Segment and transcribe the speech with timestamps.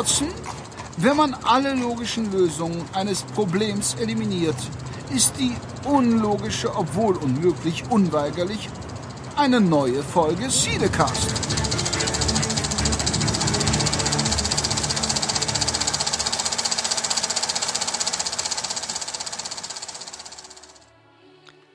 [0.00, 0.28] Watson,
[0.96, 4.56] wenn man alle logischen Lösungen eines Problems eliminiert,
[5.14, 5.54] ist die
[5.84, 8.70] unlogische, obwohl unmöglich, unweigerlich
[9.36, 11.28] eine neue Folge Siedecast.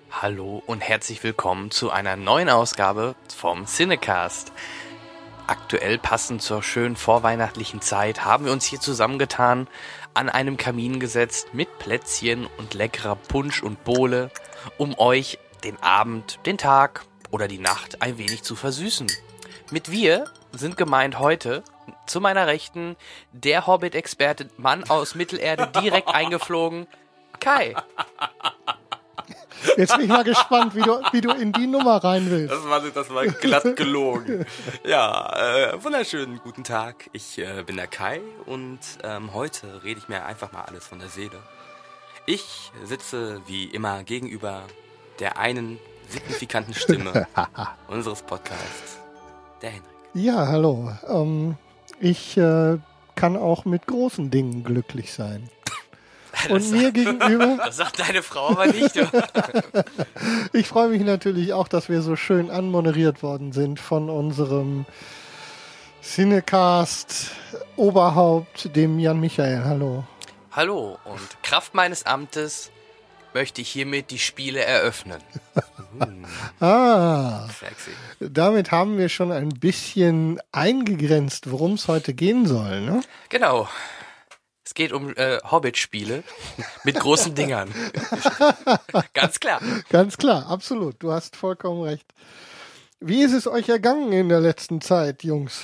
[0.09, 4.51] Hallo und herzlich willkommen zu einer neuen Ausgabe vom Cinecast.
[5.47, 9.67] Aktuell passend zur schönen vorweihnachtlichen Zeit haben wir uns hier zusammengetan,
[10.15, 14.31] an einem Kamin gesetzt mit Plätzchen und leckerer Punsch und Bohle,
[14.77, 19.05] um euch den Abend, den Tag oder die Nacht ein wenig zu versüßen.
[19.69, 21.63] Mit wir sind gemeint heute
[22.07, 22.95] zu meiner Rechten
[23.31, 26.87] der Hobbit-Experte, Mann aus Mittelerde, direkt eingeflogen,
[27.39, 27.75] Kai.
[29.77, 32.53] Jetzt bin ich mal gespannt, wie du, wie du in die Nummer rein willst.
[32.53, 34.45] Das war, das war glatt gelogen.
[34.85, 37.09] ja, äh, wunderschönen guten Tag.
[37.13, 40.99] Ich äh, bin der Kai und ähm, heute rede ich mir einfach mal alles von
[40.99, 41.37] der Seele.
[42.25, 44.63] Ich sitze wie immer gegenüber
[45.19, 47.27] der einen signifikanten Stimme
[47.87, 48.99] unseres Podcasts,
[49.61, 49.89] der Henrik.
[50.13, 50.91] Ja, hallo.
[51.07, 51.55] Ähm,
[51.99, 52.77] ich äh,
[53.15, 55.49] kann auch mit großen Dingen glücklich sein.
[56.49, 58.95] Und Das mir gegenüber, Das sagt deine Frau aber nicht.
[60.53, 64.85] Ich freue mich natürlich auch, dass wir so schön anmoderiert worden sind von unserem
[66.01, 67.31] Cinecast
[67.75, 69.63] Oberhaupt, dem Jan Michael.
[69.65, 70.05] Hallo.
[70.51, 72.71] Hallo und Kraft meines Amtes
[73.33, 75.21] möchte ich hiermit die Spiele eröffnen.
[76.59, 77.91] Ah, Sexy.
[78.19, 82.81] damit haben wir schon ein bisschen eingegrenzt, worum es heute gehen soll.
[82.81, 83.01] Ne?
[83.29, 83.69] Genau.
[84.65, 86.23] Es geht um äh, Hobbit-Spiele
[86.83, 87.69] mit großen Dingern.
[89.13, 89.61] Ganz klar.
[89.89, 90.95] Ganz klar, absolut.
[90.99, 92.05] Du hast vollkommen recht.
[92.99, 95.61] Wie ist es euch ergangen in der letzten Zeit, Jungs?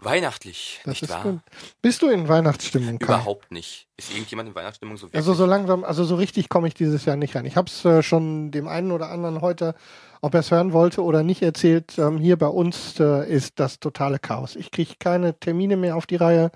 [0.00, 1.22] Weihnachtlich, Das nicht wahr?
[1.22, 1.40] gut.
[1.82, 2.98] Bist du in Weihnachtsstimmung?
[3.00, 3.06] Kai?
[3.06, 3.88] Überhaupt nicht.
[3.96, 5.16] Ist irgendjemand in Weihnachtsstimmung so wirklich?
[5.18, 7.46] Also so langsam, also so richtig komme ich dieses Jahr nicht rein.
[7.46, 9.74] Ich habe es äh, schon dem einen oder anderen heute,
[10.20, 11.98] ob er es hören wollte oder nicht, erzählt.
[11.98, 14.56] Ähm, hier bei uns äh, ist das totale Chaos.
[14.56, 16.50] Ich kriege keine Termine mehr auf die Reihe.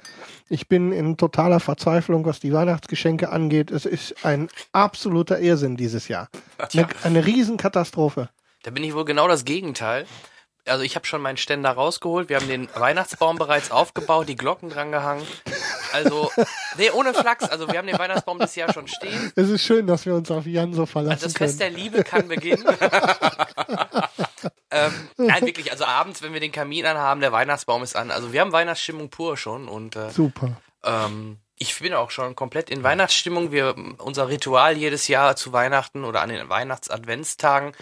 [0.49, 3.71] Ich bin in totaler Verzweiflung, was die Weihnachtsgeschenke angeht.
[3.71, 6.29] Es ist ein absoluter Irrsinn dieses Jahr.
[6.73, 8.29] Eine, eine Riesenkatastrophe.
[8.63, 10.07] Da bin ich wohl genau das Gegenteil.
[10.67, 12.29] Also ich habe schon meinen Ständer rausgeholt.
[12.29, 15.27] Wir haben den Weihnachtsbaum bereits aufgebaut, die Glocken dran gehangen.
[15.93, 16.31] Also,
[16.79, 17.49] nee, ohne Flachs.
[17.49, 19.33] Also wir haben den Weihnachtsbaum das Jahr schon stehen.
[19.37, 21.51] Es ist schön, dass wir uns auf Jan so verlassen Also das können.
[21.51, 22.65] Fest der Liebe kann beginnen.
[24.71, 28.11] ähm, nein, wirklich, also abends, wenn wir den Kamin anhaben, der Weihnachtsbaum ist an.
[28.11, 30.57] Also wir haben Weihnachtsstimmung pur schon und äh, Super.
[30.85, 33.53] ähm, ich bin auch schon komplett in Weihnachtsstimmung.
[33.53, 37.73] Wir, unser Ritual jedes Jahr zu Weihnachten oder an den Weihnachtsadventstagen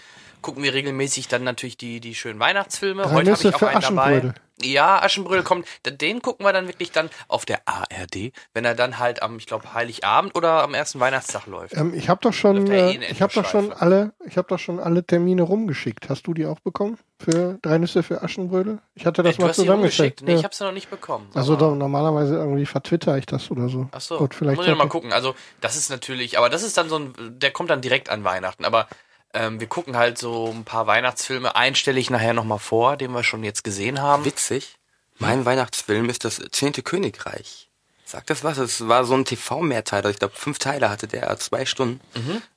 [0.41, 3.03] gucken wir regelmäßig dann natürlich die, die schönen Weihnachtsfilme.
[3.03, 4.01] Drei Heute habe Nüsse ich auch für einen dabei.
[4.01, 4.33] Aschenbrödel.
[4.63, 5.67] Ja, Aschenbrödel kommt.
[5.85, 9.47] Den gucken wir dann wirklich dann auf der ARD, wenn er dann halt am, ich
[9.47, 11.75] glaube, Heiligabend oder am ersten Weihnachtstag läuft.
[11.75, 14.47] Ähm, ich habe doch schon, eh äh, in ich habe doch schon alle, ich habe
[14.47, 16.09] doch schon alle Termine rumgeschickt.
[16.09, 18.79] Hast du die auch bekommen für drei Nüsse für Aschenbrödel?
[18.93, 20.21] Ich hatte das du mal zusammengeschickt.
[20.21, 20.43] Nee, ich ja.
[20.43, 21.29] habe sie noch nicht bekommen.
[21.33, 23.87] Also da, normalerweise irgendwie vertwitter ich das oder so.
[23.91, 25.11] Ach so, Gut, vielleicht muss ich noch mal gucken.
[25.11, 28.23] Also das ist natürlich, aber das ist dann so ein, der kommt dann direkt an
[28.23, 28.65] Weihnachten.
[28.65, 28.87] Aber
[29.33, 31.55] ähm, wir gucken halt so ein paar Weihnachtsfilme.
[31.55, 34.25] Einen stelle ich nachher noch mal vor, den wir schon jetzt gesehen haben.
[34.25, 34.77] Witzig.
[35.19, 37.69] Mein Weihnachtsfilm ist das Zehnte Königreich.
[38.05, 38.57] Sagt das was?
[38.57, 40.09] Es war so ein TV-Mehrteiler.
[40.09, 42.01] Ich glaube, fünf Teile hatte der, zwei Stunden.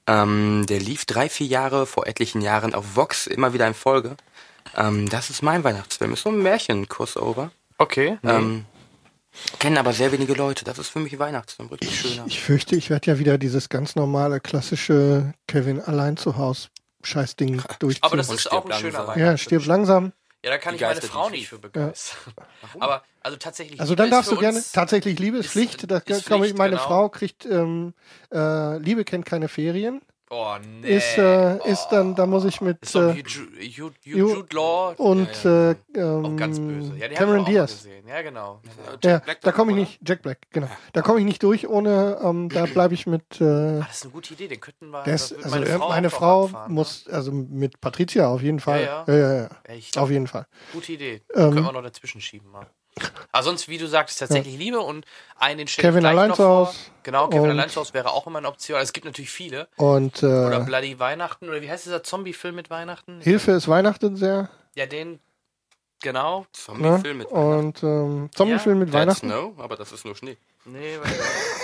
[0.06, 4.16] Ähm, der lief drei, vier Jahre vor etlichen Jahren auf Vox immer wieder in Folge.
[4.76, 6.12] Ähm, das ist mein Weihnachtsfilm.
[6.12, 7.52] Ist so ein Märchen-Crossover.
[7.78, 8.18] Okay.
[8.24, 8.64] Ähm,
[9.58, 10.64] kennen aber sehr wenige Leute.
[10.64, 11.68] Das ist für mich Weihnachtsfilm.
[11.68, 12.24] Richtig schöner.
[12.26, 16.70] Ich fürchte, ich werde ja wieder dieses ganz normale, klassische Kevin allein zu Haus
[17.02, 18.02] Scheißding durchziehen.
[18.02, 19.06] aber das ist auch ein stirb schöner langsam.
[19.08, 19.26] Weihnachtsfilm.
[19.30, 20.12] ja, stirb langsam.
[20.44, 22.34] Ja, da kann ich meine Frau nicht für begeistern.
[22.78, 23.80] Aber also tatsächlich.
[23.80, 25.90] Also Liebe dann ist darfst du gerne, tatsächlich Liebe ist ist- Pflicht.
[25.90, 26.86] Da ist ich, Pflicht, meine genau.
[26.86, 27.94] Frau kriegt, ähm,
[28.30, 30.02] äh, Liebe kennt keine Ferien.
[30.30, 30.96] Oh nee.
[30.96, 33.30] Ist, äh, ist dann, da muss ich mit ist äh, Jude,
[33.60, 35.70] Jude, Ju- Jude, Law und ja, ja.
[35.72, 36.96] Äh, ähm, auch ganz böse.
[36.96, 37.86] Ja, die haben Cameron Diaz.
[38.06, 38.60] Ja, genau.
[39.04, 39.84] Ja, Black da komme ich oder?
[39.84, 40.68] nicht, Jack Black, genau.
[40.94, 44.02] Da komme ich nicht durch ohne, ähm, da bleibe ich mit, äh, Ah, das ist
[44.04, 45.02] eine gute Idee, den könnten wir.
[45.04, 46.64] das also meine Frau, meine Frau ne?
[46.68, 48.82] muss, also mit Patricia auf jeden Fall.
[48.82, 49.48] Ja, ja, ja, ja.
[49.68, 50.46] Ja, ich glaub, Auf jeden Fall.
[50.72, 51.22] Gute Idee.
[51.34, 52.50] Ähm, Können wir noch dazwischen schieben.
[52.50, 52.66] Mal.
[53.32, 55.04] Aber sonst, wie du sagst, tatsächlich Liebe und
[55.36, 56.66] einen den ich Kevin gleich allein noch zu vor.
[56.68, 58.76] Haus Genau, Kevin allein zu Haus wäre auch immer eine Option.
[58.76, 59.68] Also es gibt natürlich viele.
[59.76, 61.48] Und Oder äh, Bloody Weihnachten.
[61.48, 63.20] Oder wie heißt dieser Zombie-Film mit Weihnachten?
[63.20, 64.48] Hilfe ist Weihnachten sehr.
[64.74, 65.20] Ja, den
[66.00, 66.46] genau.
[66.52, 67.24] Zombiefilm Ne?
[67.24, 67.66] mit Weihnachten.
[67.66, 69.28] Und ähm, Zombiefilm mit That's Weihnachten.
[69.28, 70.36] Snow, aber das ist nur Schnee.
[70.64, 71.12] Nee, weil,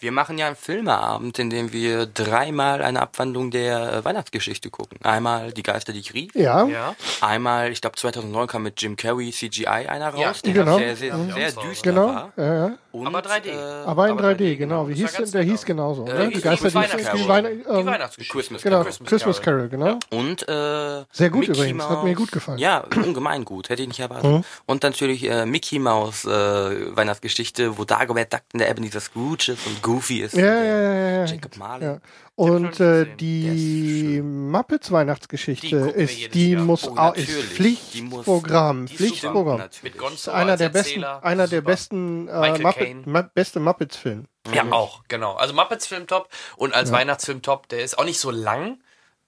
[0.00, 4.98] Wir machen ja einen Filmeabend, in dem wir dreimal eine Abwandlung der äh, Weihnachtsgeschichte gucken.
[5.02, 6.34] Einmal Die Geister, die ich rief.
[6.34, 6.94] Ja, ja.
[7.20, 10.78] Einmal, ich glaube 2009 kam mit Jim Carrey CGI einer raus, Ja, der genau.
[10.78, 11.32] sehr, sehr, Mhm.
[11.32, 12.06] sehr Ja, düster genau.
[12.06, 12.32] war.
[12.36, 12.72] Ja, ja.
[12.92, 13.50] Und, Aber 3D.
[13.50, 14.84] Äh, Aber in Aber 3D, 3D, genau.
[14.84, 14.88] genau.
[14.88, 15.20] Wie hieß der?
[15.40, 15.64] Nett hieß aus.
[15.64, 16.06] genauso.
[16.06, 16.28] Äh, ne?
[16.28, 17.16] Die hieß Geister, die, Weihnachtsgeschichte.
[17.18, 18.32] die, Weihn Die ähm, Weihnachtsgeschichte.
[18.38, 18.92] Christmas Genau, Carol.
[19.06, 19.98] Christmas, Carol, genau.
[20.10, 22.04] Und äh, Sehr gut Mickey übrigens, hat Mouse.
[22.04, 22.58] mir gut gefallen.
[22.58, 24.30] Ja, ungemein gut, hätte ich nicht erwartet.
[24.30, 24.44] Mhm.
[24.66, 29.82] Und natürlich äh, Mickey Mouse äh, Weihnachtsgeschichte, wo Dagobert Duck der Ebenezer Scrooge ist und
[29.82, 30.34] Goofy ist.
[30.34, 31.24] Ja, der ja, ja, ja.
[31.24, 31.84] Jacob Marley.
[31.86, 31.98] ja.
[32.36, 36.62] Und äh, die Muppets Die Weihnachtsgeschichte wir ist, die Jahr.
[36.62, 37.28] muss Oh, auch, ist.
[37.28, 39.58] Die Pflichtprogramm, die ist Pflichtprogramm.
[39.58, 39.98] Mit natürlich.
[39.98, 43.06] Gonzo Einer der besten, einer der besten äh, Muppet.
[43.06, 44.26] Ma beste Muppets-Film.
[44.54, 45.34] Ja, auch, genau.
[45.34, 48.78] Also Muppets Film top und als Weihnachtsfilm top, der ist auch nicht so lang,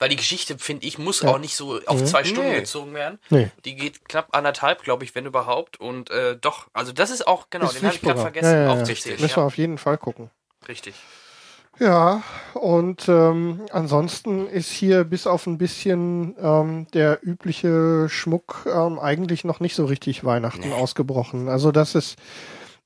[0.03, 2.59] weil die Geschichte, finde ich, muss auch nicht so auf zwei Stunden Nee.
[2.59, 3.21] gezogen werden.
[3.31, 3.53] Nee.
[3.65, 5.79] Die geht knapp anderthalb, glaube ich, wenn überhaupt.
[5.79, 8.57] Und äh, doch, also das ist auch, genau, Ist den habe ich gerade vergessen Ja,
[8.57, 8.73] ja, ja.
[8.73, 9.21] aufzuzählen.
[9.21, 10.29] Müssen wir Ja, auf jeden Fall gucken.
[10.67, 10.95] richtig.
[11.79, 12.23] Ja,
[12.55, 19.45] und ähm, ansonsten ist hier bis auf ein bisschen ähm, der übliche Schmuck ähm, eigentlich
[19.45, 21.49] noch nicht so richtig Weihnachten ausgebrochen.
[21.49, 22.17] Also das ist,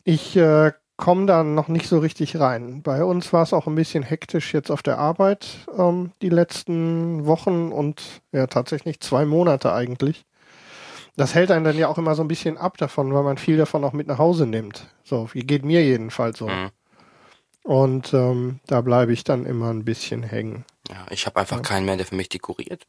[0.04, 2.82] ich äh, komme da noch nicht so richtig rein.
[2.82, 7.26] Bei uns war es auch ein bisschen hektisch jetzt auf der Arbeit ähm, die letzten
[7.26, 10.24] Wochen und ja tatsächlich zwei Monate eigentlich.
[11.16, 13.56] Das hält einen dann ja auch immer so ein bisschen ab davon, weil man viel
[13.56, 14.86] davon auch mit nach Hause nimmt.
[15.04, 16.48] So, wie geht mir jedenfalls so.
[16.48, 16.70] Mhm.
[17.62, 20.64] Und ähm, da bleibe ich dann immer ein bisschen hängen.
[20.88, 22.86] Ja, ich habe einfach keinen mehr, der für mich dekoriert.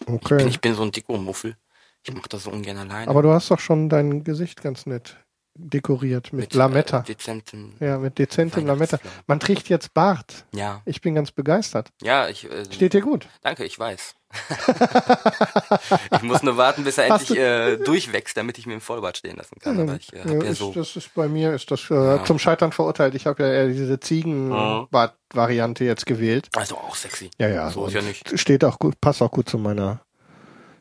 [0.00, 0.46] Ich bin, Okay.
[0.46, 1.56] ich bin so ein Dekomuffel.
[2.02, 3.08] Ich mache das so ungern alleine.
[3.08, 5.16] Aber du hast doch schon dein Gesicht ganz nett
[5.54, 7.00] dekoriert mit, Lametta.
[7.00, 7.76] Äh, dezenten.
[7.80, 8.98] ja, mit dezentem Lametta.
[9.26, 10.44] Man trägt jetzt Bart.
[10.52, 11.90] Ja, Ich bin ganz begeistert.
[12.02, 12.50] ja, ich.
[12.50, 13.28] Äh, Steht dir gut.
[13.42, 14.14] Danke, ich weiß.
[16.12, 19.16] ich muss nur warten, bis er Hast endlich äh, durchwächst, damit ich mir im Vollbart
[19.16, 19.78] stehen lassen kann.
[19.78, 20.72] Aber ich äh, Ja, ja so.
[20.72, 23.14] Das ist bei mir ist das äh, zum Scheitern verurteilt.
[23.14, 26.48] Ich habe ja eher diese Ziegenbart-Variante jetzt gewählt.
[26.56, 27.30] Also auch sexy.
[27.38, 27.70] Ja, ja.
[27.70, 28.38] So ist ja nicht.
[28.38, 30.00] Steht auch gut, passt auch gut zu meiner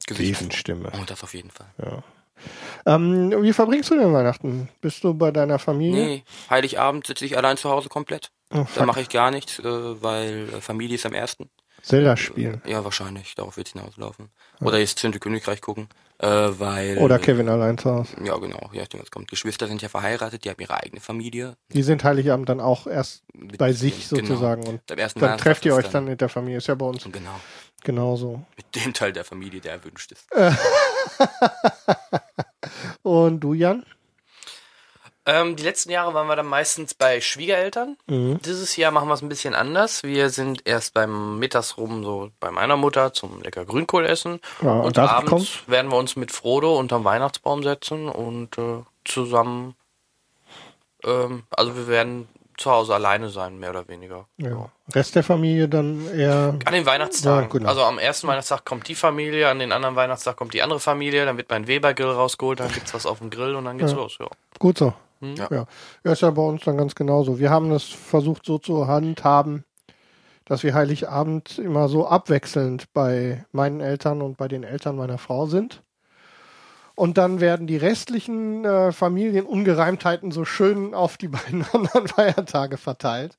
[0.08, 0.30] Gesicht.
[0.30, 0.92] tiefen Stimme.
[0.94, 1.68] Oh, das auf jeden Fall.
[2.86, 4.70] Ähm, wie verbringst du denn Weihnachten?
[4.82, 6.06] Bist du bei deiner Familie?
[6.06, 8.32] Nee, Heiligabend sitze ich allein zu Hause komplett.
[8.54, 11.50] Oh, Da mache ich gar nichts, äh, weil äh, Familie ist am ersten.
[11.82, 12.62] Zelda spielen.
[12.66, 13.36] Ja, wahrscheinlich.
[13.36, 14.30] Darauf wird es hinauslaufen.
[14.62, 15.90] Oder jetzt Zünte Königreich gucken,
[16.20, 16.98] äh, weil.
[17.00, 18.16] Oder Kevin allein zu Hause.
[18.24, 18.70] Ja, genau.
[18.72, 19.30] Ja, was kommt.
[19.30, 21.58] Geschwister sind ja verheiratet, die haben ihre eigene Familie.
[21.74, 23.24] Die sind Heiligabend dann auch erst
[23.58, 24.22] bei sich genau.
[24.22, 26.60] sozusagen und Am ersten dann trefft ihr euch dann mit der Familie.
[26.60, 27.40] Ist ja bei uns Genau.
[27.84, 28.46] Genauso.
[28.56, 30.28] Mit dem Teil der Familie, der erwünscht ist.
[33.04, 33.86] Und du, Jan?
[35.26, 37.96] Ähm, die letzten Jahre waren wir dann meistens bei Schwiegereltern.
[38.08, 38.40] Mhm.
[38.44, 40.04] Dieses Jahr machen wir es ein bisschen anders.
[40.04, 44.42] Wir sind erst beim Mittags rum so bei meiner Mutter zum lecker Grünkohl essen.
[44.62, 45.60] Ja, und abends kommt's?
[45.68, 49.76] werden wir uns mit Frodo unterm Weihnachtsbaum setzen und äh, zusammen,
[51.06, 52.28] ähm, also wir werden
[52.58, 54.28] zu Hause alleine sein, mehr oder weniger.
[54.38, 54.70] Ja.
[54.94, 56.56] Rest der Familie dann eher.
[56.66, 57.44] An den Weihnachtstagen.
[57.44, 57.70] Ja, genau.
[57.70, 61.26] Also am ersten Weihnachtstag kommt die Familie, an den anderen Weihnachtstag kommt die andere Familie,
[61.26, 63.98] dann wird mein Weber-Grill rausgeholt, dann gibt's was auf dem Grill und dann geht's Ja.
[63.98, 64.18] los.
[64.20, 64.28] Ja.
[64.60, 64.94] Gut so.
[65.22, 65.48] Ja.
[65.52, 65.66] Ja.
[66.04, 67.40] ja, ist ja bei uns dann ganz genauso.
[67.40, 69.64] Wir haben das versucht so zu handhaben,
[70.46, 75.46] dass wir Heiligabend immer so abwechselnd bei meinen Eltern und bei den Eltern meiner Frau
[75.46, 75.83] sind.
[76.96, 83.38] Und dann werden die restlichen äh, Familienungereimtheiten so schön auf die beiden anderen Feiertage verteilt.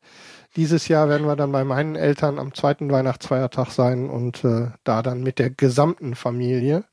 [0.56, 5.02] Dieses Jahr werden wir dann bei meinen Eltern am zweiten Weihnachtsfeiertag sein und äh, da
[5.02, 6.84] dann mit der gesamten Familie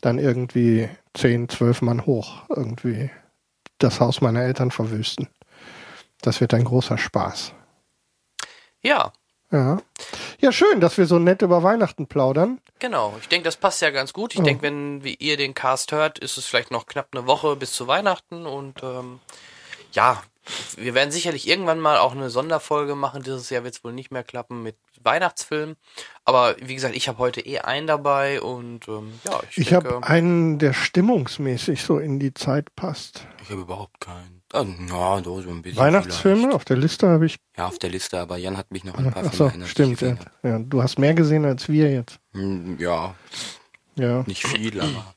[0.00, 3.10] dann irgendwie zehn, zwölf Mann hoch irgendwie
[3.78, 5.28] das Haus meiner Eltern verwüsten.
[6.20, 7.52] Das wird ein großer Spaß.
[8.82, 9.12] ja,
[9.52, 9.78] Ja.
[10.40, 12.58] Ja, schön, dass wir so nett über Weihnachten plaudern.
[12.78, 14.32] Genau, ich denke, das passt ja ganz gut.
[14.32, 14.44] Ich Ja.
[14.44, 17.72] denke, wenn wie ihr den Cast hört, ist es vielleicht noch knapp eine Woche bis
[17.72, 19.20] zu Weihnachten und ähm,
[19.92, 20.22] ja,
[20.76, 23.22] wir werden sicherlich irgendwann mal auch eine Sonderfolge machen.
[23.22, 25.76] Dieses Jahr wird es wohl nicht mehr klappen mit Weihnachtsfilmen.
[26.24, 30.02] Aber wie gesagt, ich habe heute eh einen dabei und ähm, ja, ich, Ich habe
[30.02, 33.26] einen, der stimmungsmäßig so in die Zeit passt.
[33.42, 34.41] Ich habe überhaupt keinen.
[34.52, 35.78] Ah, ja, so so ein bisschen.
[35.80, 36.54] Weihnachtsfilme vielleicht.
[36.54, 37.36] auf der Liste habe ich.
[37.56, 39.66] Ja, auf der Liste, aber Jan hat mich noch ein paar Ach Filme so, die
[39.66, 40.00] stimmt.
[40.02, 40.16] Ja.
[40.42, 42.18] ja, du hast mehr gesehen als wir jetzt.
[42.32, 43.14] Hm, Ja,
[43.96, 45.14] Ja, nicht viel, aber.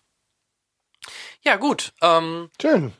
[1.43, 1.93] ja gut.
[2.01, 2.93] Ähm, schön.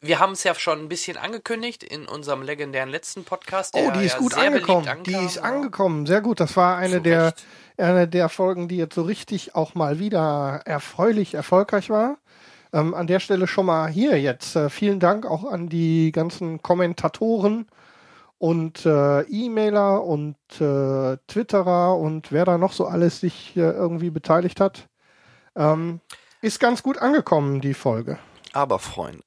[0.00, 3.74] wir haben es ja schon ein bisschen angekündigt in unserem legendären letzten Podcast.
[3.76, 4.86] Oh, die ist ja gut angekommen.
[4.88, 6.06] ankam, Die ist angekommen.
[6.06, 6.40] Sehr gut.
[6.40, 7.44] Das war eine der, Recht.
[7.78, 12.18] eine der Folgen, die jetzt so richtig auch mal wieder erfreulich erfolgreich war.
[12.74, 14.56] Ähm, an der Stelle schon mal hier jetzt.
[14.56, 17.68] Äh, vielen Dank auch an die ganzen Kommentatoren
[18.38, 24.60] und äh, E-Mailer und äh, Twitterer und wer da noch so alles sich irgendwie beteiligt
[24.60, 24.88] hat.
[25.56, 26.00] Ähm,
[26.42, 28.18] Ist ganz gut angekommen, die Folge.
[28.52, 29.22] Aber Freunde,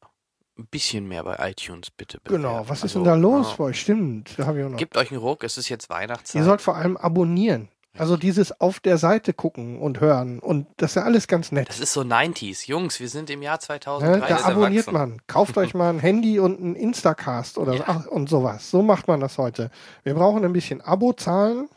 [0.60, 2.20] ein bisschen mehr bei iTunes bitte.
[2.20, 2.44] bewerten.
[2.44, 2.66] Genau.
[2.68, 3.80] Was ist Also, denn da los bei euch?
[3.80, 4.78] Stimmt, da habe ich auch noch.
[4.78, 6.42] Gebt euch einen Ruck, es ist jetzt Weihnachtszeit.
[6.42, 7.70] Ihr sollt vor allem abonnieren.
[8.00, 10.40] Also dieses auf der Seite gucken und hören.
[10.40, 11.70] Und das ist ja alles ganz nett.
[11.70, 12.68] das ist so 90s.
[12.68, 13.62] Jungs, wir sind im Jahr Ne?
[13.62, 14.28] 2003.
[14.28, 15.22] Da abonniert man.
[15.28, 18.70] Kauft euch mal ein Handy und ein Instacast oder ach, und sowas.
[18.70, 19.72] So macht man das heute.
[20.04, 21.70] Wir brauchen ein bisschen Abozahlen.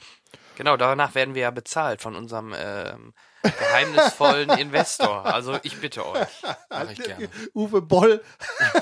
[0.57, 5.25] Genau, danach werden wir ja bezahlt von unserem ähm, geheimnisvollen Investor.
[5.27, 6.29] Also ich bitte euch.
[6.69, 7.29] Mach ich gerne.
[7.55, 8.23] Uwe Boll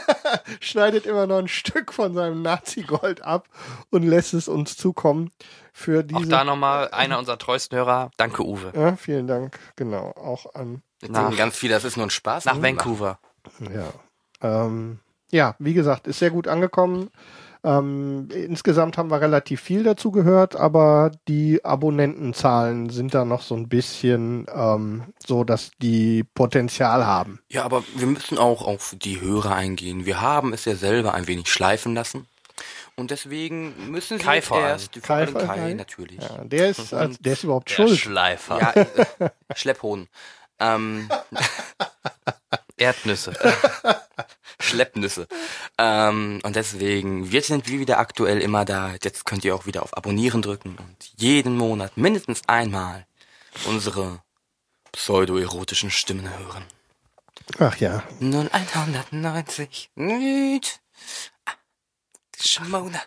[0.60, 3.48] schneidet immer noch ein Stück von seinem Nazi-Gold ab
[3.90, 5.30] und lässt es uns zukommen
[5.72, 6.20] für diese.
[6.20, 8.10] Auch da nochmal einer unserer treuesten Hörer.
[8.16, 8.72] Danke, Uwe.
[8.74, 9.58] ja, vielen Dank.
[9.76, 12.44] Genau, auch an Jetzt Nach- denken ganz viele, das ist nur ein Spaß.
[12.44, 12.62] Nach Mhm.
[12.62, 13.18] Vancouver.
[13.60, 13.92] Ja.
[14.66, 14.98] Ähm,
[15.30, 17.10] ja, wie gesagt, ist sehr gut angekommen.
[17.68, 23.54] Ähm, insgesamt haben wir relativ viel dazu gehört, aber die Abonnentenzahlen sind da noch so
[23.56, 27.40] ein bisschen ähm, so, dass die Potenzial haben.
[27.50, 30.06] Ja, aber wir müssen auch auf die Hörer eingehen.
[30.06, 32.26] Wir haben es ja selber ein wenig schleifen lassen.
[32.96, 35.74] Und deswegen müssen sie Kai jetzt erst, Kai- Kai, Kai?
[35.74, 36.20] natürlich.
[36.20, 37.98] Ja, der ist, als, der ist überhaupt Der schuld.
[37.98, 38.58] Schleifer.
[38.60, 38.72] Ja,
[39.26, 40.08] äh, Schlepphoden.
[40.58, 41.08] Ähm,
[42.78, 43.32] Erdnüsse.
[44.60, 45.28] Schleppnüsse.
[45.78, 48.94] Ähm, und deswegen, wir sind wir wieder aktuell immer da.
[49.02, 53.06] Jetzt könnt ihr auch wieder auf Abonnieren drücken und jeden Monat mindestens einmal
[53.66, 54.20] unsere
[54.92, 56.64] pseudo-erotischen Stimmen hören.
[57.58, 58.02] Ach ja.
[58.20, 60.80] 0190 Nüt.
[62.40, 63.00] Schmone.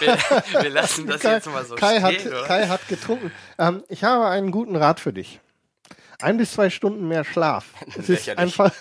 [0.00, 0.18] Wir,
[0.62, 2.44] wir lassen das Kai, jetzt mal so Kai, hat, stehen, oder?
[2.44, 3.32] Kai hat getrunken.
[3.58, 5.40] Ähm, ich habe einen guten Rat für dich.
[6.20, 7.66] Ein bis zwei Stunden mehr Schlaf.
[7.96, 8.72] Es ist einfach,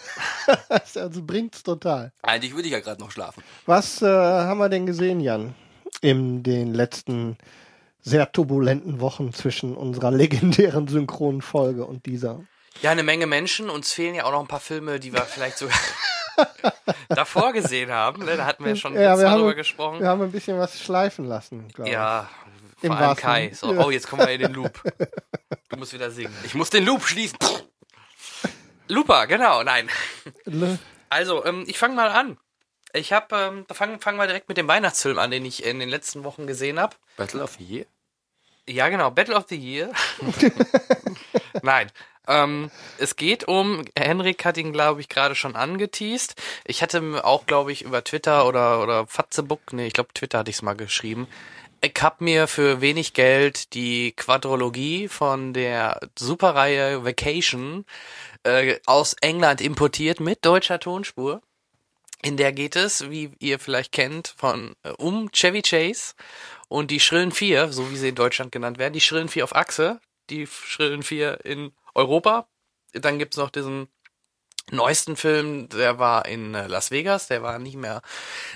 [0.95, 2.11] also bringt's total.
[2.23, 3.43] Eigentlich würde ich ja gerade noch schlafen.
[3.65, 5.53] Was äh, haben wir denn gesehen, Jan,
[6.01, 7.37] in den letzten
[8.01, 12.39] sehr turbulenten Wochen zwischen unserer legendären Synchronfolge und dieser?
[12.81, 13.69] Ja, eine Menge Menschen.
[13.69, 15.77] Uns fehlen ja auch noch ein paar Filme, die wir vielleicht sogar
[17.09, 18.23] davor gesehen haben.
[18.25, 18.37] Ne?
[18.37, 19.99] Da hatten wir schon Ja, wir haben- drüber gesprochen.
[19.99, 21.93] Wir haben ein bisschen was schleifen lassen, glaube ich.
[22.81, 23.51] Im vor allem wahrsten- Kai.
[23.53, 23.85] So, Ja.
[23.85, 24.81] oh, jetzt kommen wir in den Loop.
[25.69, 26.33] Du musst wieder singen.
[26.45, 27.37] Ich muss den Loop schließen.
[28.87, 29.89] Looper, genau, nein.
[30.45, 30.79] Le-
[31.09, 32.37] Also, ähm, ich fange mal an.
[32.93, 35.89] Ich habe, ähm, fangen fangen wir direkt mit dem Weihnachtsfilm an, den ich in den
[35.89, 36.95] letzten Wochen gesehen habe.
[37.17, 37.85] Battle of the Year?
[38.67, 39.91] Ja, genau, Battle of the Year.
[41.61, 41.91] Nein.
[42.29, 46.35] Ähm, es geht um, Henrik hat ihn, glaube ich, gerade schon angeteased.
[46.65, 50.49] Ich hatte auch, glaube ich, über Twitter oder, oder Fatzebook, nee, ich glaube, Twitter hatte
[50.49, 51.27] ich es mal geschrieben.
[51.81, 57.85] Ich hab mir für wenig Geld die Quadrologie von der Superreihe Vacation
[58.43, 61.41] äh, aus England importiert mit deutscher Tonspur.
[62.23, 66.15] In der geht es, wie ihr vielleicht kennt, von äh, um Chevy Chase
[66.67, 69.55] und die Schrillen Vier, so wie sie in Deutschland genannt werden, die Schrillen Vier auf
[69.55, 69.99] Achse,
[70.31, 72.47] die Schrillen Vier in Europa.
[72.93, 73.87] Dann gibt's noch diesen
[74.71, 78.01] neuesten Film, der war in äh, Las Vegas, der war nicht mehr,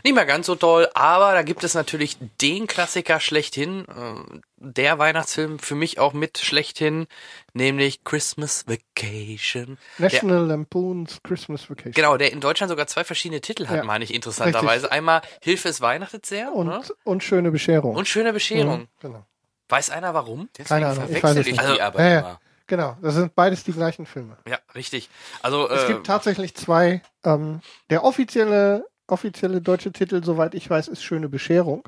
[0.03, 4.99] nicht mehr ganz so toll, aber da gibt es natürlich den Klassiker schlechthin, äh, der
[4.99, 7.07] Weihnachtsfilm für mich auch mit schlechthin,
[7.53, 9.77] nämlich Christmas Vacation.
[9.97, 11.93] Der, National Lampoon's Christmas Vacation.
[11.93, 13.83] genau, der in Deutschland sogar zwei verschiedene Titel hat, Ja.
[13.83, 14.91] meine ich interessanterweise.
[14.91, 16.81] Einmal Hilfe es weihnachtet sehr Und, ne?
[17.05, 17.95] und schöne Bescherung.
[17.95, 18.81] und schöne Bescherung.
[18.81, 19.25] Mhm, genau.
[19.69, 20.49] Weiß einer warum?
[20.67, 22.39] Keine Ahnung, ich weiß verwechsel ich die Also- aber Ja, ja.
[22.67, 24.37] Genau, das sind beides die gleichen Filme.
[24.47, 25.09] Ja, richtig.
[25.41, 27.01] Also Es äh, gibt tatsächlich zwei.
[27.23, 31.87] Ähm, der offizielle, offizielle deutsche Titel, soweit ich weiß, ist Schöne Bescherung.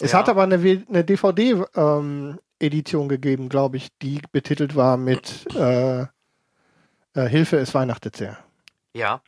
[0.00, 0.18] Es Ja.
[0.18, 6.06] hat aber eine, eine DVD-Edition gegeben, glaube ich, die betitelt war mit äh, äh,
[7.28, 8.38] Hilfe, es weihnachtet sehr.
[8.92, 9.20] ja.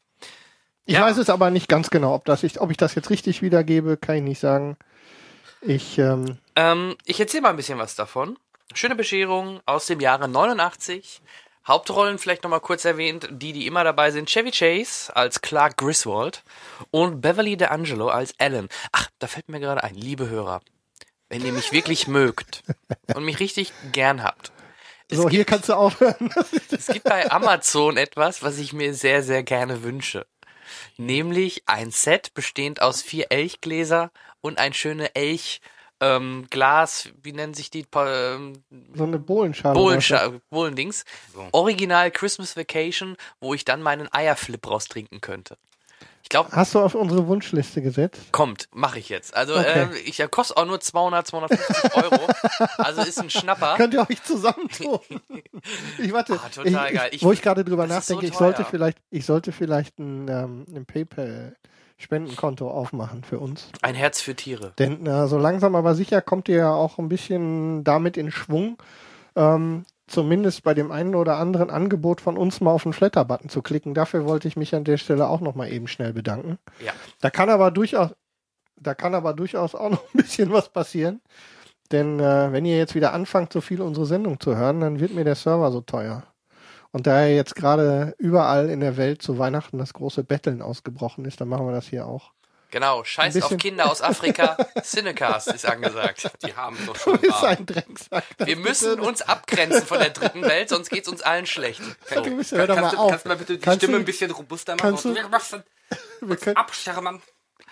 [0.88, 1.02] Ich Ja.
[1.02, 3.96] weiß es aber nicht ganz genau, ob, das ich, ob ich das jetzt richtig wiedergebe,
[3.96, 4.76] kann ich nicht sagen.
[5.60, 8.38] Ich, ähm, Ähm, ich erzähle mal ein bisschen was davon.
[8.74, 11.22] Schöne Bescherung aus dem Jahre 89.
[11.66, 14.28] Hauptrollen vielleicht nochmal kurz erwähnt, die, die immer dabei sind.
[14.28, 16.42] Chevy Chase als Clark Griswold
[16.90, 18.68] und Beverly D'Angelo als Alan.
[18.92, 20.60] Ach, da fällt mir gerade ein, liebe Hörer.
[21.28, 22.62] Wenn ihr mich wirklich mögt
[23.14, 24.52] und mich richtig gern habt.
[25.10, 26.30] So, gibt, hier kannst du aufhören.
[26.70, 30.26] es gibt bei Amazon etwas, was ich mir sehr, sehr gerne wünsche.
[30.96, 35.60] Nämlich ein Set bestehend aus vier Elchgläser und ein schöne Elch
[36.00, 38.62] ähm, Glas, wie nennen sich die Pa- ähm,
[38.94, 39.78] so eine Bohlenschale.
[39.78, 41.04] Bohlenscha- Bohlendings.
[41.32, 41.46] So.
[41.52, 45.56] Original Christmas Vacation, wo ich dann meinen Eierflip raustrinken könnte.
[46.22, 48.20] Ich glaube, Hast du auf unsere Wunschliste gesetzt?
[48.32, 49.36] kommt, mache ich jetzt.
[49.36, 49.82] Also Okay.
[49.82, 52.18] ähm, ich der kostet auch nur 200, 250 Euro.
[52.78, 53.76] also ist ein Schnapper.
[53.76, 54.98] Könnt ihr euch zusammentun?
[55.98, 57.08] Ich warte, Ah, total ich, geil.
[57.12, 60.28] Ich, wo ich gerade drüber ist so nachdenke, ich sollte vielleicht, ich sollte vielleicht ein,
[60.28, 60.84] ähm, ein
[61.96, 63.68] PayPal-Spendenkonto aufmachen für uns.
[63.82, 64.72] Ein Herz für Tiere.
[64.78, 68.78] Denn äh, so langsam aber sicher kommt ihr ja auch ein bisschen damit in Schwung.
[69.34, 73.62] Ähm, zumindest bei dem einen oder anderen Angebot von uns mal auf den Flatter-Button zu
[73.62, 73.94] klicken.
[73.94, 76.58] Dafür wollte ich mich an der Stelle auch noch mal eben schnell bedanken.
[76.84, 76.92] Ja.
[77.20, 78.10] Da kann aber durchaus,
[78.76, 81.20] da kann aber durchaus auch noch ein bisschen was passieren.
[81.92, 85.14] Denn äh, wenn ihr jetzt wieder anfangt, so viel unsere Sendung zu hören, dann wird
[85.14, 86.24] mir der Server so teuer.
[86.96, 91.38] Und da jetzt gerade überall in der Welt zu Weihnachten das große Betteln ausgebrochen ist,
[91.42, 92.32] dann machen wir das hier auch.
[92.70, 94.56] Genau, scheiß auf Kinder aus Afrika.
[94.82, 96.30] Cinecast ist angesagt.
[96.42, 97.50] Die haben doch Du schon bist wahr.
[97.50, 98.24] ein Drecksack.
[98.38, 101.82] Wir müssen so- uns abgrenzen von der dritten Welt, sonst geht's uns allen schlecht.
[102.14, 103.10] Du bist, hör doch mal kannst, du, auf.
[103.10, 104.80] kannst du mal bitte die Kannst Stimme du- ein bisschen robuster machen?
[104.82, 105.14] kannst du-
[106.22, 107.20] Wir können, abschirmen.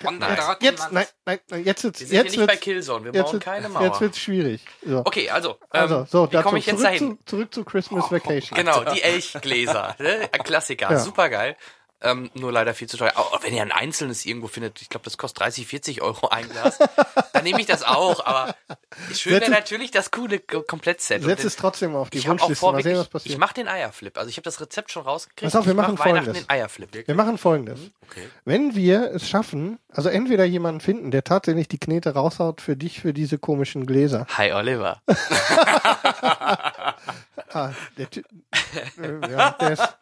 [0.00, 0.20] Dritten
[0.60, 3.12] jetzt, nein, nein, nein, jetzt wird's, Wir sind jetzt hier nicht bei wird's, Killzone, wir
[3.12, 3.82] jetzt, bauen keine Mauer.
[3.84, 4.60] jetzt wird's schwierig.
[4.84, 5.02] So.
[5.04, 7.18] Okay, also, ähm, Also, so, wie komme ich jetzt zurück, dahin?
[7.18, 8.56] zu, zurück zu Christmas Vacation.
[8.58, 9.94] Genau, die Elchgläser.
[10.00, 10.28] Ne?
[10.32, 10.98] Ein Klassiker, Ja.
[10.98, 11.56] super geil.
[12.04, 13.12] Ähm, nur leider viel zu teuer.
[13.16, 16.48] Aber wenn ihr ein einzelnes irgendwo findet, ich glaube, das kostet 30, 40 Euro ein
[16.48, 16.78] Glas,
[17.32, 18.24] dann nehme ich das auch.
[18.26, 18.54] Aber
[19.14, 21.22] schön wäre natürlich das coole Komplettset.
[21.24, 22.56] Setz es trotzdem auf die ich auch Wunschliste.
[22.56, 23.38] vor, Mal sehen, was wirklich, ich passiert.
[23.38, 24.18] mache den Eierflip.
[24.18, 25.50] Also ich habe das Rezept schon rausgekriegt.
[25.52, 26.46] Pass auf, wir ich mach machen Weihnachten Folgendes.
[26.46, 27.06] den Eierflip.
[27.08, 27.80] Wir machen folgendes.
[28.10, 28.28] Okay.
[28.44, 33.00] Wenn wir es schaffen, also entweder jemanden finden, der tatsächlich die Knete raushaut für dich,
[33.00, 34.26] für diese komischen Gläser.
[34.36, 35.00] Hi Oliver.
[37.52, 38.24] Ah, der Ty-
[39.00, 39.96] äh, ja, der ist,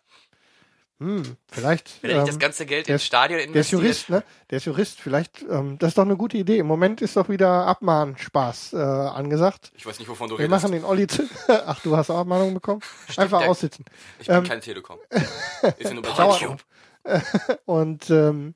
[1.02, 3.82] hm, vielleicht, Wenn ich das ähm, ganze Geld ins ist- Stadion der ist investiert.
[3.82, 4.22] Jurist, ne?
[4.50, 6.58] Der ist Jurist, vielleicht, ähm, das ist doch eine gute Idee.
[6.58, 9.72] Im Moment ist doch wieder Abmahnspaß äh, angesagt.
[9.74, 10.62] Ich weiß nicht, wovon du Wir redest.
[10.62, 11.22] machen den Olli zu.
[11.66, 12.80] Ach, du hast Abmahnung bekommen?
[13.16, 13.84] Einfach der- aussitzen.
[14.18, 14.98] Ich bin ähm, kein Telekom.
[15.10, 16.58] Ist ja nur bei YouTube.
[17.64, 18.54] Und ähm,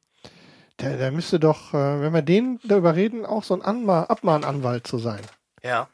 [0.81, 4.87] der, der müsste doch, äh, wenn wir den darüber reden, auch so ein Anma Abmahnanwalt
[4.87, 5.23] zu sein.
[5.63, 5.89] Ja.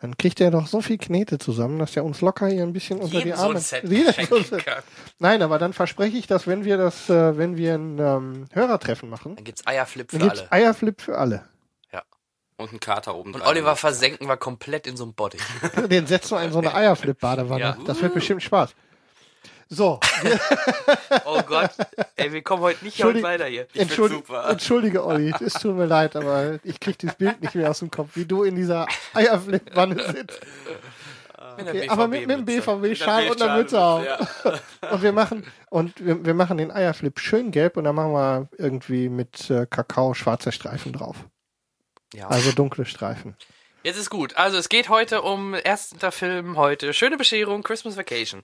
[0.00, 2.98] Dann kriegt er doch so viel Knete zusammen, dass er uns locker hier ein bisschen
[2.98, 3.60] unter Jedem die Arme.
[3.60, 4.64] so ein Set.
[4.64, 4.82] kann.
[5.18, 9.08] Nein, aber dann verspreche ich, dass wenn wir das, äh, wenn wir ein ähm, Hörertreffen
[9.08, 10.52] machen, Dann gibt's Eierflip für dann gibt's alle.
[10.52, 11.44] Eierflip für alle.
[12.58, 13.50] Und ein Kater oben Und dran.
[13.50, 15.36] Oliver versenken wir komplett in so einem Body.
[15.90, 17.60] Den setzen wir in so eine Eierflip-Badewanne.
[17.60, 17.76] Ja.
[17.86, 18.74] Das wird bestimmt Spaß.
[19.68, 19.98] So,
[21.24, 21.70] Oh Gott.
[22.14, 23.66] Ey, wir kommen heute nicht weiter hier.
[23.66, 24.48] find's entschuldige, super.
[24.48, 27.90] entschuldige, Olli, es tut mir leid, aber ich krieg dieses Bild nicht mehr aus dem
[27.90, 30.40] Kopf, wie du in dieser Eierflip-Wanne sitzt.
[31.58, 32.44] Der Okay, aber mit, mit dem.
[32.44, 34.04] BVB-Schal und einer Mütze auf.
[34.92, 38.48] Und wir machen, und wir, wir machen den Eierflip schön gelb und dann machen wir
[38.58, 41.16] irgendwie mit äh, Kakao schwarze Streifen drauf.
[42.14, 42.28] Ja.
[42.28, 43.36] Also dunkle Streifen.
[43.86, 44.34] Jetzt ist gut.
[44.36, 46.92] Also es geht heute um erster Film heute.
[46.92, 48.42] Schöne Bescherung, Christmas Vacation.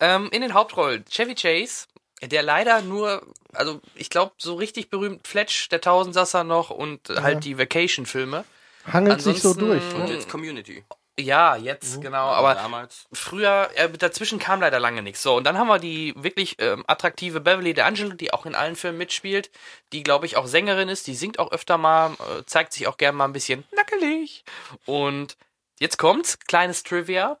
[0.00, 1.86] Ähm, in den Hauptrollen Chevy Chase,
[2.20, 7.44] der leider nur, also ich glaube so richtig berühmt Fletch, der Tausendsasser noch und halt
[7.46, 8.44] die Vacation-Filme.
[8.92, 9.94] Hangelt sich so Ansonsten- durch.
[9.94, 10.14] Und Ne?
[10.14, 10.84] jetzt Community.
[11.20, 12.28] Ja, jetzt genau.
[12.28, 13.06] Aber damals.
[13.12, 15.22] früher, äh, dazwischen kam leider lange nichts.
[15.22, 18.76] So, und dann haben wir die wirklich ähm, attraktive Beverly D'Angelo, die auch in allen
[18.76, 19.50] Filmen mitspielt,
[19.92, 22.96] die, glaube ich, auch Sängerin ist, die singt auch öfter mal, äh, zeigt sich auch
[22.96, 24.44] gerne mal ein bisschen nackelig.
[24.86, 25.36] Und
[25.78, 27.38] jetzt kommt's, kleines Trivia.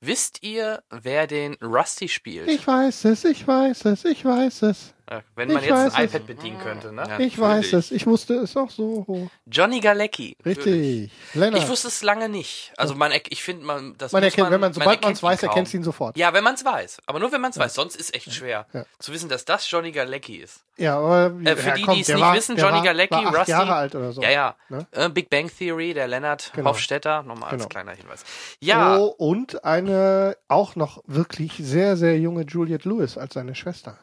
[0.00, 2.48] Wisst ihr, wer den Rusty spielt?
[2.48, 4.94] Ich weiß es, ich weiß es, ich weiß es.
[5.36, 6.14] Wenn man ich jetzt weiß ein es.
[6.14, 7.04] iPad bedienen könnte, ne?
[7.08, 7.18] Ja.
[7.18, 9.28] Ich weiß es, ich wusste es auch so.
[9.46, 10.36] Johnny Galecki.
[10.44, 11.10] Richtig.
[11.34, 11.62] Lennart.
[11.62, 12.72] Ich wusste es lange nicht.
[12.76, 15.72] Also man, ich finde, man, das man erkennt, wenn man, sobald man es weiß, erkennt
[15.72, 16.16] ihn sofort.
[16.16, 16.98] Ja, wenn man es weiß.
[17.06, 17.74] Aber nur wenn man es weiß.
[17.74, 18.84] Sonst ist echt schwer Ja.
[18.98, 20.60] zu wissen, dass das Johnny Galecki ist.
[20.76, 23.14] Ja, aber Äh, für ja, die, die es der nicht war, wissen, Johnny war, Galecki,
[23.14, 23.50] war acht Rusty.
[23.50, 24.22] Jahre alt oder so.
[24.22, 24.54] Ja, ja.
[24.68, 24.86] Ne?
[24.92, 26.70] Äh, Big Bang Theory, der Lennart Genau.
[26.70, 27.68] Hofstetter, nochmal als Genau.
[27.68, 28.24] kleiner Hinweis.
[28.60, 33.98] Ja, Oh, und eine auch noch wirklich sehr, sehr junge Juliette Lewis als seine Schwester.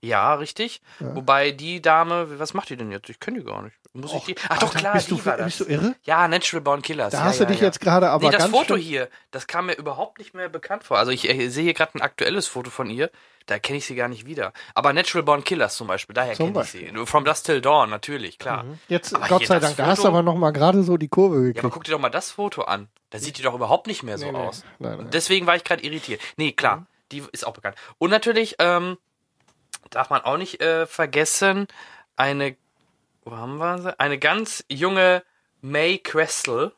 [0.00, 0.80] Ja, richtig.
[1.00, 1.14] Ja.
[1.14, 3.08] Wobei die Dame, was macht die denn jetzt?
[3.08, 3.76] Ich kenne die gar nicht.
[3.94, 4.34] Muss ich die?
[4.48, 5.46] Ach doch, Alter, klar, bist die du, war das.
[5.46, 5.94] Bist du irre?
[6.04, 7.12] Ja, Natural Born Killers.
[7.12, 9.66] Da ja, hast ja, du dich jetzt gerade aber nee, das Foto hier, das kam
[9.66, 10.98] mir überhaupt nicht mehr bekannt vor.
[10.98, 13.10] Also ich äh, sehe hier gerade ein aktuelles Foto von ihr,
[13.46, 14.52] da kenne ich sie gar nicht wieder.
[14.74, 16.90] Aber Natural Born Killers zum Beispiel, daher kenne ich sie.
[17.04, 18.64] From Dusk Till Dawn, natürlich, klar.
[18.88, 21.08] Jetzt, Aber Gott sei Dank, da hast du Foto- aber noch mal gerade so die
[21.08, 21.74] Kurve Ja, aber gekriegt.
[21.74, 22.88] guck dir doch mal das Foto an.
[23.10, 24.38] Da sieht die doch überhaupt nicht mehr so Nee, nee.
[24.38, 24.64] aus.
[24.78, 25.08] Nein, nein.
[25.12, 26.22] Deswegen war ich gerade irritiert.
[26.38, 27.76] Nee, klar, die ist auch bekannt.
[27.98, 28.96] Und natürlich ähm,
[29.94, 31.68] darf man auch nicht äh, vergessen,
[32.16, 32.56] eine,
[33.24, 34.00] wo haben wir sie?
[34.00, 35.22] Eine ganz junge
[35.60, 36.72] May Questel.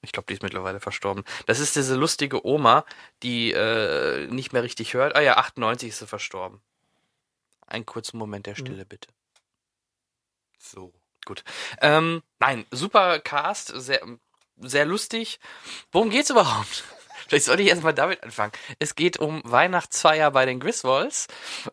[0.00, 1.24] Ich glaube, die ist mittlerweile verstorben.
[1.46, 2.84] Das ist diese lustige Oma,
[3.22, 5.14] die äh, nicht mehr richtig hört.
[5.14, 6.60] Ah ja, 98 ist sie verstorben.
[7.66, 9.08] Einen kurzen Moment der Stille, bitte.
[10.58, 10.92] So.
[11.24, 11.44] Gut.
[11.80, 14.00] Ähm, nein, super Cast, sehr,
[14.58, 15.38] sehr lustig.
[15.92, 16.84] Worum geht's überhaupt?
[17.32, 18.52] Vielleicht sollte ich erstmal damit anfangen.
[18.78, 21.28] Es geht um Weihnachtsfeier bei den Griswolds.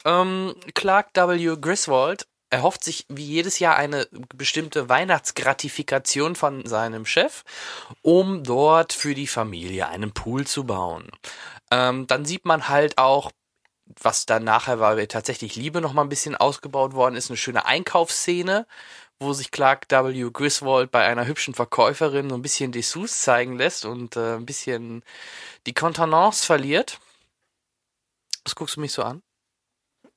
[0.06, 1.58] Ähm, Clark W.
[1.60, 7.43] Griswold erhofft sich wie jedes Jahr eine bestimmte Weihnachtsgratifikation von seinem Chef,
[8.02, 11.10] um dort für die Familie einen Pool zu bauen.
[11.72, 13.30] Ähm, dann sieht man halt auch
[14.02, 17.30] was dann nachher war, tatsächlich Liebe noch mal ein bisschen ausgebaut worden ist.
[17.30, 18.67] Eine schöne Einkaufsszene,
[19.19, 20.29] wo sich Clark W.
[20.32, 25.03] Griswold bei einer hübschen Verkäuferin so ein bisschen Dessous zeigen lässt und äh, ein bisschen
[25.67, 26.99] die Kontenance verliert.
[28.45, 29.21] Was guckst du mich so an?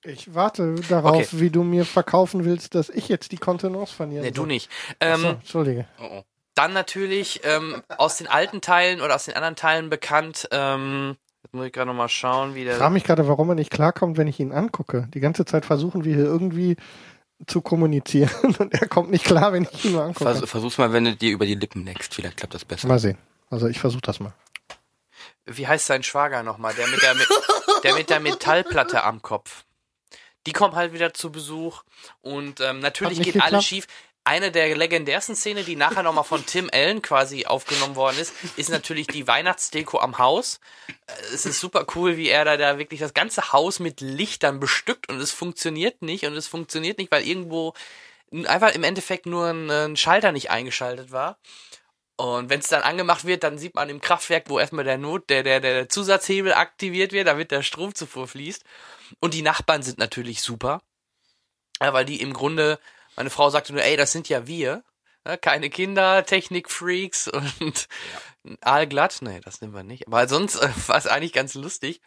[0.05, 1.41] Ich warte darauf, Okay.
[1.41, 4.23] wie du mir verkaufen willst, dass ich jetzt die Kontenance verliere.
[4.25, 4.71] Nee, du nicht.
[5.01, 5.87] Ähm, so, Entschuldige.
[6.01, 6.23] Oh, oh.
[6.55, 10.49] Dann natürlich ähm, aus den alten Teilen oder aus den anderen Teilen bekannt.
[10.51, 12.77] Ähm, jetzt muss ich gerade noch mal schauen, wie Ich der.
[12.77, 15.09] frage mich gerade, warum er nicht klarkommt, wenn ich ihn angucke.
[15.15, 16.77] Die ganze Zeit versuchen wir hier irgendwie
[17.47, 20.25] zu kommunizieren und er kommt nicht klar, wenn ich ihn nur angucke.
[20.35, 22.15] Vers versuch's mal, wenn du dir über die Lippen leckst.
[22.15, 22.89] Vielleicht klappt das besser.
[22.89, 23.19] Mal sehen.
[23.51, 24.33] Also ich versuche das mal.
[25.45, 26.73] Wie heißt sein Schwager nochmal?
[26.75, 27.29] Der mit der, mit,
[27.85, 29.65] der mit der Metallplatte am Kopf.
[30.47, 31.83] Die kommt halt wieder zu Besuch
[32.21, 33.65] und ähm, natürlich geht nicht alles geklappt?
[33.65, 33.87] schief.
[34.25, 38.71] Eine der legendärsten Szenen, die nachher nochmal von Tim Allen quasi aufgenommen worden ist, ist
[38.71, 40.61] natürlich die Weihnachtsdeko am Haus.
[41.07, 44.61] Äh, Es ist super cool, wie er da, da wirklich das ganze Haus mit Lichtern
[44.61, 47.75] bestückt und es funktioniert nicht und es funktioniert nicht, weil irgendwo
[48.47, 51.39] einfach im Endeffekt nur ein, ein Schalter nicht eingeschaltet war.
[52.17, 55.29] Und wenn es dann angemacht wird, dann sieht man im Kraftwerk, wo erstmal der Not,
[55.31, 58.65] der, der, der Zusatzhebel aktiviert wird, damit der Stromzufuhr fließt.
[59.19, 60.83] Und die Nachbarn sind natürlich super.
[61.81, 62.79] Weil die im Grunde,
[63.17, 64.85] meine Frau sagte nur, ey, das sind ja wir.
[65.27, 67.89] Ja, keine Kinder, Technikfreaks und
[68.61, 69.19] aalglatt.
[69.21, 70.07] Nee, das nehmen wir nicht.
[70.07, 72.01] Aber sonst äh, war es eigentlich ganz lustig.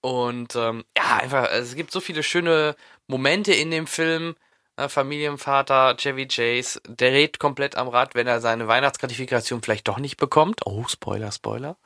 [0.00, 4.36] Und ähm, ja, einfach, es gibt so viele schöne Momente in dem Film.
[4.78, 9.98] Ja, Familienvater Chevy Chase, der dreht komplett am Rad, wenn er seine Weihnachtsgratifikation vielleicht doch
[9.98, 10.60] nicht bekommt.
[10.66, 11.76] Oh, Spoiler, Spoiler.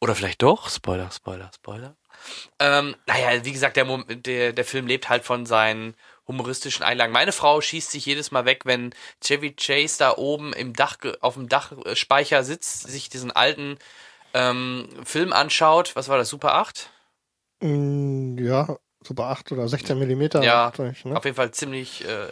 [0.00, 0.68] Oder vielleicht doch.
[0.68, 1.96] Spoiler, Spoiler, Spoiler.
[2.58, 5.94] Ähm, naja, wie gesagt, der, der, der Film lebt halt von seinen
[6.28, 7.12] humoristischen Einlagen.
[7.12, 11.34] Meine Frau schießt sich jedes Mal weg, wenn Chevy Chase da oben im Dach, auf
[11.34, 13.78] dem Dachspeicher sitzt, sich diesen alten
[14.34, 15.96] ähm, Film anschaut.
[15.96, 16.28] Was war das?
[16.28, 16.90] Super 8?
[17.60, 20.42] Mm, ja, Super 8 oder 16 Millimeter.
[20.42, 21.16] Ja, natürlich, ne?
[21.16, 22.28] Auf jeden Fall ziemlich äh,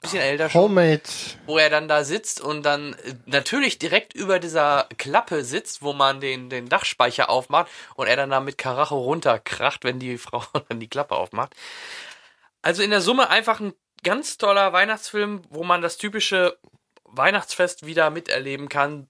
[0.00, 0.62] bisschen älter schon.
[0.62, 1.02] Homemade.
[1.46, 5.92] wo er dann da sitzt und dann äh, natürlich direkt über dieser Klappe sitzt, wo
[5.92, 10.42] man den, den Dachspeicher aufmacht und er dann da mit Karacho runterkracht, wenn die Frau
[10.68, 11.54] dann die Klappe aufmacht.
[12.62, 16.58] Also in der Summe einfach ein ganz toller Weihnachtsfilm, wo man das typische
[17.04, 19.08] Weihnachtsfest wieder miterleben kann.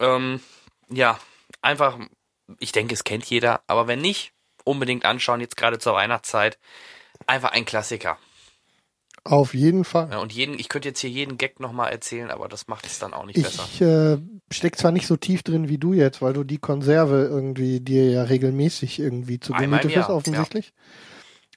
[0.00, 0.40] Ähm,
[0.88, 1.18] ja,
[1.62, 1.98] einfach,
[2.58, 4.32] ich denke, es kennt jeder, aber wenn nicht,
[4.64, 6.58] unbedingt anschauen, jetzt gerade zur Weihnachtszeit.
[7.26, 8.18] Einfach ein Klassiker.
[9.22, 10.10] Auf jeden Fall.
[10.10, 12.98] Ja, und jeden, ich könnte jetzt hier jeden Gag nochmal erzählen, aber das macht es
[12.98, 13.66] dann auch nicht besser.
[13.72, 14.18] Ich äh,
[14.52, 18.10] steck zwar nicht so tief drin wie du jetzt, weil du die Konserve irgendwie dir
[18.10, 20.74] ja regelmäßig irgendwie zu Gemüte führst, offensichtlich.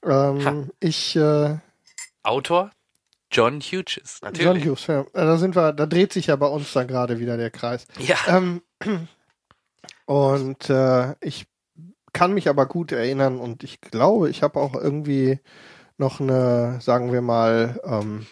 [0.04, 1.56] Ähm, ich, äh,
[2.22, 2.70] Autor
[3.30, 4.64] John Hughes, John natürlich.
[4.66, 5.00] Hughes, ja.
[5.00, 7.86] Äh, Da sind wir, da dreht sich ja bei uns dann gerade wieder der Kreis.
[7.98, 8.62] Ja, Ähm,
[10.06, 11.46] und äh, ich
[12.12, 15.40] kann mich aber gut erinnern und ich glaube, ich habe auch irgendwie
[15.98, 18.26] noch eine, sagen wir mal, ähm,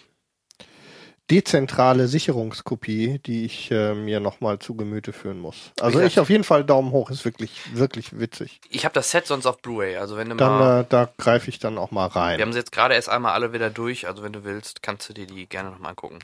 [1.31, 5.73] dezentrale Sicherungskopie, die ich äh, mir nochmal zu Gemüte führen muss.
[5.81, 6.07] Also Ja.
[6.07, 8.61] ich auf jeden Fall Daumen hoch, ist wirklich, wirklich witzig.
[8.71, 11.51] ich habe das Set sonst auf Blu-ray, also wenn du Dann, mal, äh, da greife
[11.51, 12.41] ich dann auch mal wir rein.
[12.41, 15.13] haben sie jetzt gerade erst einmal alle wieder durch, also wenn du willst, kannst du
[15.15, 16.21] dir die gerne nochmal angucken.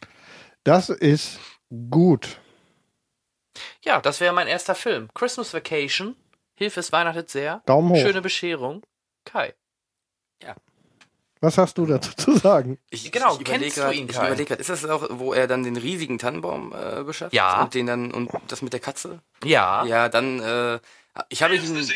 [0.64, 1.40] Das ist
[1.90, 2.38] gut.
[3.84, 5.08] Ja, das wäre mein erster Film.
[5.14, 6.14] Christmas Vacation.
[6.54, 7.62] Hilfe, es weihnachtet sehr.
[7.66, 7.96] Daumen hoch.
[8.00, 8.82] Schöne Bescherung.
[9.24, 9.54] Kai.
[11.42, 12.78] Was hast du dazu zu sagen?
[12.90, 15.34] Ich, Genau, ich kennst überleg du grad- ihn, Ich überlege gerade, ist das auch, wo
[15.34, 17.32] er dann den riesigen Tannenbaum äh, beschafft?
[17.34, 17.62] Ja.
[17.64, 19.18] Und den dann, und das mit der Katze?
[19.42, 19.84] Ja.
[19.84, 20.78] Ja, dann, äh,
[21.28, 21.88] ich habe ihn,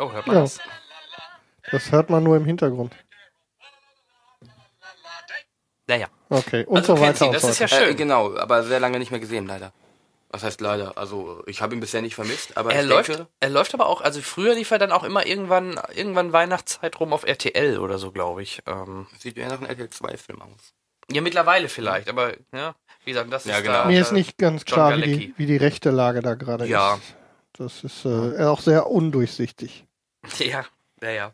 [0.00, 0.42] Oh, hört man Ja.
[0.42, 0.58] das?
[1.70, 2.92] Das hört man nur im Hintergrund.
[5.86, 6.08] Naja.
[6.28, 7.90] Okay, und Also so weiter ihn, das ist ja schön.
[7.90, 9.72] äh, genau, aber sehr lange nicht mehr gesehen, leider.
[10.36, 10.98] Was heißt leider?
[10.98, 13.86] Also, ich habe ihn bisher nicht vermisst, aber Er ich läuft, denke, er läuft aber
[13.86, 17.96] auch, also früher lief er dann auch immer irgendwann, irgendwann Weihnachtszeit rum auf RTL oder
[17.96, 18.60] so, glaube ich.
[18.66, 20.74] Ähm, sieht eher nach einem RTL 2-Film aus.
[21.10, 23.74] ja, mittlerweile vielleicht, aber ja, wie gesagt, das Ja, ist genau.
[23.78, 26.34] da, Mir ist da- nicht ganz John klar, wie die, wie die rechte Lage da
[26.34, 26.96] gerade Ja.
[26.96, 27.14] ist.
[27.54, 29.84] Das ist äh, auch sehr undurchsichtig.
[30.38, 30.66] Ja,
[31.02, 31.32] ja, ja.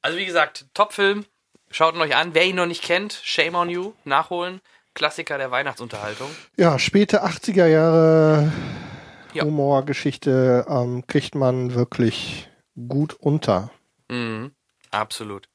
[0.00, 1.26] Also wie gesagt, Top-Film.
[1.70, 2.34] Schaut ihn euch an.
[2.34, 4.60] Wer ihn noch nicht kennt, Shame on You, nachholen.
[4.94, 6.30] Klassiker der Weihnachtsunterhaltung.
[6.56, 8.52] Ja, späte 80er Jahre
[9.32, 9.44] Ja.
[9.44, 12.48] Humorgeschichte ähm, kriegt man wirklich
[12.88, 13.70] gut unter.
[14.10, 14.52] Mhm,
[14.90, 15.48] absolut.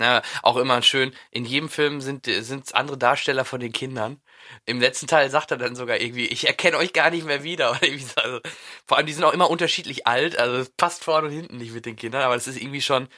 [0.00, 1.12] Ja, auch immer schön.
[1.30, 4.20] In jedem Film sind es andere Darsteller von den Kindern.
[4.66, 7.78] Im letzten Teil sagt er dann sogar irgendwie, ich erkenne euch gar nicht mehr wieder.
[8.16, 8.40] Also,
[8.86, 10.36] vor allem, die sind auch immer unterschiedlich alt.
[10.38, 12.22] Also es passt vorne und hinten nicht mit den Kindern.
[12.22, 13.08] Aber es ist irgendwie schon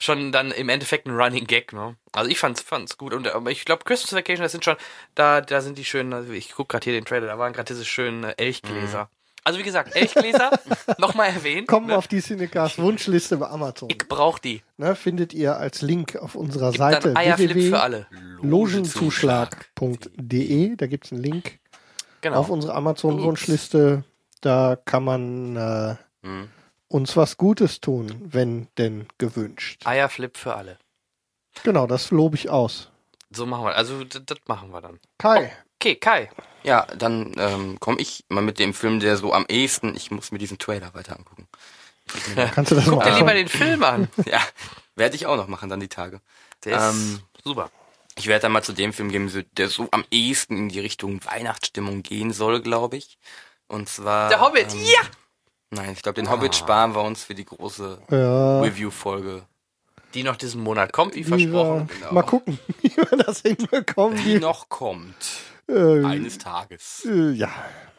[0.00, 1.72] schon dann im Endeffekt ein Running Gag.
[1.72, 1.96] Ne?
[2.12, 3.12] Also ich fand's fand's gut.
[3.14, 4.76] Und aber ich glaube Christmas Vacation, das sind schon
[5.14, 6.12] da da sind die schönen.
[6.12, 7.26] Also ich guck gerade hier den Trailer.
[7.26, 9.08] Da waren gerade diese schönen äh, Elchgläser.
[9.44, 10.50] Also wie gesagt, Elchgläser,
[10.98, 11.68] nochmal erwähnt.
[11.68, 11.96] Kommen ne?
[11.96, 13.88] auf die Cinecast Wunschliste bei Amazon.
[13.88, 14.62] Ich brauch die.
[14.76, 18.06] Ne, findet ihr als Link auf unserer Gibt Seite dann Eierflip für alle.
[18.42, 20.76] logenzuschlag.de.
[20.76, 21.60] Da gibt's einen Link
[22.20, 22.40] Genau.
[22.40, 24.02] auf unsere Amazon-Wunschliste.
[24.40, 26.48] Da kann man äh, Hm.
[26.88, 29.86] Uns was Gutes tun, wenn denn gewünscht.
[29.86, 30.78] Eierflip für alle.
[31.64, 32.90] Genau, das lobe ich aus.
[33.30, 33.76] So machen wir.
[33.76, 34.98] Also das machen wir dann.
[35.18, 36.28] Kai, Okay, Kai.
[36.64, 40.32] Ja, dann ähm, komme ich mal mit dem Film, der so am ehesten, ich muss
[40.32, 41.46] mir diesen Trailer weiter angucken.
[42.54, 44.08] kannst du das Guck mal dir lieber den Film an.
[44.26, 44.40] ja,
[44.96, 46.20] werde ich auch noch machen dann die Tage.
[46.64, 47.70] Der ist Ähm, super.
[48.16, 50.80] Ich werde dann mal zu dem Film gehen, so- der so am ehesten in die
[50.80, 53.18] Richtung Weihnachtsstimmung gehen soll, glaube ich.
[53.68, 54.28] Und zwar.
[54.30, 55.00] Der Hobbit, ähm, ja!
[55.70, 59.42] Nein, ich glaube, den Hobbit sparen wir uns für die große Ja, Review-Folge.
[60.14, 61.88] Die noch diesen Monat kommt, wie versprochen.
[61.88, 62.12] genau.
[62.12, 64.16] mal gucken, wie wir das hinbekommen.
[64.18, 65.14] Die Die, noch kommt.
[65.68, 67.04] äh, Eines Tages.
[67.04, 67.50] äh, ja,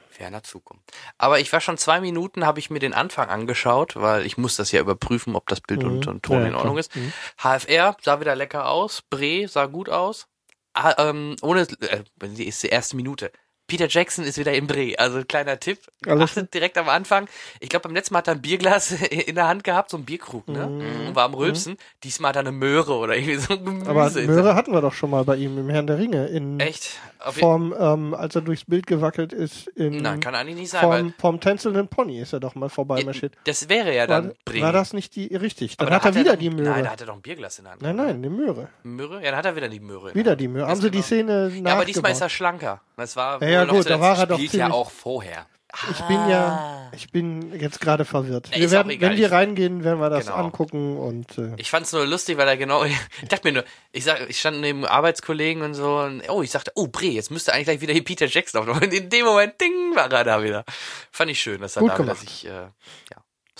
[0.10, 0.91] Ferner Zukunft.
[1.19, 4.55] Aber ich war schon zwei Minuten, habe ich mir den Anfang angeschaut, weil ich muss
[4.55, 6.79] das ja überprüfen, ob das Bild und, und Ton Ja, in Ordnung klar.
[6.79, 6.91] ist.
[7.38, 9.03] HFR sah wieder lecker aus.
[9.03, 10.27] Bre sah gut aus.
[10.73, 12.03] Ah, ähm, ohne, äh,
[12.43, 13.32] ist die erste Minute.
[13.69, 14.97] Peter Jackson ist wieder im Dreh.
[14.97, 15.79] Also kleiner Tipp.
[16.05, 17.27] Alles Achtet direkt am Anfang.
[17.62, 20.03] Ich glaube, beim letzten Mal hat er ein Bierglas in der Hand gehabt, so ein
[20.05, 20.65] Bierkrug, ne?
[21.08, 21.77] Und war am Rülpsen.
[22.03, 23.89] Diesmal hat er eine Möhre oder irgendwie so ein Gemüse.
[23.89, 26.27] aber Möhre hatten wir doch schon mal bei ihm im Herrn der Ringe.
[26.27, 26.97] In Echt?
[27.21, 30.82] Auf Form, ähm, als er durchs Bild gewackelt ist, in Nein, kann eigentlich nicht sein,
[30.82, 33.34] Form, vom tänzelnden Pony ist er doch mal vorbei marschiert.
[33.43, 34.62] das wäre ja War, dann Bre.
[34.62, 35.75] war das nicht die richtig?
[35.75, 36.69] Dann Aber hat da er wieder doch, die Möhre.
[36.69, 37.82] Nein, da hat er doch ein Bierglas in der Hand.
[37.82, 38.69] nein, nein, eine Möhre.
[38.84, 39.15] Möhre?
[39.21, 40.15] Ja, dann hat er wieder die Möhre.
[40.15, 40.67] Wieder der die Möhre.
[40.67, 41.05] Haben sie die genau.
[41.08, 42.79] Szene Ja, aber diesmal ist er schlanker.
[42.95, 45.45] Das war Ja, ja, noch gut, da war er doch Spielt ja auch vorher.
[45.91, 48.50] Ich bin ja, ich bin jetzt gerade verwirrt.
[48.52, 50.38] Ja, Wir werden, wenn wir Ich- reingehen, werden wir das Genau.
[50.38, 52.95] angucken und äh, Ich fand's nur lustig, weil er genau, ich
[53.30, 56.72] dachte mir nur, ich sag, ich stand neben Arbeitskollegen und so, und, oh, ich sagte,
[56.74, 58.84] oh, Bre, jetzt müsste eigentlich gleich wieder hier Peter Jackson auflaufen.
[58.86, 60.65] Und in dem Moment, ding, war er da wieder.
[61.12, 62.17] Fand ich schön, dass er Gut da gemacht.
[62.17, 62.72] sich, äh, ja.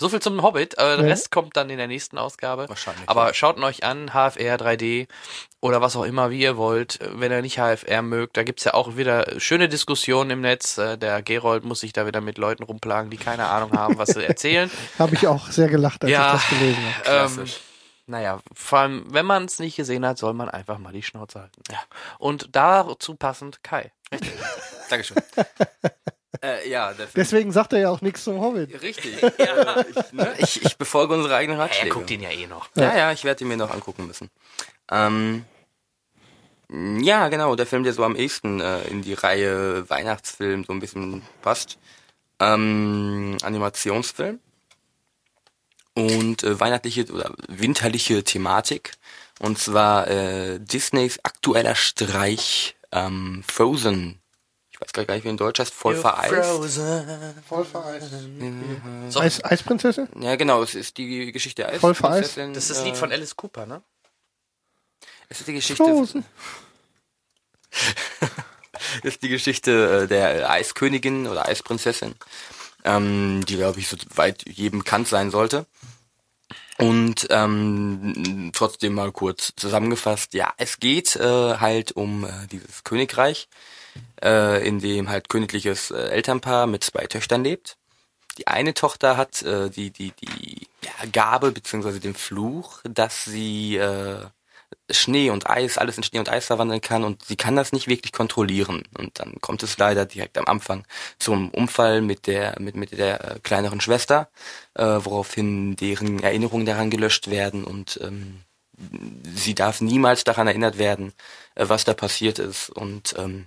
[0.00, 1.12] So viel zum Hobbit, äh, der Ja.
[1.12, 2.68] Rest kommt dann in der nächsten Ausgabe.
[2.68, 3.34] Wahrscheinlich, Aber ja.
[3.34, 5.06] schaut ihn euch an, HFR 3D
[5.60, 6.98] oder was auch immer, wie ihr wollt.
[7.12, 10.78] Wenn ihr nicht HFR mögt, da gibt's ja auch wieder schöne Diskussionen im Netz.
[10.78, 14.08] Äh, Der Gerold muss sich da wieder mit Leuten rumplagen, die keine Ahnung haben, was
[14.10, 14.70] sie erzählen.
[14.98, 17.04] habe ich auch sehr gelacht, als Ja, ich das gelesen habe.
[17.06, 17.60] Ähm, Klassisch.
[18.06, 21.40] naja, vor allem, wenn man es nicht gesehen hat, soll man einfach mal die Schnauze
[21.40, 21.62] halten.
[21.70, 21.78] Ja.
[22.18, 23.92] Und dazu passend Kai.
[24.88, 25.18] Dankeschön.
[26.42, 26.94] Äh, ja.
[27.16, 28.80] Deswegen sagt er ja auch nichts zum Hobbit.
[28.82, 29.20] Richtig.
[29.20, 29.80] ja.
[29.80, 31.94] ich, ne, ich, ich befolge unsere eigenen Er Ratschläge.
[31.94, 32.68] guckt ihn ja eh noch.
[32.76, 34.30] Ja, ja, ich werde ihn mir noch angucken müssen.
[34.90, 35.44] Ähm,
[37.00, 40.78] ja, genau, der Film, der so am ehesten äh, in die Reihe Weihnachtsfilm so ein
[40.80, 41.78] bisschen passt.
[42.38, 44.38] Ähm, Animationsfilm.
[45.94, 48.92] Und äh, weihnachtliche oder winterliche Thematik.
[49.40, 54.19] Und zwar äh, Disneys aktueller Streich ähm, Frozen.
[54.86, 55.74] Ich weiß gar nicht, wie in Deutsch heißt.
[55.74, 56.32] Voll vereist.
[57.48, 58.10] Voll vereist.
[59.10, 60.08] So, Eis, Eisprinzessin?
[60.20, 62.30] Ja, genau, es ist die Geschichte der Voll vereist.
[62.30, 63.82] Eisprinzessin, das ist das Lied äh, von Alice Cooper, ne?
[65.28, 66.24] Es ist die Geschichte Frozen.
[69.02, 72.14] ist die Geschichte äh, der Eiskönigin oder Eisprinzessin,
[72.84, 75.66] ähm, die, glaube ich, so weit jedem bekannt sein sollte.
[76.78, 83.48] Und ähm, trotzdem mal kurz zusammengefasst, ja, es geht äh, halt um äh, dieses Königreich,
[84.22, 87.76] äh, in dem halt königliches äh, Elternpaar mit zwei Töchtern lebt.
[88.38, 93.76] Die eine Tochter hat äh, die die die ja, Gabe beziehungsweise den Fluch, dass sie
[93.76, 94.26] äh,
[94.90, 97.88] Schnee und Eis, alles in Schnee und Eis verwandeln kann und sie kann das nicht
[97.88, 98.82] wirklich kontrollieren.
[98.98, 100.84] Und dann kommt es leider direkt am Anfang
[101.18, 104.28] zum Unfall mit der, mit, mit der äh, kleineren Schwester,
[104.74, 108.42] äh, woraufhin deren Erinnerungen daran gelöscht werden und ähm,
[109.34, 111.12] sie darf niemals daran erinnert werden,
[111.54, 113.46] äh, was da passiert ist und ähm,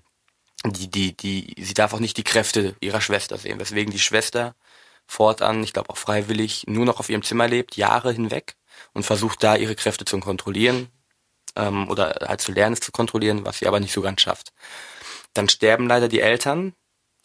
[0.66, 4.56] die, die, die, sie darf auch nicht die Kräfte ihrer Schwester sehen, weswegen die Schwester
[5.06, 8.56] fortan, ich glaube auch freiwillig, nur noch auf ihrem Zimmer lebt, Jahre hinweg
[8.94, 10.88] und versucht da ihre Kräfte zu kontrollieren
[11.56, 14.54] ähm, oder halt zu lernen, es zu kontrollieren, was sie aber nicht so ganz schafft.
[15.34, 16.74] Dann sterben leider die Eltern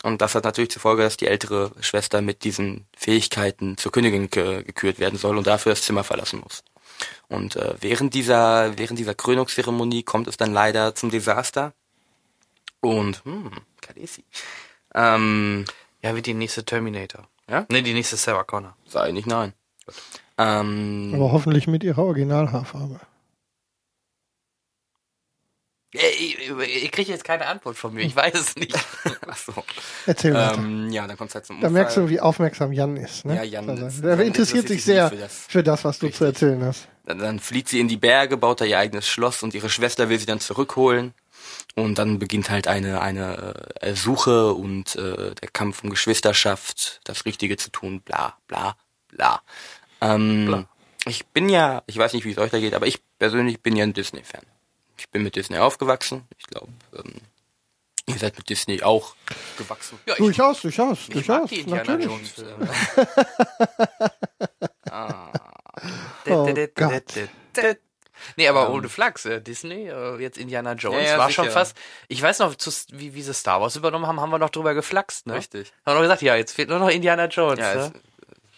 [0.02, 4.30] und das hat natürlich zur Folge, dass die ältere Schwester mit diesen Fähigkeiten zur Königin
[4.30, 6.62] ge gekürt werden soll und dafür das Zimmer verlassen muss.
[7.28, 11.74] Und äh, während dieser während dieser Krönungszeremonie kommt es dann leider zum Desaster
[12.80, 14.24] und hm, Khaleesi.
[14.94, 15.64] Ähm,
[16.02, 17.28] Ja, wie die nächste Terminator.
[17.48, 17.66] Ja?
[17.70, 18.76] Ne, die nächste Sarah Connor.
[18.86, 19.52] sei nicht nein.
[20.36, 23.00] Ähm, Aber hoffentlich mit ihrer Originalhaarfarbe.
[25.94, 26.38] Äh, Ich,
[26.84, 28.74] ich kriege jetzt keine Antwort von mir, ich weiß es nicht.
[29.26, 29.52] Ach so.
[30.06, 30.58] Erzähl weiter.
[30.58, 31.72] Ähm, ja, dann kommt halt zum Da Unfall.
[31.82, 33.24] merkst du, wie aufmerksam Jan ist.
[33.24, 33.36] Ne?
[33.36, 35.46] Ja, Jan Also, ist- der Jan interessiert sich sehr für das.
[35.48, 36.88] für das, was du zu erzählen hast.
[37.06, 40.08] Dann, dann flieht sie in die Berge, baut da ihr eigenes Schloss und ihre Schwester
[40.10, 41.14] will sie dann zurückholen.
[41.78, 47.24] Und dann beginnt halt eine, eine äh, Suche und äh, der Kampf um Geschwisterschaft, das
[47.24, 48.76] Richtige zu tun, bla bla
[49.08, 49.40] bla.
[50.00, 50.68] Ähm, Bla.
[51.06, 53.76] Ich bin ja, ich weiß nicht, wie es euch da geht, aber ich persönlich bin
[53.76, 54.42] ja ein Disney-Fan.
[54.98, 56.24] Ich bin mit Disney aufgewachsen.
[56.36, 57.14] Ich glaube, ähm,
[58.06, 59.14] ihr seid mit Disney auch
[59.56, 59.98] gewachsen.
[60.06, 61.40] Ja, ich, Durchaus, durchaus, ich durchaus.
[61.42, 62.06] mag die Indiana natürlich.
[62.06, 62.68] Jones Filme.
[66.30, 67.14] Oh Gott.
[68.38, 71.58] Nee, aber ohne Flachs, äh, Disney, äh, jetzt Indiana Jones, Ja, ja, war schon sicher.
[71.58, 74.50] fast, ich weiß noch, zu, wie, wie sie Star Wars übernommen haben, haben wir noch
[74.50, 75.34] drüber geflaxt, ne?
[75.34, 75.72] Richtig.
[75.84, 77.92] Haben wir noch gesagt, ja, jetzt fehlt nur noch Indiana Jones, Ja, ne?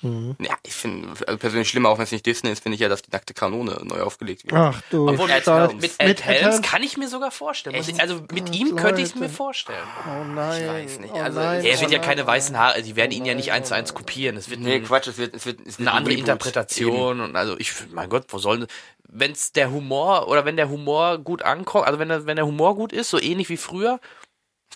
[0.02, 2.80] Es, ja ich finde, also persönlich schlimmer, auch wenn es nicht Disney ist, finde ich
[2.80, 4.54] ja, dass die nackte Kanone neu aufgelegt wird.
[4.54, 6.62] Ach du Obwohl mit, mit Ed Mit Ed Helms Helms?
[6.62, 7.76] kann ich mir sogar vorstellen.
[7.76, 9.34] Ich, also mit ihm könnte ich es mir Leute.
[9.34, 9.86] vorstellen.
[10.06, 10.62] Oh nein.
[10.62, 12.58] Ich weiß nicht, Oh also nein, Er oh wird ja nein, keine oh weißen.
[12.58, 14.36] Haare, die werden ihn ja nicht eins zu eins kopieren.
[14.36, 16.28] Es wird Nee, ein, Quatsch, es wird, es wird, es wird eine ein andere Reboot.
[16.28, 18.66] Interpretation und also ich, mein Gott, wo sollen,
[19.12, 22.76] wenn's der Humor oder wenn der Humor gut ankommt, also wenn der, wenn der Humor
[22.76, 24.00] gut ist, so ähnlich wie früher,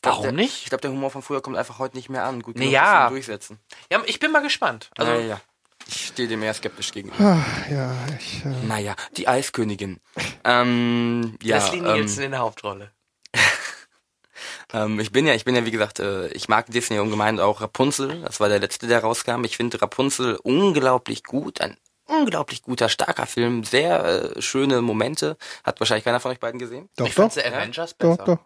[0.03, 0.63] glaub, warum der, nicht?
[0.63, 2.43] Ich glaube, der Humor von früher kommt einfach heute nicht mehr an.
[2.43, 3.59] Gut, genug, ihn durchsetzen.
[3.91, 4.91] Ja, ich bin mal gespannt.
[4.97, 5.41] Also, ja, ja.
[5.87, 7.17] Ich stehe dem eher skeptisch gegenüber.
[7.21, 10.01] Ach, ja, ich, äh, Naja, die Eiskönigin.
[10.45, 12.91] ähm, ja, Leslie ähm, Nielsen in der Hauptrolle.
[14.73, 17.61] ähm, ich bin ja, ich bin ja, wie gesagt, äh, ich mag Disney ungemein auch
[17.61, 18.23] Rapunzel.
[18.23, 19.45] Das war der letzte, der rauskam.
[19.45, 21.61] Ich finde Rapunzel unglaublich gut.
[21.61, 21.77] Ein
[22.07, 23.65] unglaublich guter, starker Film.
[23.65, 24.05] Sehr
[24.37, 25.37] äh, schöne Momente.
[25.65, 26.89] Hat wahrscheinlich keiner von euch beiden gesehen.
[26.97, 28.17] doch, ich doch, Avengers besser.
[28.17, 28.39] doch, doch.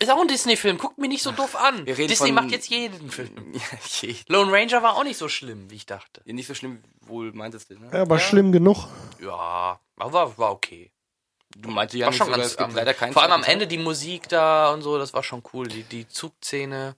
[0.00, 1.84] Ist auch ein Disney-Film, guckt mir nicht so doof an.
[1.86, 3.30] Wir reden Disney von- macht jetzt jeden Film.
[3.52, 3.60] Ja,
[4.00, 4.14] je.
[4.28, 6.20] Lone Ranger war auch nicht so schlimm, wie ich dachte.
[6.24, 7.90] Nicht so schlimm, wohl meintest du, ne?
[7.92, 8.20] Ja, aber Ja.
[8.20, 8.86] schlimm genug.
[9.20, 10.92] Ja, aber war, war okay.
[11.56, 13.42] Du meinte ja War nicht schon sogar, ganz es am, leider keinen Vor allem am
[13.42, 15.66] Ende die Musik da und so, das war schon cool.
[15.66, 16.94] Die, die Zugszene.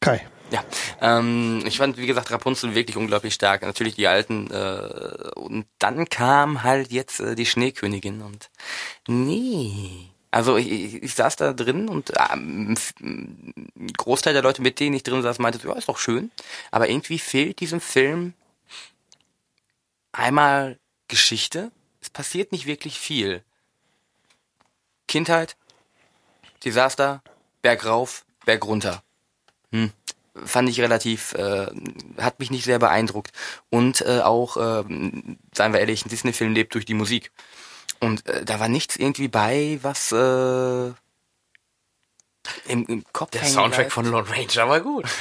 [0.00, 0.26] Kai.
[0.50, 0.64] Ja,
[1.02, 3.62] ähm, ich fand, wie gesagt, Rapunzel wirklich unglaublich stark.
[3.62, 4.50] Natürlich die alten.
[4.50, 8.48] Äh, und dann kam halt jetzt äh, die Schneekönigin und
[9.06, 10.08] nee.
[10.30, 14.94] Also ich, ich, ich saß da drin und ähm, ein Großteil der Leute, mit denen
[14.94, 16.30] ich drin saß, meinte, ja, ist doch schön.
[16.70, 18.34] Aber irgendwie fehlt diesem Film
[20.12, 21.72] einmal Geschichte.
[22.00, 23.42] Es passiert nicht wirklich viel.
[25.06, 25.56] Kindheit,
[26.64, 27.22] Desaster,
[27.62, 29.02] Berg rauf, Berg runter.
[29.72, 29.92] Hm.
[30.34, 31.66] Fand ich relativ, äh,
[32.18, 33.32] hat mich nicht sehr beeindruckt.
[33.70, 34.84] Und äh, auch, äh,
[35.52, 37.32] seien wir ehrlich, ein Disney-Film lebt durch die Musik.
[38.00, 40.92] Und äh, da war nichts irgendwie bei, was äh,
[42.66, 43.92] im, im Kopf Der Soundtrack bleibt.
[43.92, 45.06] von Lone Ranger war gut.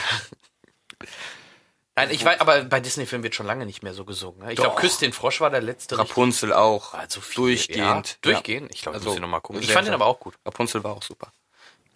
[1.95, 4.43] Nein, ich weiß, aber bei Disney-Filmen wird schon lange nicht mehr so gesungen.
[4.43, 4.51] ne?
[4.53, 4.75] Ich glaube.
[4.79, 5.97] Küss den Frosch war der letzte.
[5.97, 6.93] Rapunzel auch.
[6.93, 8.09] Also viel, durchgehend.
[8.09, 8.71] Ja, durchgehend.
[8.71, 9.63] Ich glaube, Also, muss ich nochmal gucken.
[9.63, 10.35] Ich fand den aber auch gut.
[10.45, 11.31] Rapunzel war auch super.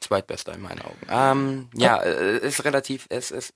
[0.01, 0.97] Zweitbester in meinen Augen.
[1.09, 3.53] Ähm, ja, äh, ist relativ, es ist,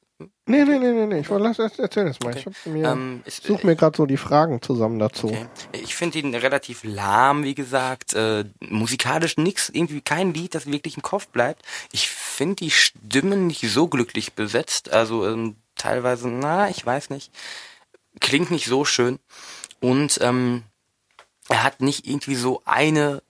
[0.47, 1.19] Nee, nee, nee, nee, nee.
[1.19, 2.29] Ich wollte, lass, erzähl das mal.
[2.29, 2.49] Okay.
[2.49, 5.27] Ich mir, ähm, ist, such mir gerade so die Fragen zusammen dazu.
[5.27, 5.47] Okay.
[5.73, 8.13] Ich finde ihn relativ lahm, wie gesagt.
[8.13, 11.63] Äh, musikalisch nix, irgendwie kein Lied, das wirklich im Kopf bleibt.
[11.91, 14.93] Ich finde die Stimmen nicht so glücklich besetzt.
[14.93, 17.31] Also ähm, teilweise, na, ich weiß nicht.
[18.21, 19.19] Klingt nicht so schön.
[19.81, 20.63] Und ähm,
[21.49, 23.21] er hat nicht irgendwie so eine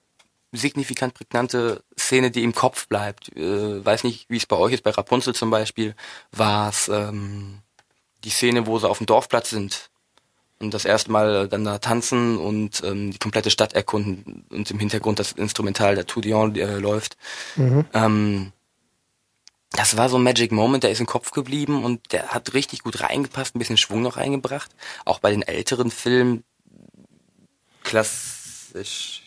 [0.55, 3.35] signifikant prägnante Szene, die im Kopf bleibt.
[3.35, 4.83] Äh, weiß nicht, wie es bei euch ist.
[4.83, 5.95] Bei Rapunzel zum Beispiel
[6.31, 7.59] war es ähm,
[8.23, 9.89] die Szene, wo sie auf dem Dorfplatz sind
[10.59, 14.79] und das erste Mal dann da tanzen und ähm, die komplette Stadt erkunden und im
[14.79, 17.17] Hintergrund das Instrumental der Toudion äh, läuft.
[17.93, 18.51] Ähm,
[19.71, 22.83] das war so ein Magic Moment, der ist im Kopf geblieben und der hat richtig
[22.83, 24.71] gut reingepasst, ein bisschen Schwung noch reingebracht.
[25.03, 26.43] Auch bei den älteren Filmen
[27.83, 29.24] klassisch, äh,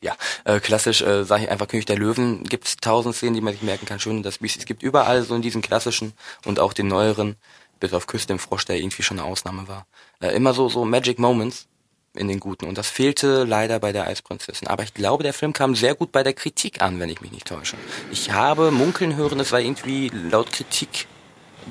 [0.00, 3.40] ja, äh, klassisch, äh, sage ich einfach König der Löwen, gibt es tausend Szenen, die
[3.40, 4.00] man sich merken kann.
[4.00, 6.12] Schön, dass es gibt überall so in diesen klassischen
[6.44, 7.36] und auch den neueren,
[7.80, 9.86] bis auf Küste im Frosch, der irgendwie schon eine Ausnahme war.
[10.20, 11.66] Äh, immer so, so Magic Moments
[12.14, 12.66] in den guten.
[12.66, 14.68] Und das fehlte leider bei der Eisprinzessin.
[14.68, 17.32] Aber ich glaube, der Film kam sehr gut bei der Kritik an, wenn ich mich
[17.32, 17.76] nicht täusche.
[18.10, 21.06] Ich habe munkeln hören, es war irgendwie laut Kritik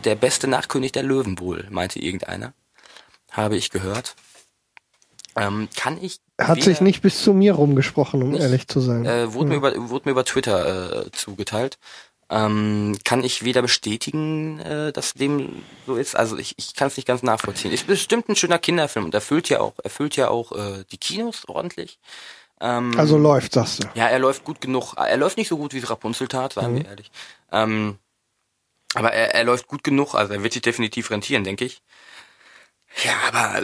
[0.03, 2.53] der beste Nachkönig der Löwen wohl, meinte irgendeiner.
[3.31, 4.15] Habe ich gehört.
[5.37, 6.19] Ähm, kann ich.
[6.39, 8.41] Hat weder- sich nicht bis zu mir rumgesprochen, um Nicht?
[8.41, 9.05] ehrlich zu sein.
[9.05, 11.77] äh, wurde, mir über, wurde mir über Twitter äh, zugeteilt.
[12.29, 16.15] Ähm, kann ich weder bestätigen, äh, dass dem so ist.
[16.15, 17.71] Also ich, ich kann es nicht ganz nachvollziehen.
[17.71, 21.43] Ist bestimmt ein schöner Kinderfilm und erfüllt ja auch, erfüllt ja auch äh, die Kinos
[21.47, 21.99] ordentlich.
[22.59, 23.87] Ähm, also läuft, sagst du.
[23.95, 24.95] ja, er läuft gut genug.
[24.97, 27.11] Er läuft nicht so gut, wie es Rapunzel tat, seien wir ehrlich.
[27.51, 27.97] Ähm,
[28.93, 31.81] aber er, er läuft gut genug, also er wird sich definitiv rentieren, denke ich.
[33.05, 33.61] Ja, aber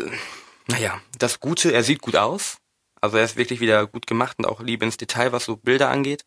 [0.68, 2.58] naja, das Gute, er sieht gut aus.
[3.02, 5.90] Also er ist wirklich wieder gut gemacht und auch Liebe ins Detail, was so Bilder
[5.90, 6.24] angeht.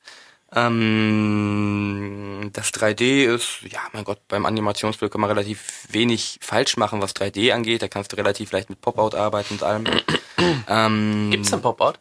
[1.07, 7.01] Ähm, das 3D ist, ja, mein Gott, beim Animationsfilm kann man relativ wenig falsch machen,
[7.01, 7.83] was 3D angeht.
[7.83, 9.85] Da kannst du relativ leicht mit Pop-Out arbeiten und allem.
[10.69, 11.99] ähm, Gibt's einen Pop-Out?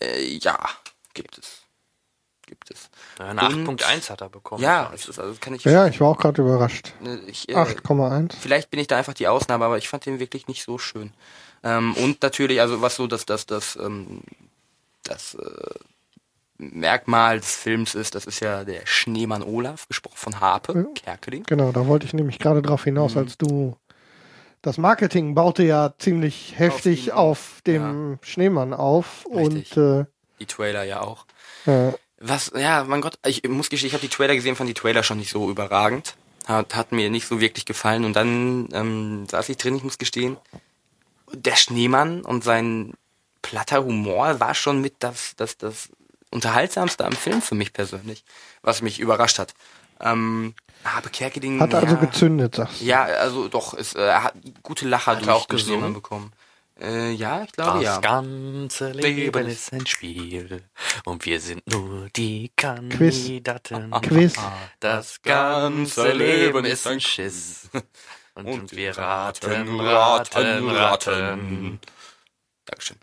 [0.00, 0.58] Äh, ja,
[1.14, 1.62] gibt es.
[2.46, 2.88] Gibt es.
[3.18, 4.62] Ja, eine Und- 8.1 hat er bekommen.
[4.62, 6.92] Ja, es ist, also kann ich, Ja, ich war auch gerade überrascht.
[7.00, 8.34] ne, äh, 8,1.
[8.40, 11.12] Vielleicht bin ich da einfach die Ausnahme, aber ich fand den wirklich nicht so schön.
[11.62, 14.20] Ähm, und natürlich, also was so das, das, das, ähm,
[15.04, 15.74] das äh,
[16.58, 20.84] Merkmal des Films ist, das ist ja der Schneemann Olaf, gesprochen von Harpe Ja.
[20.94, 21.44] Kerkeling.
[21.44, 23.18] Genau, da wollte ich nämlich gerade drauf hinaus, Mhm.
[23.18, 23.76] als du
[24.62, 27.18] das Marketing baute ja ziemlich heftig auf,
[27.56, 29.76] auf, dem Schneemann auf Richtig.
[29.76, 30.06] und
[30.40, 31.26] Die Trailer ja auch.
[31.66, 34.68] äh, äh, Was, ja, mein Gott, ich muss gestehen, ich habe die Trailer gesehen, fand
[34.68, 36.16] die Trailer schon nicht so überragend.
[36.46, 38.04] Hat, hat mir nicht so wirklich gefallen.
[38.04, 40.36] Und dann ähm, saß ich drin, ich muss gestehen,
[41.32, 42.94] der Schneemann und sein
[43.42, 45.88] platter Humor war schon mit das, das, das
[46.30, 48.24] Unterhaltsamste am Film für mich persönlich,
[48.62, 49.54] was mich überrascht hat.
[50.00, 50.54] Ähm,
[50.84, 51.60] Habe Kerkeling...
[51.60, 52.84] hat also ja, gezündet, sagst du.
[52.84, 55.78] Ja, also doch, es, äh, er hat gute Lacher Hat er durch auch den gesungen?
[55.78, 56.32] Schneemann bekommen.
[56.80, 58.00] Äh, ja, ich glaube Das ja.
[58.00, 60.62] ganze Leben ist ein Spiel
[61.04, 63.90] und wir sind nur die Kandidaten.
[64.02, 64.34] Quiz.
[64.78, 67.68] Das ganze Leben ist ein Schiss.
[68.38, 71.80] Und, und wir raten, raten, raten.
[72.66, 72.96] Dankeschön.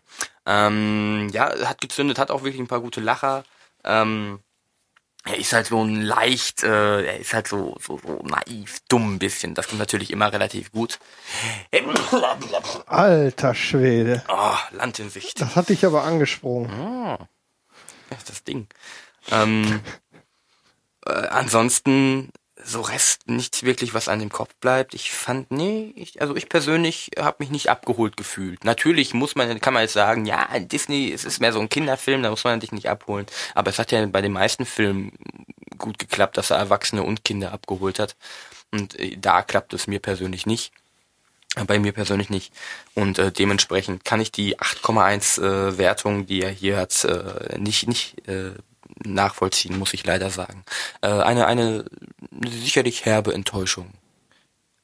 [0.45, 3.43] Ähm, ja, hat gezündet, hat auch wirklich ein paar gute Lacher.
[3.83, 4.39] Ähm,
[5.25, 9.15] er ist halt so ein leicht, äh, er ist halt so, so, so naiv, dumm
[9.15, 9.55] ein bisschen.
[9.55, 10.99] Das kommt natürlich immer relativ gut.
[12.85, 14.23] Alter Schwede.
[14.29, 15.41] Oh, Land in Sicht.
[15.41, 16.71] Das hat dich aber angesprochen.
[16.79, 17.17] Oh,
[18.09, 18.67] das ist das Ding.
[19.31, 19.81] Ähm,
[21.07, 22.31] äh, ansonsten
[22.65, 24.95] so Rest nichts wirklich, was an dem Kopf bleibt.
[24.95, 28.63] Ich fand, nee, ich, also ich persönlich habe mich nicht abgeholt gefühlt.
[28.63, 32.23] Natürlich muss man, kann man jetzt sagen, ja, Disney, es ist mehr so ein Kinderfilm,
[32.23, 33.27] da muss man dich nicht abholen.
[33.53, 35.11] Aber es hat ja bei den meisten Filmen
[35.77, 38.15] gut geklappt, dass er Erwachsene und Kinder abgeholt hat.
[38.71, 40.71] Und äh, da klappt es mir persönlich nicht.
[41.67, 42.51] Bei mir persönlich nicht.
[42.95, 47.87] Und äh, dementsprechend kann ich die 8,1 äh, Wertung, die er hier hat, äh, nicht,
[47.87, 48.51] nicht äh,
[49.03, 50.63] nachvollziehen, muss ich leider sagen.
[51.01, 51.85] Äh, eine, eine
[52.47, 53.91] sicherlich herbe Enttäuschung.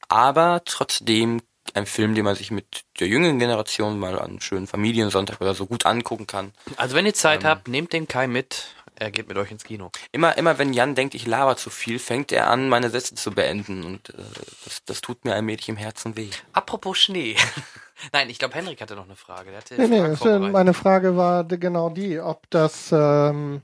[0.08, 1.42] Aber trotzdem
[1.74, 5.54] ein Film, den man sich mit der jüngeren Generation mal an einem schönen Familiensonntag oder
[5.54, 6.52] so gut angucken kann.
[6.76, 8.76] Also wenn ihr Zeit habt, nehmt den Kai mit.
[8.96, 9.90] Er geht mit euch ins Kino.
[10.12, 13.32] Immer, immer wenn Jan denkt, ich laber zu viel, fängt er an, meine Sätze zu
[13.32, 13.84] beenden.
[13.84, 14.18] Und äh,
[14.64, 16.30] das, das tut mir allmählich im Herzen weh.
[16.54, 17.36] Apropos Schnee.
[18.14, 19.50] Nein, ich glaube, Henrik hatte noch eine Frage.
[19.52, 23.62] Der hatte Nee, nee, meine Frage war genau die, ob das ähm,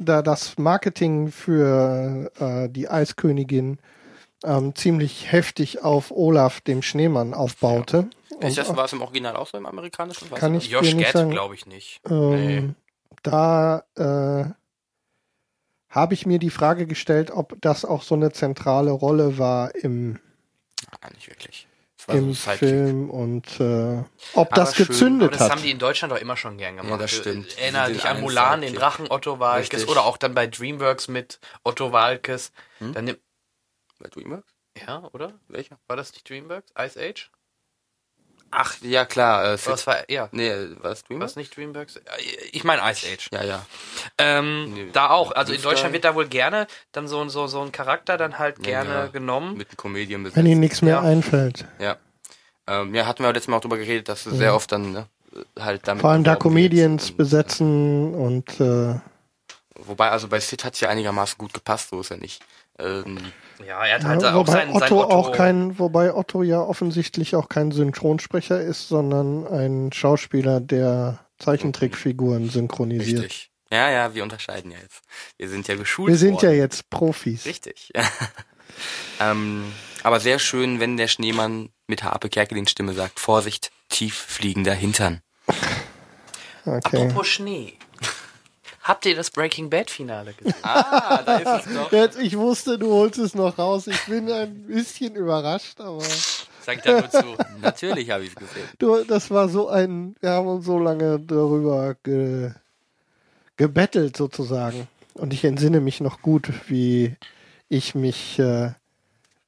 [0.00, 3.78] da das Marketing für äh, die Eiskönigin
[4.42, 8.08] ähm, ziemlich heftig auf Olaf dem Schneemann aufbaute.
[8.40, 10.30] Ist das, war es im Original auch so im amerikanischen?
[10.30, 12.00] Weiß Kann ich Josh Gad glaube ich nicht.
[12.08, 12.74] ähm,
[13.22, 14.44] Da äh,
[15.90, 20.18] habe ich mir die Frage gestellt, ob das auch so eine zentrale Rolle war im,
[21.02, 21.66] Nein, nicht wirklich.
[22.08, 22.34] Im.
[22.34, 24.02] Film und äh,
[24.34, 24.84] ob Aber das schön.
[24.84, 25.50] Aber gezündet das hat.
[25.52, 26.90] haben die in Deutschland doch immer schon gern gemacht.
[26.92, 27.56] Ja, das stimmt.
[27.58, 28.74] Erinnere Den dich an Mulan, den.
[28.74, 29.88] Drachen Otto Walkes Richtig.
[29.90, 32.52] oder auch dann bei Dreamworks mit Otto Walkes.
[32.78, 32.94] Hm?
[32.94, 33.16] Dann nimm,
[33.98, 34.52] Bei Dreamworks?
[34.86, 35.34] ja, oder?
[35.48, 35.78] Welcher?
[35.88, 36.72] War das nicht Dreamworks?
[36.78, 37.30] Ice Age?
[38.52, 39.52] Ach, ja klar.
[39.54, 40.28] Äh, Was war, ja.
[40.32, 41.36] nee, war es Was Dreamworks?
[41.36, 41.96] nicht Dreamworks?
[41.96, 42.00] Äh,
[42.52, 43.28] Ich meine Ice Age.
[43.32, 43.66] Ja, ja.
[44.18, 45.32] Ähm, Nee, da auch.
[45.32, 45.62] Also in.
[45.62, 49.06] Deutschland wird da wohl gerne dann so, so, so ein Charakter dann halt gerne ja.
[49.06, 49.56] genommen.
[49.56, 50.36] Mit einem Comedian besetzt.
[50.36, 51.00] Wenn ihnen nichts mehr Ja.
[51.02, 51.66] einfällt.
[51.78, 51.96] Ja.
[52.66, 55.06] Ähm, ja, hatten wir letztes Mal auch drüber geredet, dass es sehr oft dann ne,
[55.58, 56.00] halt damit.
[56.02, 56.36] Vor allem da.
[56.36, 58.94] Comedians Und, besetzen und äh,
[59.86, 62.42] Wobei, also bei Sid hat es ja einigermaßen gut gepasst, so ist er nicht.
[62.82, 63.18] Ähm,
[63.66, 65.10] Ja, er hat halt Ja, auch wobei sein, sein Otto, Otto.
[65.14, 72.48] auch kein, wobei Otto ja offensichtlich auch kein Synchronsprecher ist, sondern ein Schauspieler, der Zeichentrickfiguren
[72.48, 73.24] synchronisiert.
[73.24, 73.50] richtig.
[73.72, 75.02] Ja, ja, wir unterscheiden ja jetzt.
[75.36, 76.08] Wir sind ja geschult.
[76.08, 76.58] Wir sind ja worden.
[76.58, 77.44] jetzt Profis.
[77.46, 77.92] Richtig.
[79.20, 79.64] ähm,
[80.02, 85.20] aber sehr schön, wenn der Schneemann mit Harpe Kerkeling Stimme sagt, Vorsicht, tief fliegender Hintern.
[86.66, 86.98] Okay.
[87.08, 87.72] Apropos Schnee.
[88.90, 90.52] Habt ihr das Breaking Bad Finale gesehen?
[90.64, 91.92] Ah, da ist es doch.
[91.92, 93.86] Jetzt, ich wusste, du holst es noch raus.
[93.86, 96.02] Ich bin ein bisschen überrascht, aber
[96.60, 97.36] Sag ich da nur zu.
[97.62, 98.68] Natürlich habe ich es gesehen.
[98.80, 102.50] du, das war so ein, wir haben uns so lange darüber ge,
[103.56, 104.88] gebettelt sozusagen.
[105.14, 107.14] Und ich entsinne mich noch gut, wie
[107.68, 108.72] ich mich äh,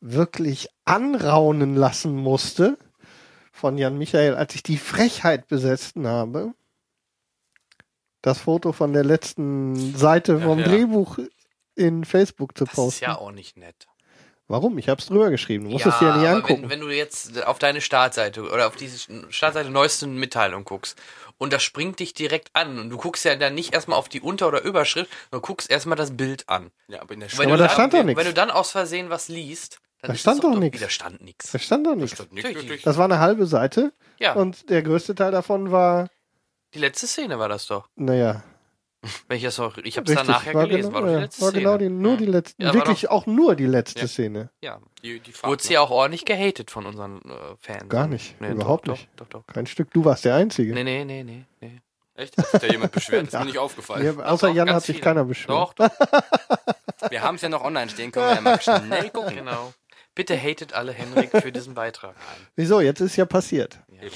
[0.00, 2.78] wirklich anraunen lassen musste
[3.50, 6.54] von Jan Michael, als ich die Frechheit besessen habe,
[8.22, 10.66] das Foto von der letzten Seite vom ja.
[10.66, 11.18] Drehbuch
[11.74, 13.04] in Facebook zu Das ist posten.
[13.04, 13.86] ja auch nicht nett.
[14.48, 14.76] Warum?
[14.76, 15.64] Ich hab's drüber geschrieben.
[15.64, 16.62] Du musst es dir ja nicht angucken.
[16.64, 18.98] Wenn, wenn du jetzt auf deine Startseite oder auf diese
[19.30, 21.00] Startseite neuesten Mitteilung guckst
[21.38, 24.20] und das springt dich direkt an und du guckst ja dann nicht erstmal auf die
[24.20, 26.70] Unter- oder Überschrift, sondern guckst erstmal das Bild an.
[26.88, 28.18] Ja, aber in der Stadt Aber da dann, stand doch nichts.
[28.18, 30.80] Wenn du dann aus Versehen was liest, dann Da ist stand das doch nichts.
[30.80, 31.50] Da stand nichts.
[31.52, 32.18] da stand doch nichts.
[32.84, 36.10] Das war eine halbe Seite Ja, und der größte Teil davon war,
[36.74, 37.88] die letzte Szene war das doch.
[37.96, 38.42] naja,
[39.26, 41.22] Wenn ich das noch, ich habe es dann nachher war gelesen, genau, war doch die
[41.22, 41.62] letzte war Szene.
[41.62, 44.06] genau die, nur die letzte, Ja, war wirklich auch nur die letzte Ja.
[44.06, 44.50] Szene.
[44.62, 44.78] ja.
[45.02, 47.88] Die, die Fahrt, Wurde sie auch ordentlich gehatet von unseren äh, Fans.
[47.88, 49.08] Gar nicht, Nee, überhaupt doch, nicht.
[49.16, 49.52] Doch, doch, doch.
[49.52, 50.72] Kein Stück, du warst der Einzige.
[50.72, 51.80] Nee, nee, nee, nee, nee.
[52.14, 52.36] Echt?
[52.38, 53.24] Hat sich da jemand beschwert?
[53.26, 53.40] Ist Ja.
[53.40, 54.20] mir nicht aufgefallen.
[54.20, 55.04] Außer Doch, Jan hat sich viele.
[55.04, 55.58] keiner beschwert.
[55.58, 55.90] Doch, doch,
[57.10, 59.34] Wir haben es ja noch online stehen, können wir ja mal schnell gucken.
[59.34, 59.72] genau.
[60.14, 62.14] Bitte hatet alle Henrik für diesen Beitrag.
[62.54, 62.80] Wieso?
[62.80, 63.80] Jetzt ist ja passiert.
[63.88, 64.08] Ja,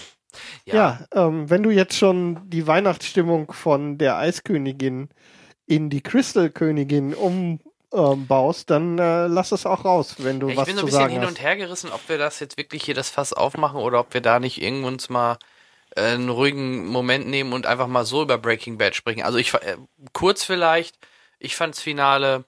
[1.13, 5.09] ähm, wenn du jetzt schon die Weihnachtsstimmung von der Eiskönigin
[5.67, 10.67] in die Crystal-Königin umbaust, dann äh, lass es auch raus, wenn du Ja, ich was
[10.67, 11.29] bin so zu ein bisschen sagen hin hast.
[11.29, 14.21] und her gerissen, ob wir das jetzt wirklich hier das Fass aufmachen oder ob wir
[14.21, 15.39] da nicht irgendwann mal
[15.97, 19.23] äh, einen ruhigen Moment nehmen und einfach mal so über Breaking Bad sprechen.
[19.23, 19.77] Also ich äh,
[20.13, 20.99] kurz vielleicht,
[21.39, 22.45] ich fand's Finale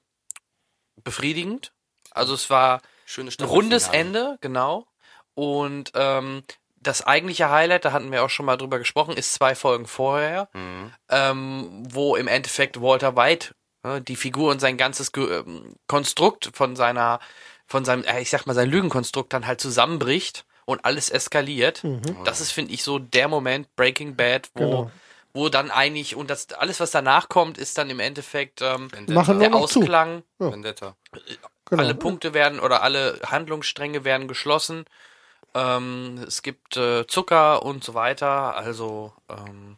[1.03, 1.73] befriedigend.
[2.11, 2.81] Also es war
[3.19, 4.87] ein rundes Ende, genau.
[5.35, 6.43] Und ähm,
[6.81, 10.49] das eigentliche Highlight, da hatten wir auch schon mal drüber gesprochen, ist zwei Folgen vorher,
[10.55, 10.93] Mhm.
[11.11, 13.55] ähm, wo im Endeffekt Walter White
[13.85, 17.21] ne, die Figur und sein ganzes Ge ähm, Konstrukt von seiner,
[17.67, 21.83] von seinem, äh, ich sag mal, sein Lügenkonstrukt dann halt zusammenbricht und alles eskaliert.
[22.25, 24.91] Das ist, finde ich, so der Moment Breaking Bad, wo, Genau.
[25.33, 29.55] wo dann eigentlich, und das alles, was danach kommt, ist dann im Endeffekt ähm, der.
[29.55, 30.23] Ausklang.
[30.39, 30.95] Vendetta.
[31.71, 31.83] Genau.
[31.83, 34.85] Alle Punkte werden oder alle Handlungsstränge werden geschlossen.
[35.55, 38.55] Ähm, es gibt äh, Zucker und so weiter.
[38.57, 39.77] Also ähm,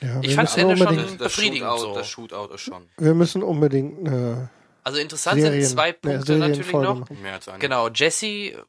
[0.00, 1.94] Ja, Ich fand's müssen Ende schon- unbedingt, Das Befriedigend Shootout, so.
[1.94, 4.50] das Shootout ist schon wir müssen unbedingt eine
[4.82, 7.58] also interessant Serien, sind zwei Punkte natürlich Serienfolge noch.
[7.58, 8.62] Genau, Jesse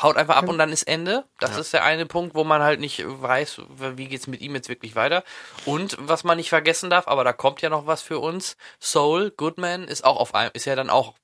[0.00, 1.24] haut einfach ab und dann ist Ende.
[1.40, 3.60] Das ist der eine Punkt, wo man halt nicht weiß,
[3.96, 5.24] wie geht's mit ihm jetzt wirklich weiter.
[5.66, 8.56] Und was man nicht vergessen darf, aber da kommt ja noch was für uns.
[8.80, 11.14] Soul Goodman ist auch auf einem, ist ja dann auch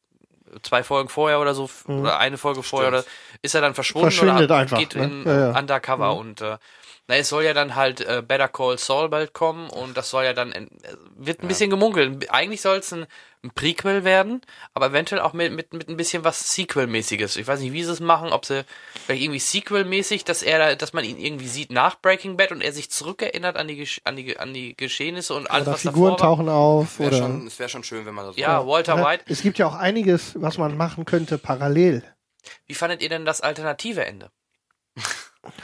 [0.63, 3.05] zwei Folgen vorher oder so oder eine Folge vorher oder
[3.43, 4.13] ist er dann verschwunden Mhm.
[4.13, 5.05] Verschwindet oder einfach, geht ne?
[5.05, 5.59] in Ja, ja.
[5.59, 6.57] Undercover und äh,
[7.07, 10.25] na, es soll ja dann halt äh, Better Call Saul bald kommen und das soll
[10.25, 10.67] ja dann äh,
[11.17, 12.31] wird ein bisschen gemunkelt.
[12.31, 13.07] Eigentlich soll es ein,
[13.45, 14.41] ein Prequel werden,
[14.73, 17.37] aber eventuell auch mit, mit, mit ein bisschen was Sequel-mäßiges.
[17.37, 18.65] Ich weiß nicht, wie sie es machen, ob sie
[19.05, 22.63] vielleicht irgendwie Sequel-mäßig, dass er, da- dass man ihn irgendwie sieht nach Breaking Bad und
[22.63, 26.13] er sich zurückerinnert an die, an die, an die Geschehnisse und alles, Oder was Figuren
[26.17, 26.37] davor war.
[26.37, 28.97] tauchen auf Wär oder schon, es wäre schon schön, wenn man das so Ja, Walter
[28.97, 29.25] Ja, White.
[29.29, 32.03] Es gibt ja auch einiges, was man machen könnte parallel.
[32.67, 34.31] Wie fandet ihr denn das alternative Ende?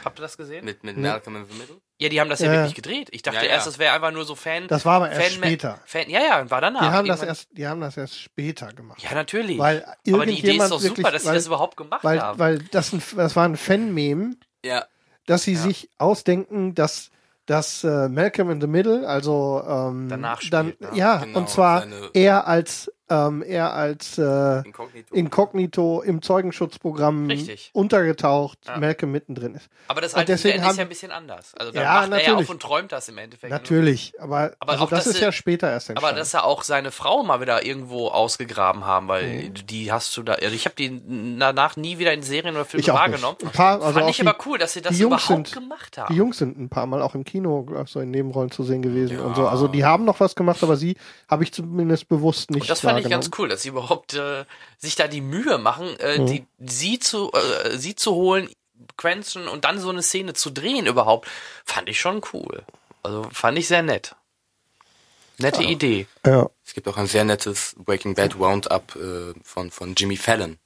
[0.04, 0.64] Habt ihr das gesehen?
[0.64, 1.76] mit, mit Malcolm in the Middle.
[1.98, 2.52] Ja, die haben das ja, Ja.
[2.60, 3.08] wirklich gedreht.
[3.12, 3.48] Ich dachte Ja, ja.
[3.50, 4.68] erst, das wäre einfach nur so Fan.
[4.68, 5.80] Das war aber erst Fan später.
[5.84, 6.80] Fan, ja, ja, war danach.
[6.80, 9.02] Die haben das erst, die haben das erst später gemacht.
[9.02, 9.58] Ja, natürlich.
[9.58, 12.04] Weil Aber die Idee ist irgendjemand doch wirklich, super, dass sie weil, das überhaupt gemacht
[12.04, 12.38] weil, haben.
[12.38, 14.84] weil das, ein, das war ein Fan-Meme, Ja,
[15.26, 17.10] dass sie sich ausdenken, dass
[17.46, 20.94] dass äh, Malcolm in the Middle, also ähm, Danach spielt, dann ja.
[20.94, 25.14] ja, Genau, und zwar seine- er als ähm, er als äh, Inkognito.
[25.14, 27.70] Inkognito im Zeugenschutzprogramm Richtig.
[27.72, 28.78] untergetaucht, Ja.
[28.78, 29.68] Malcolm mittendrin ist.
[29.88, 31.52] aber das alte deswegen Ende ist haben- ja ein bisschen anders.
[31.58, 32.48] Also da Ja, macht er ja natürlich.
[32.48, 33.50] auf und träumt das im Endeffekt.
[33.50, 36.08] Natürlich, aber, Aber also auch, das ist sie- ja später erst entstanden.
[36.14, 39.54] Aber dass er auch seine Frau mal wieder irgendwo ausgegraben haben, weil Mhm.
[39.66, 40.34] die hast du da.
[40.34, 41.00] Also ich habe die
[41.38, 43.00] danach nie wieder in Serien oder Filmen Ich auch nicht.
[43.12, 43.36] wahrgenommen.
[43.42, 46.12] Ein paar, also Fand ich die- aber cool, dass sie das überhaupt sind- gemacht haben.
[46.12, 49.18] Die Jungs sind ein paar Mal auch im Kino so in Nebenrollen zu sehen gewesen
[49.20, 49.46] und so.
[49.48, 50.96] Also die haben noch was gemacht, aber sie
[51.28, 54.44] habe ich zumindest bewusst nicht Und das fand ich ganz cool, dass sie überhaupt äh,
[54.78, 56.26] sich da die Mühe machen, äh, Mhm.
[56.26, 58.48] die, sie zu äh, sie zu holen,
[58.96, 61.28] Quenchen und dann so eine Szene zu drehen überhaupt,
[61.64, 62.62] fand ich schon cool.
[63.02, 64.14] Also fand ich sehr nett.
[65.38, 66.06] Nette Idee.
[66.26, 66.50] Ja.
[66.66, 70.58] Es gibt auch ein sehr nettes Breaking Bad Roundup äh, von, von Jimmy Fallon.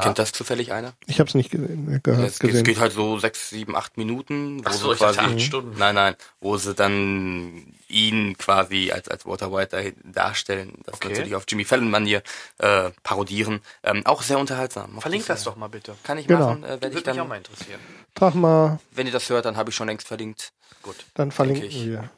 [0.00, 0.92] Kennt das zufällig einer?
[1.06, 1.92] Ich habe es nicht gesehen.
[1.92, 2.64] äh, Gehört, Es, gesehen.
[2.64, 5.76] geht halt so sechs, sieben, acht Minuten, wo Ach so, sie ich quasi, acht Stunden.
[5.78, 11.08] nein, nein, wo sie dann ihn quasi als, als Walter White darstellen, das Okay.
[11.08, 12.22] natürlich auf Jimmy Fallon Manier
[12.58, 13.60] äh, parodieren.
[13.82, 14.90] Ähm, auch sehr unterhaltsam.
[14.92, 15.94] Mochte Verlink ich das doch mal bitte.
[16.04, 16.48] Kann ich Genau.
[16.50, 17.80] machen, äh, werde ich Würde mich auch dann, mal interessieren.
[18.14, 20.52] Trag mal, wenn ihr das hört, dann habe ich schon längst verlinkt.
[20.82, 20.96] Gut.
[21.14, 21.86] dann verlinken ich.
[21.86, 22.10] wir.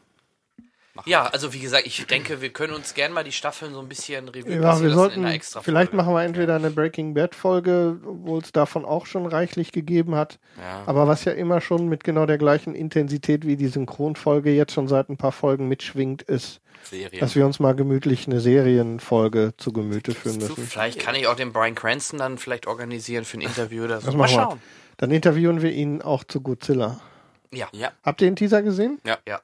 [0.95, 3.81] Machen Ja, also wie gesagt, ich denke, wir können uns gerne mal die Staffeln so
[3.81, 5.97] ein bisschen Revue Ja, passieren wir lassen sollten, in einer extra vielleicht Folge.
[6.05, 10.39] machen wir entweder eine Breaking Bad Folge, obwohl es davon auch schon reichlich gegeben hat.
[10.57, 10.85] Ja.
[10.87, 14.87] Aber was ja immer schon mit genau der gleichen Intensität wie die Synchronfolge jetzt schon
[14.87, 17.19] seit ein paar Folgen mitschwingt, ist, Serien.
[17.19, 20.67] dass wir uns mal gemütlich eine Serienfolge zu Gemüte führen müssen.
[20.67, 24.07] Vielleicht kann ich auch den Brian Cranston dann vielleicht organisieren für ein Interview oder so.
[24.07, 24.29] Das Mal wir.
[24.29, 24.61] schauen.
[24.97, 27.01] Dann interviewen wir ihn auch zu Godzilla.
[27.53, 27.69] Ja.
[27.73, 29.01] ja, Habt ihr den Teaser gesehen?
[29.05, 29.19] ja.
[29.27, 29.41] Ja.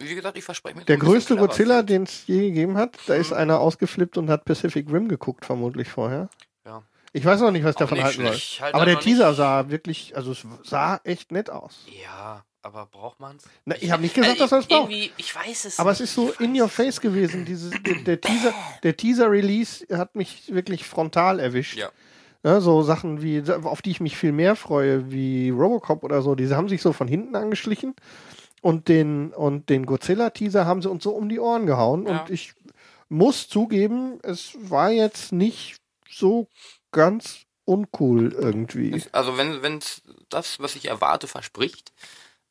[0.00, 1.36] Wie gesagt, ich verspreche mir Der größte.
[1.36, 5.44] Godzilla, den es je gegeben hat, da ist einer ausgeflippt und hat Pacific Rim geguckt,
[5.44, 6.28] vermutlich vorher.
[6.66, 6.82] Ja.
[7.12, 8.34] Ich weiß noch nicht, was ich davon halten soll.
[8.34, 11.84] halte Aber der Teaser nicht- sah wirklich, also es sah echt nett aus.
[12.02, 13.44] Ja, aber braucht man's?
[13.64, 14.90] Na, ich habe nicht gesagt, dass man es braucht.
[14.90, 16.00] Ich weiß es Aber nicht.
[16.00, 17.44] es ist so in your es face gewesen.
[17.44, 21.76] Dieses, der, der Teaser, der Teaser-Release hat mich wirklich frontal erwischt.
[21.78, 21.90] Ja.
[22.42, 26.34] Ja, so Sachen wie, auf die ich mich viel mehr freue, wie Robocop oder so,
[26.34, 27.94] diese haben sich so von hinten angeschlichen
[28.60, 32.06] und den, und den Godzilla-Teaser haben sie uns so um die Ohren gehauen.
[32.06, 32.20] Ja.
[32.22, 32.54] Und ich
[33.08, 35.76] muss zugeben, es war jetzt nicht
[36.08, 36.48] so
[36.92, 39.02] ganz uncool irgendwie.
[39.12, 41.92] Also wenn wenn's das, was ich erwarte, verspricht,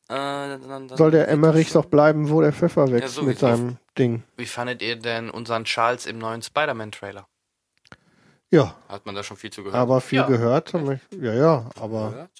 [0.08, 3.56] äh, dann, dann Soll der Emmerich doch bleiben, wo der Pfeffer wächst Ja, mit sowieso.
[3.56, 4.22] seinem Ding.
[4.36, 7.26] Wie fandet ihr denn unseren Charles im neuen Spider-Man-Trailer?
[8.50, 9.78] Ja, Hat man da schon viel zu gehört?
[9.80, 10.26] aber viel Ja.
[10.26, 10.72] gehört.
[11.20, 12.30] Ja, ja, aber Gehört?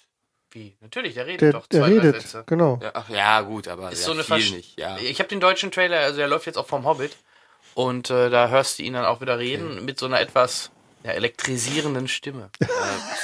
[0.52, 0.74] Wie?
[0.80, 2.44] Natürlich, der redet der, doch der zwei, drei redet, Sätze.
[2.46, 2.78] genau.
[2.82, 4.78] Ja, ach, ja, gut, aber Ist ja, so eine viel nicht.
[4.78, 4.96] Ja.
[4.98, 7.16] Ich habe den deutschen Trailer, also der läuft jetzt auch vom Hobbit.
[7.74, 10.70] Und äh, da hörst du ihn dann auch wieder reden mit so einer etwas
[11.04, 12.50] ja, elektrisierenden Stimme.
[12.60, 12.66] Äh,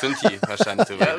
[0.00, 1.16] Synthi wahrscheinlich so Ja,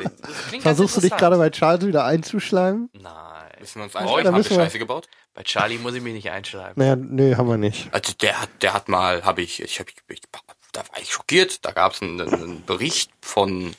[0.60, 2.88] Versuchst du dich gerade bei Charles wieder einzuschleimen?
[2.94, 3.28] Nein.
[3.60, 4.24] Müssen wir uns Oh, einschreiben?
[4.24, 5.08] da Haben wir Scheiße gebaut?
[5.34, 6.72] Bei Charlie muss ich mich nicht einschleimen.
[6.76, 7.88] Naja, nee, haben wir nicht.
[7.92, 10.22] Also der hat, der hat mal, habe ich, ich, hab, ich,
[10.72, 11.64] da war ich schockiert.
[11.64, 13.74] Da gab es einen, einen Bericht von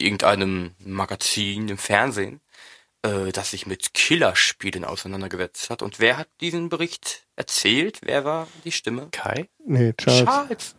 [0.00, 2.40] irgendeinem Magazin im Fernsehen,
[3.02, 5.82] äh, das sich mit Killerspielen auseinandergesetzt hat.
[5.82, 8.00] Und wer hat diesen Bericht erzählt?
[8.02, 9.08] Wer war die Stimme?
[9.10, 9.48] Kai?
[9.64, 10.24] Nee, Charles.
[10.24, 10.74] Charles.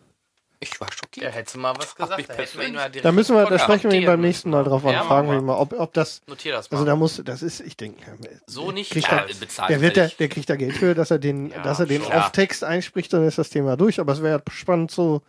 [0.60, 1.34] Ich war schockiert.
[1.34, 2.24] hätte mal was gesagt.
[2.28, 4.48] Da, hätten wir ihn mal direkt Da müssen wir, da sprechen wir ihn beim nächsten
[4.50, 4.92] Mal drauf an.
[4.92, 6.76] Ja, Fragen wir ihn mal, ob, ob das, Notier das mal.
[6.76, 8.00] also da muss, das ist, ich denke,
[8.46, 8.92] so nicht.
[8.92, 11.50] kriegt Ja, er- bezahlt der wird, der, der kriegt da Geld für, dass er den,
[11.50, 12.12] Ja, dass er den schon.
[12.12, 13.98] Off-Text einspricht, dann ist das Thema durch.
[13.98, 15.22] Aber es wäre spannend zu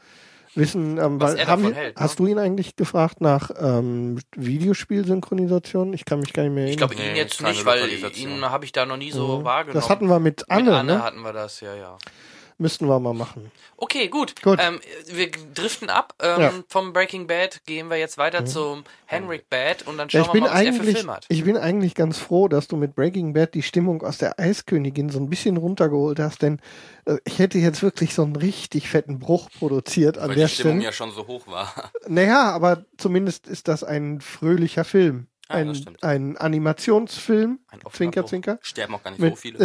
[0.55, 2.01] wissen, ähm, Was weil, er haben hält, ne?
[2.01, 5.93] hast du ihn eigentlich gefragt nach ähm, Videospielsynchronisation?
[5.93, 6.89] Ich kann mich gar nicht mehr ich erinnern.
[6.89, 9.43] glaube ihn Nee, jetzt nicht, weil ihn habe ich da noch nie so Mhm.
[9.43, 9.79] wahrgenommen.
[9.79, 11.03] Das hatten wir mit Anne, Mit Anne ne?
[11.03, 11.97] hatten wir das, ja, ja.
[12.57, 13.51] Müssten wir mal machen.
[13.77, 14.41] Okay, gut.
[14.41, 14.59] Gut.
[14.61, 16.13] Ähm, wir driften ab.
[16.21, 16.53] Ähm, Ja.
[16.69, 20.43] Vom Breaking Bad gehen wir jetzt weiter zum Henrik Bad und dann Ja, schauen bin
[20.43, 21.25] wir mal, was er für Film hat.
[21.29, 25.09] ich bin eigentlich ganz froh, dass du mit Breaking Bad die Stimmung aus der Eiskönigin
[25.09, 26.59] so ein bisschen runtergeholt hast, denn
[27.05, 30.53] äh, ich hätte jetzt wirklich so einen richtig fetten Bruch produziert an Weil der die
[30.53, 30.85] Stimmung Stelle.
[30.85, 31.73] ja schon so hoch war.
[32.07, 35.27] Naja, aber zumindest ist das ein fröhlicher Film.
[35.49, 38.25] Ah, Ein, ein Animationsfilm, Ein Zwinker.
[38.25, 38.59] Zwinker.
[38.61, 39.59] Sterben auch gar nicht Mit, so viele.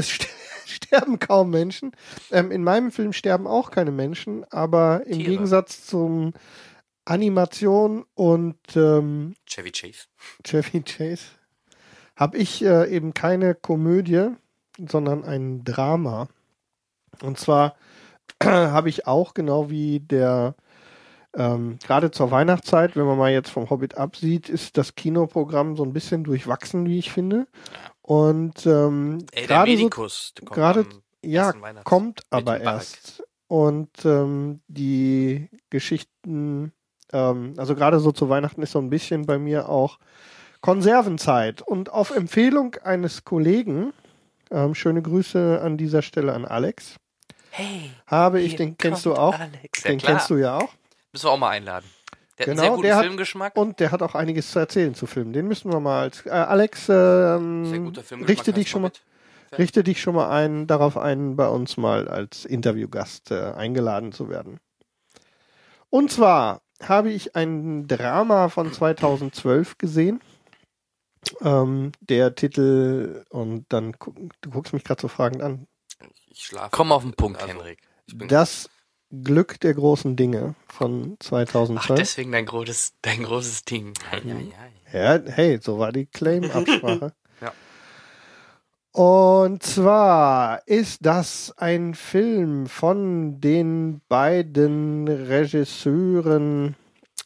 [0.74, 1.92] sterben kaum Menschen.
[2.30, 5.30] Ähm, in meinem Film sterben auch keine Menschen, aber im Tiere.
[5.30, 6.32] Gegensatz zum
[7.04, 10.06] Animation und ähm, Chevy Chase.
[10.44, 11.24] Chevy Chase
[12.16, 14.30] habe ich äh, eben keine Komödie,
[14.76, 16.28] sondern ein Drama.
[17.22, 17.76] Und zwar
[18.42, 20.54] habe ich auch genau wie der
[21.36, 25.84] ähm, gerade zur Weihnachtszeit, wenn man mal jetzt vom Hobbit absieht, ist das Kinoprogramm so
[25.84, 27.46] ein bisschen durchwachsen, wie ich finde.
[28.08, 30.32] Und ähm, gerade so, Medikus.
[30.38, 30.86] der kommt gerade-
[31.22, 31.52] ja,
[31.84, 33.22] kommt aber erst.
[33.48, 36.72] Und ähm, die Geschichten,
[37.12, 39.98] ähm, also gerade so zu Weihnachten ist so ein bisschen bei mir auch
[40.62, 41.60] Konservenzeit.
[41.60, 43.92] Und auf Empfehlung eines Kollegen,
[44.50, 46.96] ähm, schöne Grüße an dieser Stelle an Alex,
[47.50, 49.82] Hey, habe ich, den kennst du auch, Alex.
[49.84, 50.12] Ja, den klar.
[50.12, 50.68] kennst du ja auch.
[51.12, 51.84] Müssen wir auch mal einladen.
[52.38, 53.56] Der hat einen Genau, sehr guten der hat- Filmgeschmack.
[53.56, 55.32] Und der hat auch einiges zu erzählen zu Filmen.
[55.32, 57.92] Den müssen wir mal als, äh, Alex, ähm,
[58.26, 58.92] richte dich schon mal,
[59.56, 64.28] richte dich schon mal ein, darauf ein, bei uns mal als Interviewgast äh, eingeladen zu
[64.28, 64.60] werden.
[65.90, 70.20] Und zwar habe ich ein Drama von 2012 gesehen.
[71.40, 73.96] Ähm, der Titel, und dann,
[74.40, 75.66] du guckst mich gerade so fragend an.
[76.30, 76.68] Ich schlafe.
[76.70, 77.80] Komm auf den Punkt, Also, Henrik.
[78.06, 78.70] Ich bin Das
[79.10, 81.98] Glück der großen Dinge von Ach, 2012.
[81.98, 83.94] deswegen dein großes, dein großes Ding.
[84.12, 85.18] Ja, ja, ja.
[85.18, 87.12] Ja, hey, so war die Claim-Absprache.
[87.40, 87.52] Ja.
[88.90, 96.74] Und zwar ist das ein Film von den beiden Regisseuren.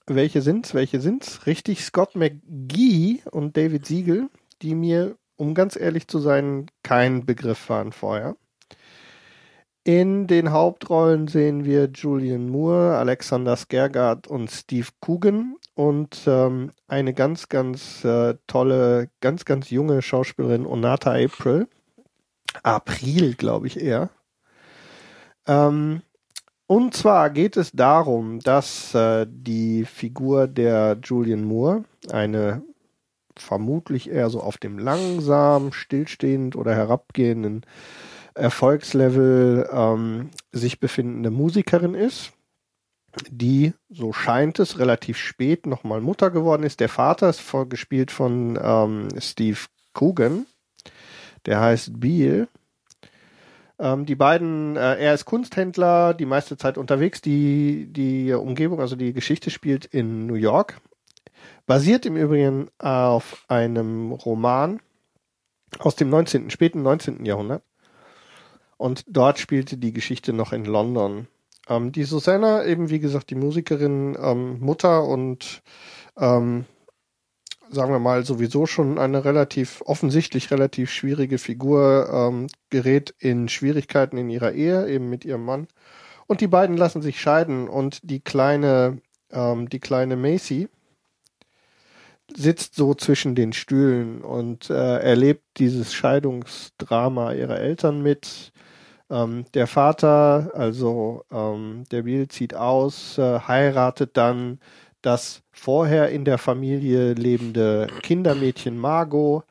[0.06, 0.74] Welche sind's?
[0.74, 1.46] Welche sind's?
[1.46, 4.28] Richtig, Scott McGee und David Siegel,
[4.60, 8.36] die mir, um ganz ehrlich zu sein, kein Begriff waren vorher.
[9.84, 17.12] In den Hauptrollen sehen wir Julian Moore, Alexander Skergard und Steve Coogan und ähm, eine
[17.14, 21.66] ganz, ganz äh, tolle, ganz, ganz junge Schauspielerin Onata April.
[22.62, 24.10] April, glaube ich eher.
[25.48, 26.02] Ähm,
[26.68, 32.62] und zwar geht es darum, dass äh, die Figur der Julian Moore, eine
[33.36, 37.66] vermutlich eher so auf dem langsam, stillstehend oder herabgehenden
[38.34, 42.32] Erfolgslevel ähm, sich befindende Musikerin ist,
[43.30, 46.80] die, so scheint es, relativ spät nochmal Mutter geworden ist.
[46.80, 49.58] Der Vater ist vor, gespielt von ähm, Steve
[49.92, 50.46] Coogan,
[51.46, 52.48] der heißt Beale.
[53.78, 57.20] Ähm, die beiden, äh, er ist Kunsthändler, die meiste Zeit unterwegs.
[57.20, 60.80] Die, die Umgebung, also die Geschichte spielt in New York.
[61.66, 64.80] Basiert im Übrigen auf einem Roman
[65.78, 67.24] aus dem 19., späten 19.
[67.24, 67.62] Jahrhundert.
[68.82, 71.28] Und dort spielte die Geschichte noch in London.
[71.68, 75.62] Ähm, die Susanna, eben wie gesagt, die Musikerin, ähm, Mutter und
[76.16, 76.64] ähm,
[77.70, 84.16] sagen wir mal, sowieso schon eine relativ, offensichtlich relativ schwierige Figur, ähm, gerät in Schwierigkeiten
[84.16, 85.68] in ihrer Ehe, eben mit ihrem Mann.
[86.26, 88.98] Und die beiden lassen sich scheiden und die kleine,
[89.30, 90.68] ähm, die kleine Macy
[92.34, 98.52] sitzt so zwischen den Stühlen und äh, erlebt dieses Scheidungsdrama ihrer Eltern mit.
[99.12, 104.58] Ähm, der Vater, also ähm, der Bill, zieht aus, äh, heiratet dann
[105.02, 109.44] das vorher in der Familie lebende Kindermädchen Margot.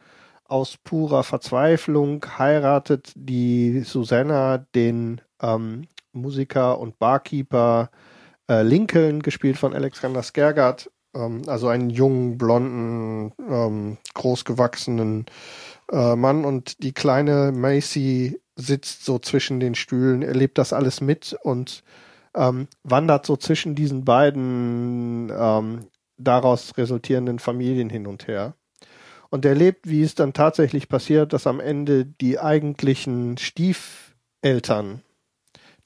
[0.45, 7.91] Aus purer Verzweiflung heiratet die Susanna den ähm, Musiker und Barkeeper
[8.49, 15.27] äh, Lincoln, gespielt von Alexander Skergard, ähm, also einen jungen, blonden, ähm, großgewachsenen
[15.91, 16.45] äh, Mann.
[16.45, 21.83] Und die kleine Macy sitzt so zwischen den Stühlen, erlebt das alles mit und
[22.35, 25.87] ähm, wandert so zwischen diesen beiden ähm,
[26.17, 28.55] daraus resultierenden Familien hin und her.
[29.29, 35.01] Und erlebt, wie es dann tatsächlich passiert, dass am Ende die eigentlichen Stiefeltern,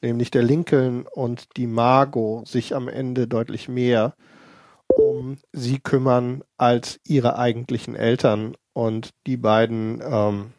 [0.02, 4.16] nämlich der Lincoln und die Margot, sich am Ende deutlich mehr
[4.88, 10.54] um sie kümmern als ihre eigentlichen Eltern und die beiden ähm,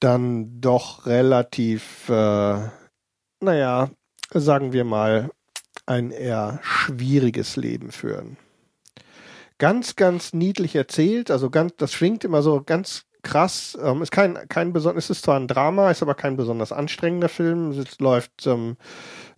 [0.00, 2.68] dann doch relativ äh,
[3.44, 3.90] naja,
[4.32, 5.30] sagen wir mal,
[5.86, 8.36] ein eher schwieriges Leben führen.
[9.58, 13.78] Ganz, ganz niedlich erzählt, also ganz, das schwingt immer so ganz krass.
[13.80, 17.28] Ähm, ist kein, kein besonders, es ist zwar ein Drama, ist aber kein besonders anstrengender
[17.28, 17.70] Film.
[17.70, 18.76] Es läuft, ähm,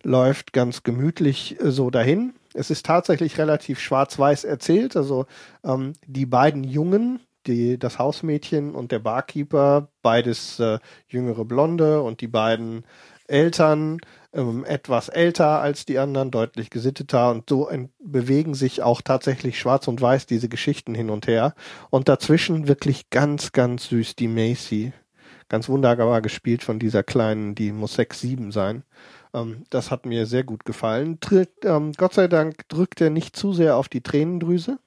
[0.03, 2.33] läuft ganz gemütlich äh, so dahin.
[2.53, 4.97] Es ist tatsächlich relativ schwarz-weiß erzählt.
[4.97, 5.27] Also
[5.63, 12.21] ähm, die beiden Jungen, die, das Hausmädchen und der Barkeeper, beides äh, jüngere Blonde und
[12.21, 12.83] die beiden
[13.27, 13.99] Eltern,
[14.33, 17.69] ähm, etwas älter als die anderen, deutlich gesitteter und so
[17.99, 21.53] bewegen sich auch tatsächlich schwarz und weiß diese Geschichten hin und her.
[21.89, 24.93] Und dazwischen wirklich ganz, ganz süß die Macy.
[25.49, 28.83] Ganz wunderbar gespielt von dieser kleinen, die muss sechs, sieben sein.
[29.33, 31.19] Ähm, das hat mir sehr gut gefallen.
[31.19, 34.79] Tritt, ähm, Gott sei Dank drückt er nicht zu sehr auf die Tränendrüse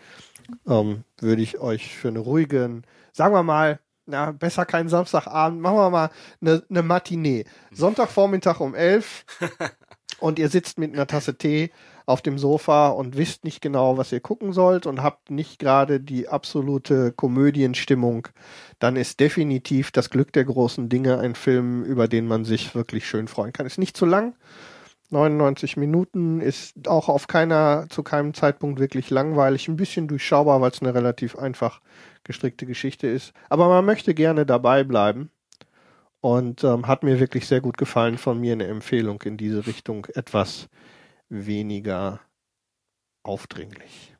[0.68, 2.82] ähm, würde ich euch für eine ruhige,
[3.12, 6.10] sagen wir mal, na, besser keinen Samstagabend, machen wir mal
[6.42, 7.46] eine, eine Matinee.
[7.72, 9.26] Sonntagvormittag um elf
[10.20, 11.72] und ihr sitzt mit einer Tasse Tee
[12.10, 15.99] auf dem Sofa und wisst nicht genau, was ihr gucken sollt und habt nicht gerade
[15.99, 18.28] die absolute Komödienstimmung,
[18.80, 23.07] dann ist definitiv das Glück der großen Dinge ein Film, über den man sich wirklich
[23.07, 23.68] schön freuen kann.
[23.68, 24.34] Ist nicht zu lang.
[25.12, 30.72] 99 Minuten ist auch auf keiner, zu keinem Zeitpunkt wirklich langweilig, ein bisschen durchschaubar, weil
[30.72, 31.80] es eine relativ einfach
[32.24, 33.34] gestrickte Geschichte ist.
[33.49, 35.30] Aber man möchte gerne dabei bleiben
[36.22, 38.18] und ähm, hat mir wirklich sehr gut gefallen.
[38.18, 40.07] Von mir eine Empfehlung in diese Richtung.
[40.16, 40.70] Etwas
[41.30, 42.19] weniger
[43.23, 44.15] aufdringlich.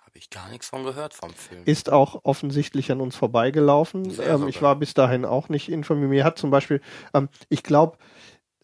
[0.00, 1.62] Habe ich gar nichts von gehört vom Film.
[1.64, 4.16] Ist auch offensichtlich an uns vorbeigelaufen.
[4.20, 6.10] Ähm, ich war bis dahin auch nicht informiert.
[6.10, 6.80] Mir hat zum Beispiel,
[7.12, 7.98] ähm, ich glaube,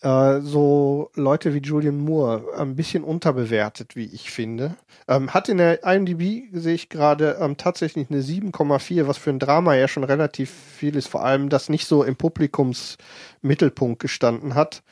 [0.03, 4.77] äh, so Leute wie Julian Moore ein bisschen unterbewertet, wie ich finde.
[5.07, 9.39] Ähm, hat in der IMDb, sehe ich gerade, ähm, tatsächlich eine 7,4, was für ein
[9.39, 14.83] Drama ja schon relativ viel ist, vor allem, das nicht so im Publikumsmittelpunkt gestanden hat.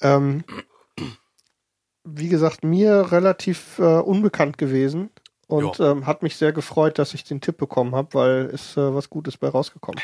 [0.00, 0.44] Ähm,
[2.16, 5.10] wie gesagt, mir relativ äh, unbekannt gewesen
[5.46, 8.94] und ähm, hat mich sehr gefreut, dass ich den Tipp bekommen habe, weil ist äh,
[8.94, 10.00] was Gutes bei rausgekommen.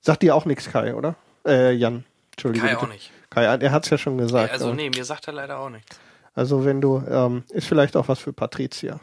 [0.00, 1.16] Sagt dir auch nichts, Kai, oder?
[1.46, 2.04] Äh, Jan.
[2.32, 2.68] Entschuldigung.
[2.68, 2.86] Kai bitte.
[2.86, 3.10] auch nicht.
[3.30, 4.52] Kai, er hat es ja schon gesagt.
[4.52, 5.98] also nee, mir sagt er leider auch nichts.
[6.34, 9.00] Also wenn du, ähm, ist vielleicht auch was für Patricia.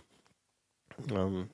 [1.10, 1.50] Ähm,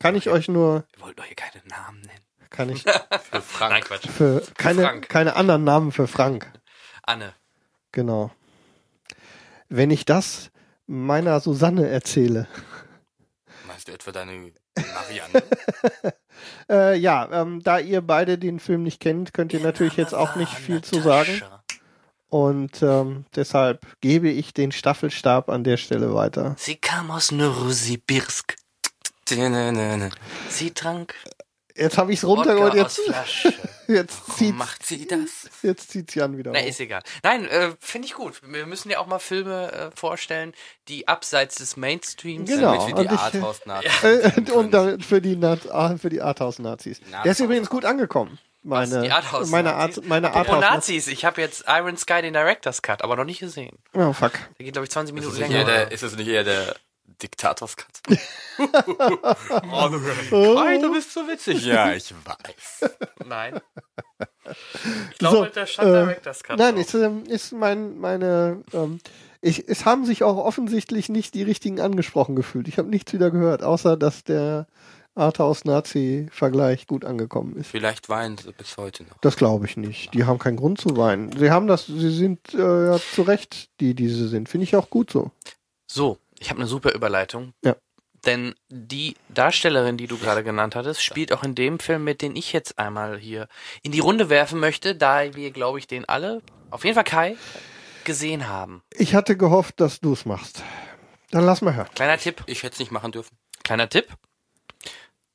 [0.00, 0.84] kann ich hier, euch nur.
[0.94, 2.24] Wir wollten doch hier keine Namen nennen.
[2.50, 2.82] Kann ich.
[3.30, 3.72] für Frank.
[3.72, 4.08] Nein, Quatsch.
[4.08, 5.08] Für keine, Frank.
[5.08, 6.50] keine anderen Namen für Frank.
[7.02, 7.34] Anne.
[7.92, 8.30] Genau.
[9.70, 10.50] Wenn ich das
[10.86, 12.46] meiner Susanne erzähle.
[13.66, 14.32] Meinst du etwa deine
[14.76, 15.42] Marianne?
[16.68, 20.36] Äh, ja, ähm, da ihr beide den Film nicht kennt, könnt ihr natürlich jetzt auch
[20.36, 21.42] nicht viel zu sagen.
[22.28, 26.54] Und ähm, deshalb gebe ich den Staffelstab an der Stelle weiter.
[26.58, 27.28] Sie kam aus.
[29.28, 30.10] Dünene.
[30.48, 31.14] Sie trank
[31.76, 33.00] Jetzt habe ich es runtergeholt, jetzt,
[33.88, 35.48] jetzt zieht macht sie das?
[35.62, 36.66] jetzt zieht's Jan wieder Na, hoch.
[36.66, 37.02] ist egal.
[37.22, 38.40] Nein, äh, finde ich gut.
[38.46, 40.52] Wir müssen ja auch mal Filme äh, vorstellen,
[40.88, 42.72] die abseits des Mainstreams Genau.
[42.74, 43.60] Damit wir und die ich- Arthouse
[44.02, 45.38] Äh, und damit für die,
[45.70, 47.00] ah, für die Arthouse-Nazis.
[47.00, 47.22] Nazis.
[47.24, 48.38] Der ist übrigens gut angekommen.
[48.62, 49.98] Meine, die Arthouse meine, Nazis?
[49.98, 53.24] Art, meine Apropos Arthouse Nazis, ich habe jetzt Iron Sky den Director's Cut, aber noch
[53.24, 53.78] nicht gesehen.
[53.94, 54.32] Oh, fuck.
[54.58, 55.64] Der geht, glaube ich, 20 Ist Minuten eher länger.
[55.64, 56.76] der, ist es nicht eher der
[57.22, 58.02] Diktators-Cut?
[60.30, 61.64] Kai, du bist so witzig.
[61.64, 62.90] ja, ich weiß.
[63.26, 63.60] Nein.
[65.12, 66.58] Ich glaube, So, der stand äh, Director's Cut.
[66.58, 69.00] Nein, ist, ähm, ist mein, meine, ähm,
[69.40, 72.68] ich, es haben sich auch offensichtlich nicht die richtigen angesprochen gefühlt.
[72.68, 74.66] Ich habe nichts wieder gehört, außer dass der
[75.14, 77.68] Arthouse-Nazi-Vergleich gut angekommen ist.
[77.68, 79.18] Vielleicht weinen sie bis heute noch.
[79.20, 80.14] Das glaube ich nicht.
[80.14, 81.32] Die haben keinen Grund zu weinen.
[81.36, 84.48] Sie haben das, sie sind äh, ja, zu Recht, die diese sind.
[84.48, 85.30] Finde ich auch gut so.
[85.90, 87.54] So, ich habe eine super Überleitung.
[87.64, 87.76] Ja.
[88.26, 92.36] Denn die Darstellerin, die du gerade genannt hattest, spielt auch in dem Film mit, den
[92.36, 93.48] ich jetzt einmal hier
[93.82, 97.36] in die Runde werfen möchte, da wir, glaube ich, den alle, auf jeden Fall Kai,
[98.04, 98.82] gesehen haben.
[98.92, 100.62] Ich hatte gehofft, dass du es machst.
[101.30, 101.88] Dann lass mal hören.
[101.94, 103.36] Kleiner Tipp, Ich hätte es nicht machen dürfen.
[103.62, 104.08] kleiner Tipp.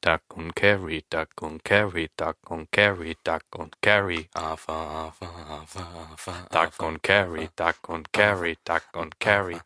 [0.02, 4.30] Duck und Carry, Duck und Carry, Duck und Carry, Duck und Carry.
[4.34, 9.58] Afa, afa, afa, afa, Duck und Carry, Duck und Carry, Duck und Carry.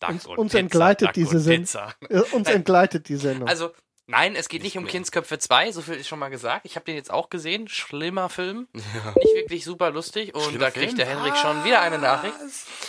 [0.00, 1.92] Duck Uns, und uns Pizza, entgleitet Duck diese Sendung.
[2.08, 3.48] Äh, uns entgleitet die Sendung.
[3.48, 3.70] Also,
[4.06, 4.90] nein, es geht nicht um mehr.
[4.90, 6.64] Kindsköpfe 2, so viel ist schon mal gesagt.
[6.64, 7.68] Ich habe den jetzt auch gesehen.
[7.68, 8.66] Schlimmer Film.
[8.72, 10.34] Nicht wirklich super lustig.
[10.34, 10.96] Und Schlimmer da kriegt Film?
[10.96, 12.34] der Henrik schon wieder eine Nachricht.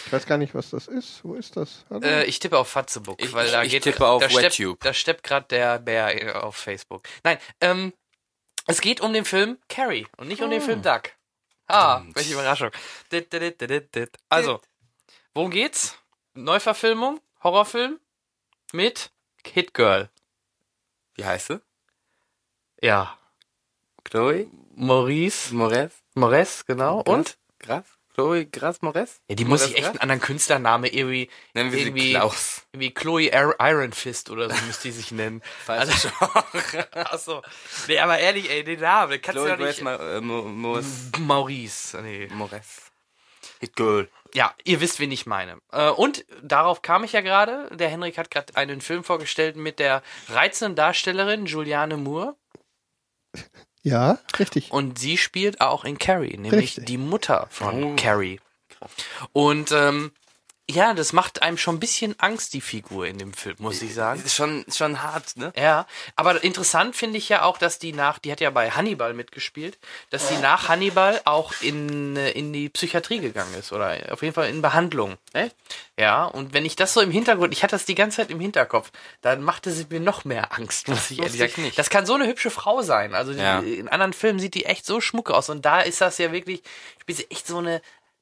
[0.07, 1.23] ich weiß gar nicht, was das ist.
[1.23, 1.85] Wo ist das?
[2.01, 4.79] Äh, ich tippe auf Fatzebook, Ich- weil da ich geht tippe auf da steppt, WebTube.
[4.81, 7.03] da steppt gerade der Bär äh, auf Facebook.
[7.23, 7.93] Nein, ähm,
[8.67, 11.09] es geht um den Film Carrie und nicht um den Film Duck.
[11.67, 12.69] Ah, welche Überraschung.
[14.29, 14.59] Also,
[15.33, 15.97] worum geht's?
[16.33, 17.99] Neuverfilmung, Horrorfilm
[18.73, 19.11] mit
[19.45, 20.09] Hit Girl.
[21.15, 21.61] Wie heißt sie?
[22.81, 23.17] Ja,
[24.03, 24.47] Chloe?
[24.75, 25.91] Maurice Mores?
[26.15, 27.01] Mores, genau.
[27.01, 27.37] Und?
[27.59, 27.85] Gras?
[28.13, 29.21] Chloe Gras Mores?
[29.29, 29.91] Ja, die muss Mores sich echt Gras?
[29.91, 32.63] einen anderen Künstlername irgendwie, Nennen wir sie irgendwie, Klaus.
[32.73, 35.41] irgendwie Chloe Ir- Iron Fist oder so müsste die sich nennen.
[35.65, 36.11] Falsche
[36.93, 37.41] Achso.
[37.87, 39.83] Nee, aber ehrlich, ey, den Namen, kannst Chloe du doch Grace nicht.
[39.83, 41.19] Ma äh.
[41.19, 42.01] Maurice.
[42.01, 42.27] Nee.
[42.33, 42.90] Mores.
[43.61, 44.09] Hit Girl.
[44.33, 45.57] Ja, ihr wisst, wen ich meine.
[45.71, 47.69] Äh, Und darauf kam ich ja gerade.
[47.75, 52.35] Der Henrik hat gerade einen Film vorgestellt mit der reizenden Darstellerin Juliane Moore.
[53.83, 54.71] ja, richtig.
[54.71, 56.85] Und sie spielt auch in Carrie, nämlich Richtig.
[56.85, 57.95] die Mutter von Oh.
[57.97, 58.39] Carrie.
[59.31, 60.11] Und ähm,
[60.69, 63.93] ja, das macht einem schon ein bisschen Angst, die Figur in dem Film, muss ich
[63.93, 64.21] sagen.
[64.23, 65.51] Ist schon, schon hart, ne?
[65.57, 65.85] Ja,
[66.15, 69.77] aber interessant finde ich ja auch, dass die nach, die hat ja bei Hannibal mitgespielt,
[70.11, 74.33] dass sie nach Hannibal auch in, äh, in die Psychiatrie gegangen ist oder auf jeden
[74.33, 75.17] Fall in Behandlung.
[75.33, 75.55] Echt?
[75.97, 78.39] Ja, und wenn ich das so im Hintergrund, ich hatte das die ganze Zeit im
[78.39, 78.91] Hinterkopf,
[79.21, 81.63] dann machte sie mir noch mehr Angst, muss ich ehrlich sagen.
[81.63, 81.77] nicht.
[81.77, 83.13] Das kann so eine hübsche Frau sein.
[83.13, 83.61] Also Ja.
[83.61, 86.31] die, in anderen Filmen sieht die echt so schmuck aus und da ist das ja
[86.31, 86.61] wirklich,
[87.01, 87.81] spielt sie echt so eine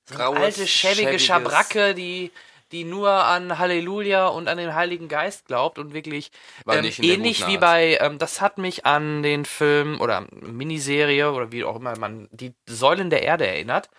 [0.09, 2.31] Graues, alte, schäbige Schabracke, die
[2.71, 6.31] die nur an Halleluja und an den Heiligen Geist glaubt und wirklich
[6.67, 11.63] ähm, ähnlich wie bei, ähm, das hat mich an den Film oder Miniserie oder wie
[11.63, 13.89] auch immer man die Säulen der Erde erinnert.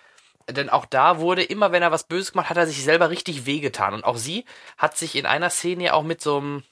[0.48, 3.10] Denn auch da wurde immer, wenn er was Böses gemacht hat, hat er sich selber
[3.10, 3.94] richtig wehgetan.
[3.94, 4.44] Und auch sie
[4.78, 6.62] hat sich in einer Szene ja auch mit so einem,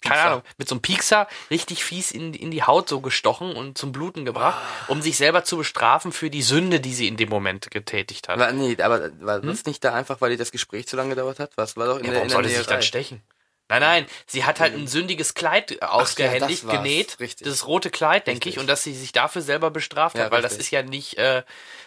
[0.00, 0.20] keine.
[0.22, 3.92] Ahnung, mit so einem Piekser richtig fies in, in die Haut so gestochen und zum
[3.92, 7.70] Bluten gebracht, um sich selber zu bestrafen für die Sünde, die sie in dem Moment
[7.70, 8.40] getätigt hat.
[8.40, 11.52] Aber, nee, aber war das nicht da einfach, weil das Gespräch zu lange gedauert hat?
[11.56, 13.22] Was war doch in Ja, der, warum in der sollte sie sich dann stechen?
[13.68, 17.46] Nein, nein, sie hat halt ein sündiges Kleid ausgehändigt, das war's, genäht, richtig.
[17.46, 20.42] das rote Kleid, denke ich, und dass sie sich dafür selber bestraft Ja, hat, weil
[20.42, 20.66] das richtig.
[20.66, 21.44] ist ja nicht, äh,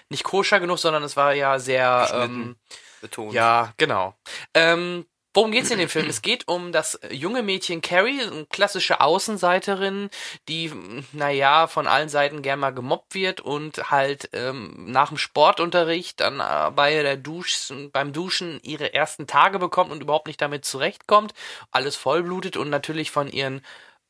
[0.07, 2.55] nicht koscher genug, sondern es war ja sehr, ähm,
[3.01, 3.33] betont.
[3.33, 4.15] ja, genau.
[4.53, 6.07] Ähm, worum geht's in dem Film?
[6.07, 10.09] Es geht um das junge Mädchen Carrie, eine klassische Außenseiterin,
[10.47, 10.71] die,
[11.11, 16.39] naja, von allen Seiten gern mal gemobbt wird und halt ähm, nach dem Sportunterricht dann
[16.39, 21.33] äh, bei der Dusch, beim Duschen ihre ersten Tage bekommt und überhaupt nicht damit zurechtkommt,
[21.71, 23.61] alles vollblutet und natürlich von ihren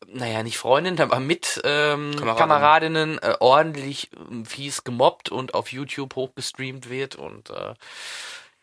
[0.07, 2.35] naja, nicht Freundinnen, aber mit ähm, Kameradinnen.
[2.35, 7.73] Kameradinnen äh, ordentlich ähm, fies gemobbt und auf YouTube hochgestreamt wird und äh,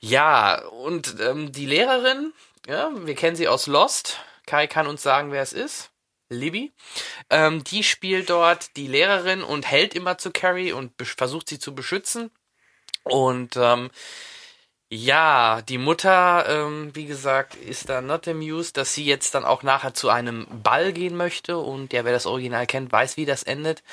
[0.01, 2.33] ja, und ähm, die Lehrerin,
[2.67, 4.21] ja, wir kennen sie aus Lost.
[4.47, 5.91] Kai kann uns sagen, wer es ist.
[6.29, 6.73] Libby.
[7.31, 11.75] Ähm, die spielt dort die Lehrerin und hält immer zu Carrie und versucht sie zu
[11.75, 12.31] beschützen.
[13.05, 13.91] Und ähm,
[14.93, 19.63] Ja, die Mutter, ähm, wie gesagt, ist da not amused, dass sie jetzt dann auch
[19.63, 23.45] nachher zu einem Ball gehen möchte und ja, wer das Original kennt, weiß, wie das
[23.45, 23.85] endet.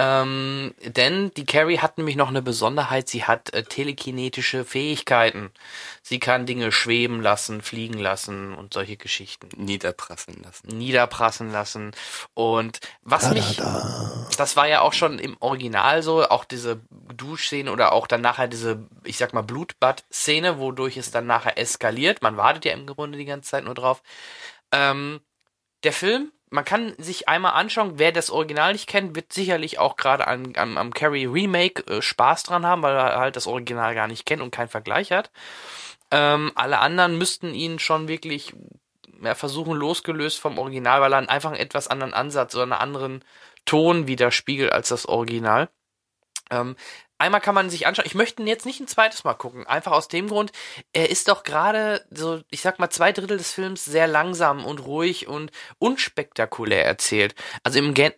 [0.00, 5.50] Ähm, denn die Carrie hat nämlich noch eine Besonderheit, sie hat äh, telekinetische Fähigkeiten.
[6.02, 9.48] Sie kann Dinge schweben lassen, fliegen lassen und solche Geschichten.
[9.56, 10.68] Niederprasseln lassen.
[10.68, 11.90] Niederprassen lassen.
[12.34, 13.60] Und was mich,
[14.36, 16.80] das war ja auch schon im Original so, auch diese
[17.16, 22.22] Duschszene oder auch dann nachher diese, ich sag mal, Blutbad-Szene, wodurch es dann nachher eskaliert.
[22.22, 24.04] Man wartet ja im Grunde die ganze Zeit nur drauf.
[24.70, 25.18] Ähm,
[25.82, 29.96] der Film man kann sich einmal anschauen, wer das Original nicht kennt, wird sicherlich auch
[29.96, 33.94] gerade am, am, am Carrie Remake äh, Spaß dran haben, weil er halt das Original
[33.94, 35.30] gar nicht kennt und keinen Vergleich hat.
[36.10, 38.54] Ähm, alle anderen müssten ihn schon wirklich
[39.22, 43.24] ja, versuchen, losgelöst vom Original, weil er einfach einen etwas anderen Ansatz oder einen anderen
[43.64, 45.68] Ton widerspiegelt als das Original.
[46.50, 46.76] Ähm,
[47.18, 48.06] einmal kann man sich anschauen.
[48.06, 49.66] Ich möchte ihn jetzt nicht ein zweites Mal gucken.
[49.66, 50.52] Einfach aus dem Grund,
[50.92, 54.84] er ist doch gerade so, ich sag mal, zwei Drittel des Films sehr langsam und
[54.84, 57.34] ruhig und unspektakulär erzählt.
[57.62, 58.12] Also im Gen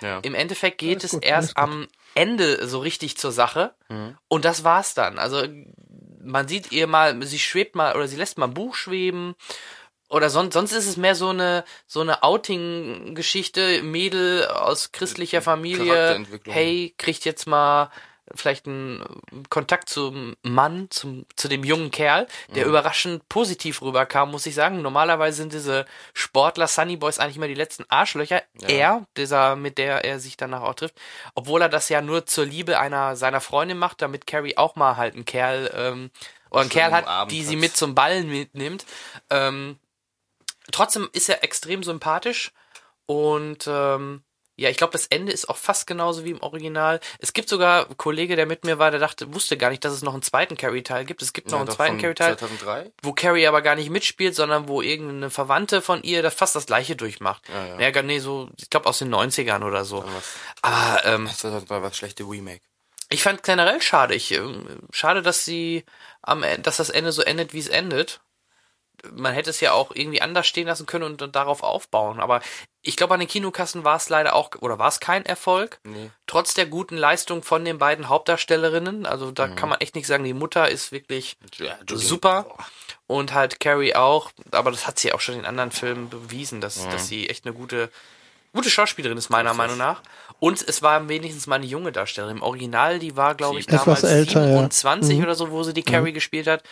[0.00, 0.18] ja.
[0.20, 3.74] Im Endeffekt geht es gut, erst am Ende so richtig zur Sache.
[3.88, 4.16] Mhm.
[4.28, 5.18] Und das war's dann.
[5.18, 5.44] Also
[6.22, 9.34] man sieht ihr mal, sie schwebt mal oder sie lässt mal ein Buch schweben
[10.08, 16.24] oder sonst, sonst ist es mehr so eine so eine Outing-Geschichte, Mädel aus christlicher Familie,
[16.44, 17.90] hey, kriegt jetzt mal
[18.34, 19.04] vielleicht einen
[19.50, 22.70] Kontakt zum Mann, zum, zu dem jungen Kerl, der mhm.
[22.70, 24.82] überraschend positiv rüberkam, muss ich sagen.
[24.82, 28.42] Normalerweise sind diese Sportler, Sunny Boys eigentlich immer die letzten Arschlöcher.
[28.60, 28.68] Ja.
[28.68, 30.96] Er, dieser, mit der er sich danach auch trifft,
[31.34, 34.96] obwohl er das ja nur zur Liebe einer seiner Freundin macht, damit Carrie auch mal
[34.96, 36.10] halt einen Kerl, ähm,
[36.50, 38.86] oder einen Kerl hat, die sie mit zum Ballen mitnimmt.
[39.30, 39.78] Ähm,
[40.72, 42.52] trotzdem ist er extrem sympathisch
[43.06, 44.22] und ähm,
[44.58, 46.98] ja, ich glaube, das Ende ist auch fast genauso wie im Original.
[47.18, 49.92] Es gibt sogar einen Kollege, der mit mir war, der dachte, wusste gar nicht, dass
[49.92, 51.20] es noch einen zweiten Carrie-Teil gibt.
[51.20, 52.38] Es gibt noch ja, einen zweiten Carrie-Teil,
[53.02, 56.64] wo Carrie aber gar nicht mitspielt, sondern wo irgendeine Verwandte von ihr das fast das
[56.64, 57.42] gleiche durchmacht.
[57.50, 57.90] Ja, ja.
[57.90, 60.02] ja nee, so, ich glaube aus den 90ern oder so.
[60.62, 62.62] Aber ähm, das war was schlechte Remake.
[63.10, 64.14] Ich fand generell schade.
[64.14, 64.40] Ich, äh,
[64.90, 65.84] schade, dass sie
[66.22, 68.20] am, dass das Ende so endet, wie es endet
[69.12, 72.20] man hätte es ja auch irgendwie anders stehen lassen können und, und darauf aufbauen.
[72.20, 72.40] Aber
[72.82, 75.80] ich glaube, an den Kinokassen war es leider auch, oder war es kein Erfolg.
[75.84, 76.10] Nee.
[76.26, 79.06] Trotz der guten Leistung von den beiden Hauptdarstellerinnen.
[79.06, 79.56] Also da mhm.
[79.56, 82.46] kann man echt nicht sagen, die Mutter ist wirklich ja, super.
[83.06, 84.30] Und halt Carrie auch.
[84.52, 86.90] Aber das hat sie auch schon in anderen Filmen bewiesen, dass, mhm.
[86.90, 87.90] dass sie echt eine gute,
[88.52, 90.02] gute Schauspielerin ist, meiner Meinung nach.
[90.38, 92.36] Und es war wenigstens mal eine junge Darstellerin.
[92.36, 95.16] Im Original, die war, glaube ich, damals älter, 27 ja.
[95.16, 95.24] mhm.
[95.24, 96.14] oder so, wo sie die Carrie mhm.
[96.14, 96.62] gespielt hat.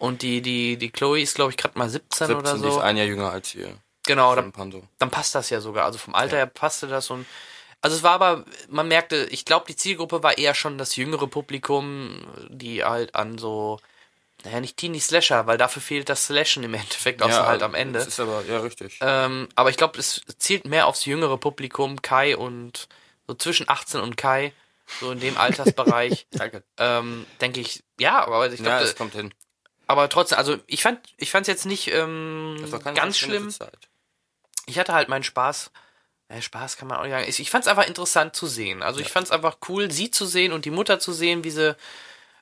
[0.00, 2.64] Und die, die, die Chloe ist, glaube ich, gerade mal 17, 17 oder so.
[2.64, 3.76] Die ist ein Jahr jünger als wir.
[4.06, 4.50] Genau, dann,
[4.98, 5.84] dann passt das ja sogar.
[5.84, 6.38] Also vom Alter ja.
[6.38, 7.26] her passte das und
[7.82, 11.26] also es war aber, man merkte, ich glaube, die Zielgruppe war eher schon das jüngere
[11.26, 13.78] Publikum, die halt an so,
[14.44, 17.74] naja, nicht Teenie Slasher, weil dafür fehlt das Slashen im Endeffekt, außer ja, halt am
[17.74, 17.98] Ende.
[17.98, 18.98] Das ist aber, ja, richtig.
[19.02, 22.88] Ähm, aber ich glaube, es zielt mehr aufs jüngere Publikum, Kai und
[23.26, 24.52] so zwischen 18 und Kai,
[24.98, 26.26] so in dem Altersbereich.
[26.32, 26.62] Danke.
[26.78, 29.32] Ähm, denke ich, ja, aber ich glaube, ja, das kommt hin
[29.90, 32.64] aber trotzdem, also ich fand, ich fand es jetzt nicht ähm,
[32.94, 33.52] ganz schlimm.
[34.66, 35.72] Ich hatte halt meinen Spaß.
[36.30, 37.24] Ja, Spaß kann man auch nicht sagen.
[37.26, 38.84] Ich, fand es einfach interessant zu sehen.
[38.84, 39.06] Also ja.
[39.06, 41.76] ich fand es einfach cool, sie zu sehen und die Mutter zu sehen, wie sie,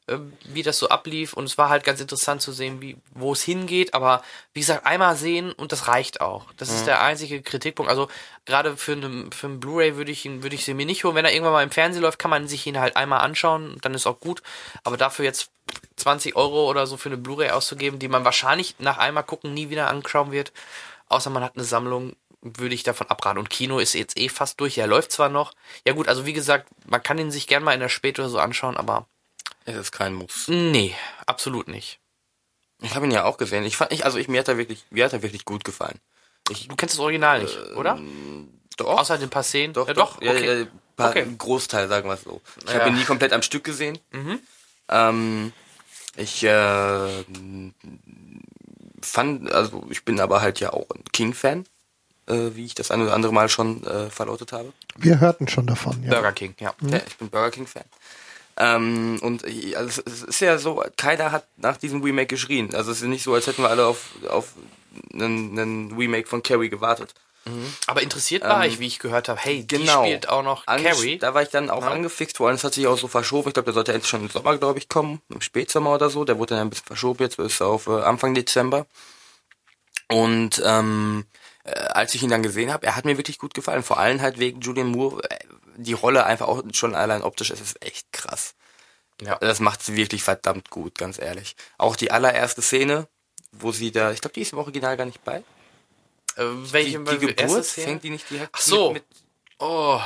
[0.09, 1.33] äh, wie das so ablief.
[1.33, 3.95] Und es war halt ganz interessant zu sehen, wie, wo es hingeht.
[3.95, 4.23] Aber
[4.53, 6.53] wie gesagt, einmal sehen und das reicht auch.
[6.59, 6.77] Das mhm.
[6.77, 7.89] ist der einzige Kritikpunkt.
[7.89, 8.09] Also
[8.45, 11.15] gerade für einen für einen Blu-ray würde ich ihn, würde ich sie mir nicht holen.
[11.15, 13.79] Wenn er irgendwann mal im Fernsehen läuft, kann man sich ihn halt einmal anschauen.
[13.81, 14.43] Dann ist auch gut.
[14.85, 15.51] Aber dafür jetzt
[15.99, 19.71] 20 Euro oder so für eine Blu-ray auszugeben, die man wahrscheinlich nach einmal gucken nie
[19.71, 20.53] wieder anschauen wird.
[21.09, 23.39] Außer man hat eine Sammlung, würde ich davon abraten.
[23.39, 24.79] Und Kino ist jetzt eh fast durch.
[24.79, 25.53] Er läuft zwar noch.
[25.87, 28.29] Ja gut, also wie gesagt, man kann ihn sich gern mal in der Spät oder
[28.29, 29.07] so anschauen, aber.
[29.65, 30.49] Es ist kein Muss.
[30.49, 30.95] Nee,
[31.27, 32.01] absolut nicht.
[32.81, 33.65] Ich habe ihn ja auch gesehen.
[33.65, 35.99] Ich fand, ich, also ich, mir hat er wirklich, mir hat er wirklich gut gefallen.
[36.49, 37.99] Ich, du kennst das Original nicht, äh, oder?
[38.77, 38.99] Doch.
[38.99, 39.75] Außer den paar Szenen?
[39.75, 40.17] Doch, ja, doch.
[40.17, 40.17] doch.
[40.19, 40.47] Okay.
[40.47, 41.27] Ja, ja, paar, okay.
[41.37, 42.41] Großteil, sagen wir es so.
[42.65, 42.79] Ich ja.
[42.79, 43.99] habe ihn nie komplett am Stück gesehen.
[44.13, 44.41] Mhm.
[44.89, 45.53] Ähm,
[46.19, 47.25] ich äh,
[49.03, 51.65] fand, also ich bin aber halt ja auch ein King-Fan,
[52.27, 54.73] äh, wie ich das ein oder andere Mal schon äh, verlautet habe.
[54.97, 56.11] Wir hörten schon davon, ja.
[56.11, 56.75] Burger King, ja.
[56.81, 56.89] Mhm.
[56.91, 57.85] ja ich bin Burger King-Fan.
[58.57, 62.75] Ähm, und ich, also es ist ja so, keiner hat nach diesem Remake geschrien.
[62.75, 64.55] Also es ist nicht so, als hätten wir alle auf, auf
[65.13, 67.15] einen, einen Remake von Carrie gewartet.
[67.49, 67.73] Mhm.
[67.87, 70.05] Aber interessiert war ähm, ich, wie ich gehört habe, hey, die genau.
[70.05, 71.19] spielt auch noch Carrie.
[71.19, 71.91] Da war ich dann auch ja.
[71.91, 73.49] angefixt, vor allem es hat sich auch so verschoben.
[73.49, 76.25] Ich glaube, der sollte jetzt schon im Sommer, glaube ich, kommen, im Spätsommer oder so.
[76.25, 78.87] Der wurde dann ein bisschen verschoben jetzt bis auf äh, Anfang Dezember.
[80.09, 81.27] Und ähm,
[81.65, 83.83] äh, als ich ihn dann gesehen habe, er hat mir wirklich gut gefallen.
[83.83, 85.23] Vor allem halt wegen Julian Moore.
[85.31, 85.39] Äh,
[85.79, 88.55] die Rolle einfach auch schon allein optisch, es ist echt krass.
[89.23, 89.37] Ja.
[89.37, 91.57] Das macht sie wirklich verdammt gut, ganz ehrlich.
[91.77, 93.09] Auch die allererste Szene,
[93.53, 95.43] wo sie da, ich glaube, die ist im Original gar nicht bei.
[96.39, 98.93] Äh, welche die, die Geburt fängt die nicht direkt Ach so.
[98.93, 99.23] mit, mit
[99.61, 100.01] Oh.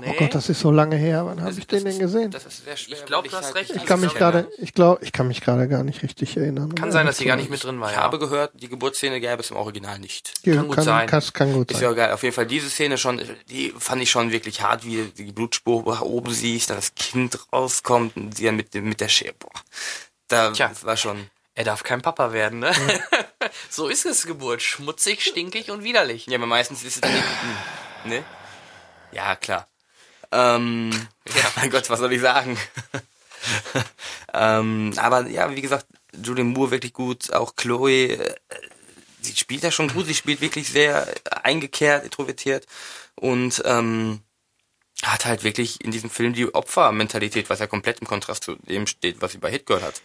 [0.00, 0.08] Nee.
[0.10, 1.26] Oh Gott, das ist so lange her.
[1.26, 2.30] Wann habe ich den denn gesehen?
[2.30, 2.98] Das ist sehr schwer.
[2.98, 3.74] Ich glaub, weil du hast recht.
[3.74, 6.74] Ich kann mich gerade, ich glaube, ich kann mich gerade gar nicht richtig erinnern.
[6.74, 7.90] Kann sein, dass sie gar nicht mit drin war.
[7.90, 10.44] Ich habe gehört, die Geburtsszene gäbe es im Original nicht.
[10.44, 11.08] Kann, Kann gut kann, sein.
[11.08, 11.88] Kann, kann gut Ist sein.
[11.88, 12.12] ja geil.
[12.12, 16.02] Auf jeden Fall diese Szene schon, die fand ich schon wirklich hart, wie die Blutspur
[16.02, 19.34] oben siehst, dann das Kind rauskommt und sie dann mit, mit der Schere.
[19.38, 19.50] Boah.
[20.28, 21.28] Da war schon.
[21.56, 22.72] Er darf kein Papa werden, ne?
[23.70, 24.60] so ist es Geburt.
[24.60, 26.26] Schmutzig, stinkig und widerlich.
[26.26, 27.24] Ja, aber meistens ist es dann nicht.
[28.04, 28.24] Ne?
[29.10, 29.66] Ja, klar.
[30.30, 30.90] Ähm,
[31.34, 32.58] ja, mein Gott, was soll ich sagen?
[34.34, 35.86] ähm, aber ja, wie gesagt,
[36.22, 38.34] Julian Moore wirklich gut, auch Chloe, äh,
[39.22, 41.08] sie spielt ja schon gut, sie spielt wirklich sehr
[41.42, 42.66] eingekehrt, introvertiert
[43.14, 44.20] und ähm,
[45.02, 48.86] hat halt wirklich in diesem Film die Opfermentalität, was ja komplett im Kontrast zu dem
[48.86, 50.02] steht, was sie bei Hit Girl hat.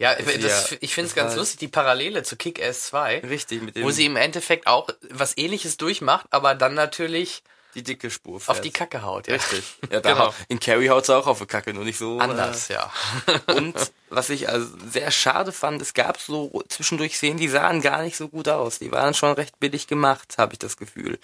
[0.00, 3.84] Ja, das, ich finde es ganz lustig, die Parallele zu Kick-Ass 2, Richtig, mit dem
[3.84, 7.42] wo sie im Endeffekt auch was ähnliches durchmacht, aber dann natürlich
[7.74, 8.64] die dicke Spur auf fährt.
[8.64, 9.26] die Kacke haut.
[9.28, 9.34] Ja.
[9.34, 9.64] Richtig.
[9.90, 10.34] Ja, da Genau.
[10.48, 12.18] In Carrie haut sie auch auf die Kacke, nur nicht so.
[12.18, 12.92] Anders, ja.
[13.26, 13.74] Äh, und
[14.08, 18.16] was ich also sehr schade fand, es gab so zwischendurch Szenen, die sahen gar nicht
[18.16, 18.78] so gut aus.
[18.78, 21.18] Die waren schon recht billig gemacht, habe ich das Gefühl.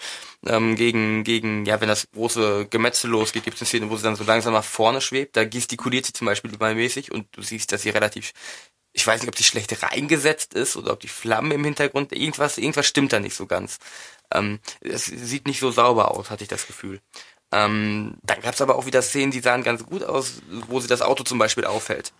[0.45, 4.03] Ähm, gegen, gegen, ja, wenn das große Gemetzel losgeht, gibt es eine Szene, wo sie
[4.03, 5.35] dann so langsam nach vorne schwebt.
[5.35, 8.33] Da gestikuliert sie zum Beispiel übermäßig und du siehst, dass sie relativ
[8.97, 12.57] ich weiß nicht, ob die schlecht reingesetzt ist oder ob die Flammen im Hintergrund, irgendwas,
[12.57, 13.77] irgendwas stimmt da nicht so ganz.
[14.33, 16.99] Ähm, es sieht nicht so sauber aus, hatte ich das Gefühl.
[17.49, 20.89] Ähm, dann gab es aber auch wieder Szenen, die sahen ganz gut aus, wo sie
[20.89, 22.11] das Auto zum Beispiel aufhält.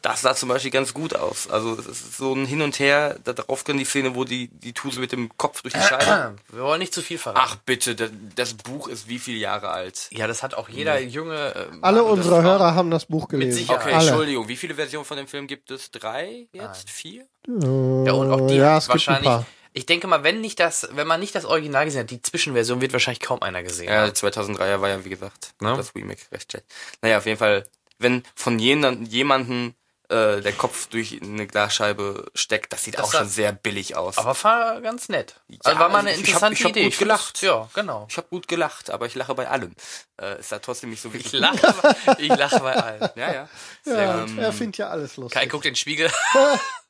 [0.00, 1.50] Das sah zum Beispiel ganz gut aus.
[1.50, 3.18] Also es ist so ein Hin und Her.
[3.24, 6.34] Darauf können die Szene, wo die die Tuse mit dem Kopf durch die Scheibe.
[6.50, 7.44] Wir wollen nicht zu viel verraten.
[7.46, 10.08] Ach bitte, das, das Buch ist wie viele Jahre alt?
[10.12, 11.54] Ja, das hat auch jeder junge.
[11.54, 13.58] äh, Alle unsere Frau- Hörer haben das Buch gelesen.
[13.58, 13.82] Sicherheit.
[13.82, 14.08] Okay, Alle.
[14.08, 14.48] Entschuldigung.
[14.48, 15.90] Wie viele Versionen von dem Film gibt es?
[15.90, 16.88] Drei jetzt?
[16.88, 17.26] Vier?
[17.46, 19.30] Ja, und auch die ja, wahrscheinlich.
[19.72, 22.80] Ich denke mal, wenn nicht das, wenn man nicht das Original gesehen hat, die Zwischenversion
[22.80, 23.88] wird wahrscheinlich kaum einer gesehen.
[23.88, 24.10] Ja, haben.
[24.12, 25.76] 2003er war ja, wie gesagt, Ne?
[25.76, 26.66] das Remake recht schlecht.
[27.02, 27.66] Naja, auf jeden Fall,
[27.98, 29.74] wenn von jenen, jemanden
[30.08, 34.18] äh, der Kopf durch eine Glasscheibe steckt, das sieht Das auch schon sehr billig aus.
[34.18, 35.36] Aber war ganz nett.
[35.62, 36.84] also war mal eine also ich hab- interessante ich hab Idee.
[36.90, 37.42] gut gelacht.
[37.42, 38.06] Ja, genau.
[38.10, 39.72] ich habe gut gelacht, aber ich lache bei allem.
[40.20, 41.32] Äh, es hat trotzdem nicht so Ich wirklich...
[41.34, 43.08] lache, ich lache bei allen.
[43.14, 43.48] Ja, ja.
[43.86, 45.38] Ja, Ähm, er findet ja alles lustig.
[45.40, 46.10] Kai guckt in den Spiegel.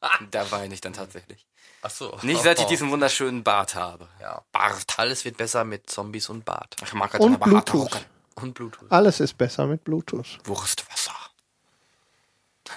[0.31, 1.47] Da weine ich dann tatsächlich.
[1.83, 2.19] Ach so.
[2.23, 4.09] Nicht, seit ich diesen wunderschönen Bart habe.
[4.21, 4.43] ja.
[4.53, 4.99] Bart.
[4.99, 6.77] Alles wird besser mit Zombies und Bart.
[6.85, 7.93] Ich mag halt Und Bluetooth.
[7.95, 8.05] rocken.
[8.37, 8.91] Und Bluetooth.
[8.91, 10.39] Alles ist besser mit Bluetooth.
[10.45, 11.15] Wurstwasser.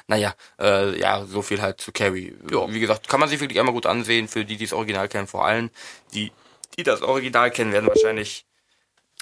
[0.07, 2.35] Naja, äh, ja, so viel halt zu Carrie.
[2.49, 2.67] Ja.
[2.73, 5.27] Wie gesagt, kann man sich wirklich einmal gut ansehen, für die, die das Original kennen,
[5.27, 5.69] vor allem.
[6.13, 6.31] Die,
[6.77, 8.45] die das Original kennen, werden wahrscheinlich.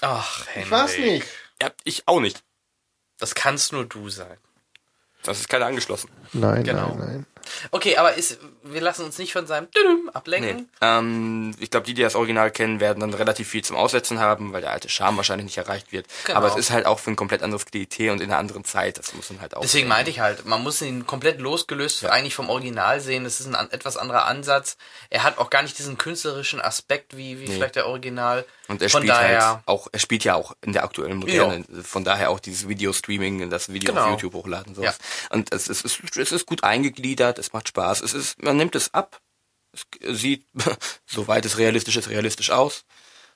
[0.00, 0.64] Ach, Henry.
[0.64, 1.26] Ich weiß nicht.
[1.60, 2.42] Ja, ich auch nicht.
[3.18, 4.38] Das kannst nur du sein.
[5.24, 6.10] Das ist keiner angeschlossen.
[6.32, 6.94] Nein, Genau.
[6.94, 7.26] nein, nein.
[7.70, 10.56] Okay, aber ist, wir lassen uns nicht von seinem Düdüm ablenken.
[10.56, 10.66] Nee.
[10.80, 14.52] Ähm, ich glaube, die, die das Original kennen, werden dann relativ viel zum Aussetzen haben,
[14.52, 16.06] weil der alte Charme wahrscheinlich nicht erreicht wird.
[16.24, 16.38] Genau.
[16.38, 18.98] Aber es ist halt auch für ein komplett anderes Klientel und in einer anderen Zeit.
[18.98, 19.62] Das muss man halt auch.
[19.62, 19.88] Deswegen sehen.
[19.88, 23.24] meinte ich halt, man muss ihn komplett losgelöst eigentlich vom Original sehen.
[23.24, 24.76] Das ist ein etwas anderer Ansatz.
[25.10, 28.44] Er hat auch gar nicht diesen künstlerischen Aspekt wie, wie vielleicht der Original.
[28.68, 31.64] Und er Von spielt daher, halt auch, er spielt ja auch in der aktuellen Moderne.
[31.82, 34.04] Von daher auch dieses Video-Streaming, das Video Genau.
[34.04, 34.74] auf YouTube hochladen.
[34.74, 34.98] Sowas.
[34.98, 35.36] Ja.
[35.36, 35.84] Und es, ist,
[36.16, 38.00] es ist gut eingegliedert, es macht Spaß.
[38.02, 39.20] Es ist, man nimmt es ab.
[39.72, 40.46] Es sieht,
[41.06, 42.84] soweit es realistisch ist, realistisch aus.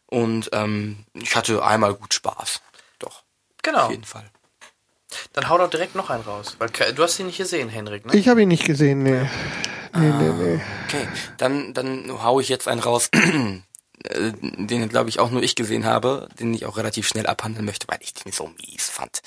[0.07, 2.61] Und ähm, ich hatte einmal gut Spaß.
[2.99, 3.25] Doch,
[3.63, 3.87] genau.
[3.87, 4.31] auf jeden Fall.
[5.33, 6.57] Dann hau doch direkt noch einen raus.
[6.59, 8.17] Weil du hast ihn nicht gesehen, Henrik, ne?
[8.17, 9.29] Ich habe ihn nicht gesehen, nee.
[9.95, 10.61] Nee, nee, nee.
[10.87, 15.55] Okay, dann, dann hau ich jetzt einen raus, äh, den glaube ich auch nur ich
[15.55, 19.23] gesehen habe, den ich auch relativ schnell abhandeln möchte, weil ich den so mies fand.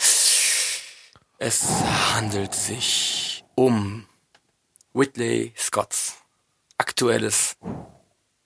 [1.38, 1.63] Es
[2.13, 4.05] handelt sich um
[4.93, 6.17] Whitley Scotts
[6.77, 7.55] aktuelles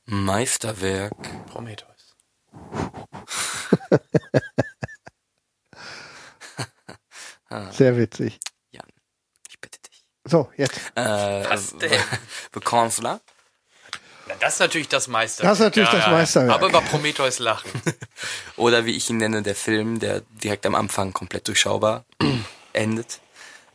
[0.05, 2.15] Meisterwerk Prometheus.
[7.71, 8.39] Sehr witzig.
[8.71, 8.85] Jan.
[9.47, 10.03] Ich bitte dich.
[10.25, 10.79] So, jetzt.
[10.95, 11.01] Äh,
[11.49, 11.91] Was denn?
[12.53, 13.21] The Counselor.
[14.27, 15.51] Na, das ist natürlich das Meisterwerk.
[15.51, 16.51] Das ist natürlich das Meisterwerk.
[16.55, 17.69] Aber über Prometheus lachen.
[18.57, 22.05] Oder wie ich ihn nenne, der Film, der direkt am Anfang komplett durchschaubar
[22.73, 23.19] endet.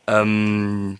[0.07, 0.99] Ähm,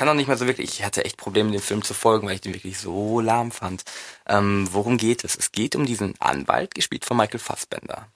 [0.00, 2.36] kann auch nicht mehr so wirklich, ich hatte echt Probleme, den Film zu folgen, weil
[2.36, 3.84] ich den wirklich so lahm fand.
[4.26, 5.36] Ähm, worum geht es?
[5.36, 8.08] Es geht um diesen Anwalt, gespielt von Michael Fassbender.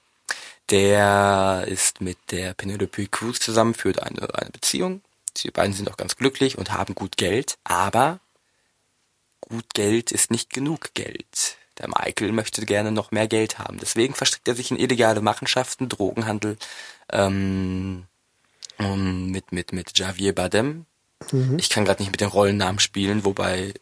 [0.70, 5.02] Der ist mit der Penelope Cruz zusammen, führt eine, eine Beziehung.
[5.36, 8.19] Die beiden sind auch ganz glücklich und haben gut Geld, aber
[9.43, 11.59] gut Geld ist nicht genug Geld.
[11.77, 13.77] Der Michael möchte gerne noch mehr Geld haben.
[13.78, 16.56] Deswegen verstrickt er sich in illegale Machenschaften, Drogenhandel,
[17.12, 18.06] ähm,
[18.78, 20.86] mit, mit, mit Javier Bardem.
[21.59, 23.74] Ich kann gerade nicht mit den Rollennamen spielen, wobei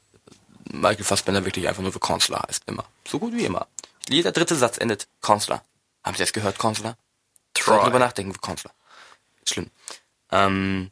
[0.71, 2.85] Michael Fassbender wirklich einfach nur für Consular heißt, immer.
[3.07, 3.67] So gut wie immer.
[4.09, 5.65] Jeder dritte Satz endet Consular.
[6.05, 6.97] Haben Sie das gehört, Consular?
[7.55, 7.83] Troy.
[7.85, 8.75] Drüber nachdenken, Consular.
[9.47, 9.71] Schlimm.
[10.31, 10.91] Ähm,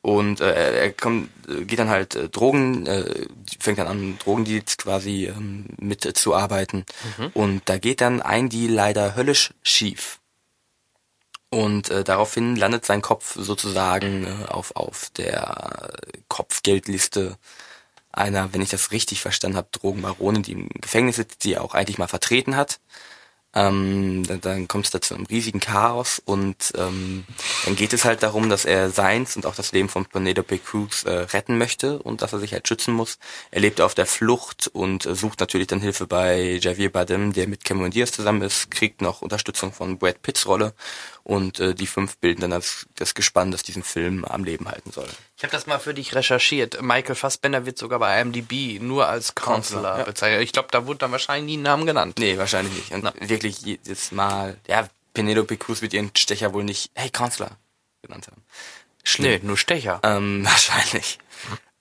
[0.00, 3.26] und äh, er kommt, äh, geht dann halt äh, Drogen, äh,
[3.58, 6.86] fängt dann an, Drogendeals quasi ähm, mitzuarbeiten.
[7.34, 10.17] Und da geht dann ein Deal leider höllisch schief.
[11.50, 15.90] Und äh, daraufhin landet sein Kopf sozusagen äh, auf, auf der
[16.28, 17.38] Kopfgeldliste
[18.12, 21.74] einer, wenn ich das richtig verstanden habe, Drogenbaronin, die im Gefängnis sitzt, die er auch
[21.74, 22.80] eigentlich mal vertreten hat.
[23.58, 27.24] Ähm, dann, dann kommt es da zu einem riesigen Chaos und ähm,
[27.64, 31.02] dann geht es halt darum, dass er seins und auch das Leben von Penelope Cruz
[31.02, 33.18] äh, retten möchte und dass er sich halt schützen muss.
[33.50, 37.48] Er lebt auf der Flucht und äh, sucht natürlich dann Hilfe bei Javier Bardem, der
[37.48, 40.72] mit Cameron Diaz zusammen ist, kriegt noch Unterstützung von Brad Pitts Rolle
[41.24, 44.92] und äh, die fünf bilden dann das, das Gespann, das diesen Film am Leben halten
[44.92, 45.08] soll.
[45.38, 46.82] Ich habe das mal für dich recherchiert.
[46.82, 50.02] Michael Fassbender wird sogar bei IMDb nur als Counselor ja.
[50.02, 50.42] bezeichnet.
[50.42, 52.18] Ich glaube, da wurde dann wahrscheinlich nie ein Namen genannt.
[52.18, 52.90] Nee, wahrscheinlich nicht.
[52.90, 57.52] Und wirklich jedes Mal, ja, Penelope Cruz wird ihren Stecher wohl nicht, hey Counselor,
[58.02, 58.42] genannt haben.
[59.04, 59.30] Schlimm.
[59.30, 60.00] Nee, nur Stecher.
[60.02, 61.20] Ähm, wahrscheinlich.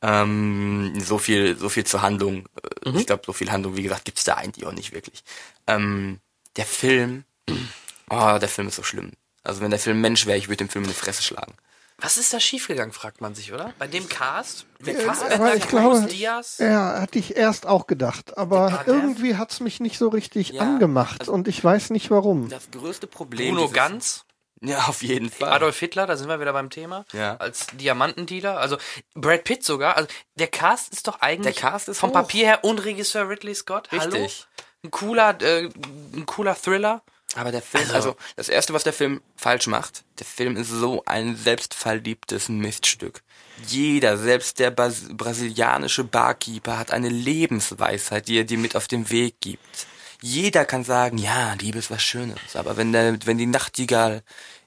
[0.03, 2.47] Ähm, so viel, so viel zur Handlung.
[2.85, 5.23] Äh, Ich glaube, so viel Handlung, wie gesagt, gibt's da eigentlich auch nicht wirklich.
[5.65, 6.19] Ähm,
[6.57, 7.23] der Film,
[8.11, 9.13] oh, der Film ist so schlimm.
[9.41, 11.55] Also wenn der Film Mensch wäre, ich würde dem Film in die Fresse schlagen.
[11.99, 13.73] Was ist da schiefgegangen, fragt man sich, oder?
[13.79, 14.67] Bei dem Cast?
[14.85, 16.59] Der Äh, Fassbender, aber ich glaube- Diaz?
[16.59, 21.21] Ja, hatte ich erst auch gedacht, aber irgendwie hat's mich nicht so richtig Ja, angemacht
[21.21, 22.49] also- und ich weiß nicht warum.
[22.49, 23.55] Das größte Problem.
[23.55, 24.25] Bruno Ganz?
[24.61, 25.51] Ja, auf jeden Fall.
[25.51, 27.05] Adolf Hitler, da sind wir wieder beim Thema.
[27.13, 27.35] Ja.
[27.37, 28.57] Als Diamantendealer.
[28.59, 28.77] Also
[29.15, 29.97] Brad Pitt sogar.
[29.97, 32.13] Also der Cast ist doch eigentlich Der Cast ist vom hoch.
[32.15, 33.89] Papier her und Regisseur Ridley Scott.
[33.91, 34.03] Hallo?
[34.03, 34.47] Richtig.
[34.83, 35.69] Ein cooler, äh,
[36.15, 37.01] ein cooler Thriller.
[37.35, 40.69] Aber der Film, Also- also, das erste, was der Film falsch macht, der Film ist
[40.69, 43.22] so ein selbstverliebtes Miststück.
[43.68, 49.10] Jeder, selbst der Bas brasilianische Barkeeper hat eine Lebensweisheit, die er dir mit auf den
[49.10, 49.88] Weg gibt.
[50.22, 54.23] Jeder kann sagen, ja, Liebe ist was Schönes, aber wenn der, wenn die Nachtigall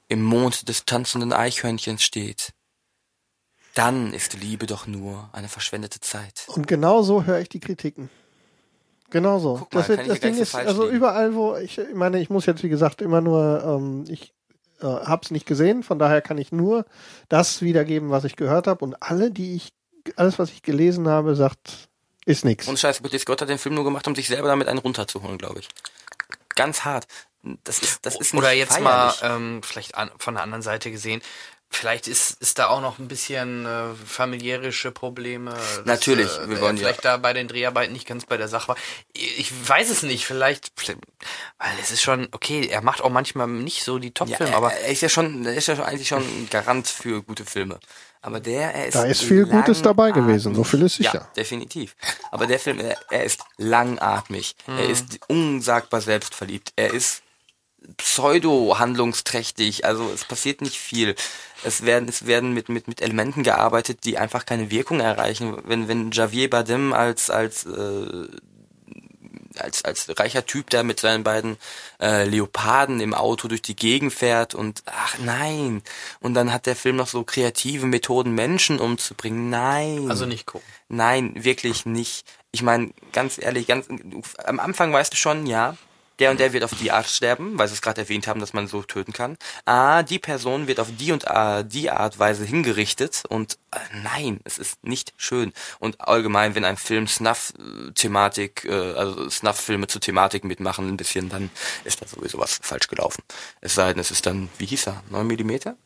[0.08, 2.52] im Mond des tanzenden Eichhörnchens steht,
[3.74, 6.44] dann ist Liebe doch nur eine verschwendete Zeit.
[6.48, 8.10] Und genau so höre ich die Kritiken.
[9.10, 9.56] Genau so.
[9.58, 10.96] Guck mal, Das, das Ding ist, also liegen.
[10.96, 14.32] überall, wo ich, ich meine, ich muss jetzt wie gesagt immer nur, ähm, ich
[14.80, 16.84] äh, hab's nicht gesehen, von daher kann ich nur
[17.28, 19.72] das wiedergeben, was ich gehört habe und alle, die ich,
[20.16, 21.88] alles, was ich gelesen habe, sagt,
[22.26, 22.68] ist nix.
[22.68, 25.38] Und scheiße, Ridley Scott hat den Film nur gemacht, um sich selber damit einen runterzuholen,
[25.38, 25.68] glaube ich.
[26.54, 27.06] Ganz hart.
[27.64, 29.22] Das ist, das ist nicht Oder jetzt feierlich.
[29.22, 31.22] mal ähm, vielleicht an, von der anderen Seite gesehen.
[31.72, 35.52] Vielleicht ist, ist da auch noch ein bisschen äh, familiärische Probleme.
[35.52, 38.36] dass, Natürlich, äh, wir er wollen ja- vielleicht da bei den Dreharbeiten nicht ganz bei
[38.36, 38.76] der Sache war.
[39.12, 40.72] Ich weiß es nicht, vielleicht,
[41.58, 44.56] weil es ist schon, okay, er macht auch manchmal nicht so die ja, Top-Filme, er,
[44.56, 47.44] aber er ist ja schon, er ist ja schon eigentlich schon ein Garant für gute
[47.44, 47.78] Filme.
[48.20, 51.14] Aber der, er ist Da ist viel Gutes dabei gewesen, so viel ist sicher.
[51.14, 51.94] Ja, definitiv.
[52.32, 54.56] Aber der Film, er, er ist langatmig.
[54.66, 54.90] Er Mhm.
[54.90, 56.72] ist unsagbar selbstverliebt.
[56.76, 57.22] Er ist
[57.96, 59.84] pseudo-handlungsträchtig.
[59.84, 61.14] Also es passiert nicht viel.
[61.62, 65.58] Es werden, es werden mit, mit, mit Elementen gearbeitet, die einfach keine Wirkung erreichen.
[65.64, 68.28] Wenn, wenn Javier Bardem als, als, äh,
[69.58, 71.58] als, als reicher Typ da mit seinen beiden
[72.00, 75.82] äh, Leoparden im Auto durch die Gegend fährt und ach nein.
[76.20, 79.50] Und dann hat der Film noch so kreative Methoden, Menschen umzubringen.
[79.50, 80.06] Nein.
[80.08, 80.66] also nicht gucken.
[80.88, 82.24] Nein, wirklich nicht.
[82.52, 83.86] Ich meine, ganz ehrlich, ganz
[84.44, 85.76] am Anfang weißt du schon, ja,
[86.20, 88.52] der und der wird auf die Art sterben, weil sie es gerade erwähnt haben, dass
[88.52, 89.36] man so töten kann.
[89.64, 94.40] Ah, die Person wird auf die und ah, die Art Weise hingerichtet und äh, nein,
[94.44, 95.52] es ist nicht schön.
[95.80, 101.50] Und allgemein, wenn ein Film Snuff-Thematik, äh, also Snuff-Filme zur Thematik mitmachen ein bisschen, dann
[101.84, 103.22] ist da sowieso was falsch gelaufen.
[103.60, 105.76] Es sei denn, es ist dann, wie hieß er, 9 Millimeter?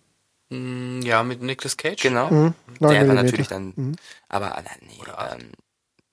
[0.50, 2.02] Mm, Ja, mit Nicolas Cage.
[2.02, 2.30] Genau.
[2.30, 3.96] Mhm, Der war natürlich dann, Mhm.
[4.28, 4.98] aber äh, nee,
[5.32, 5.50] ähm,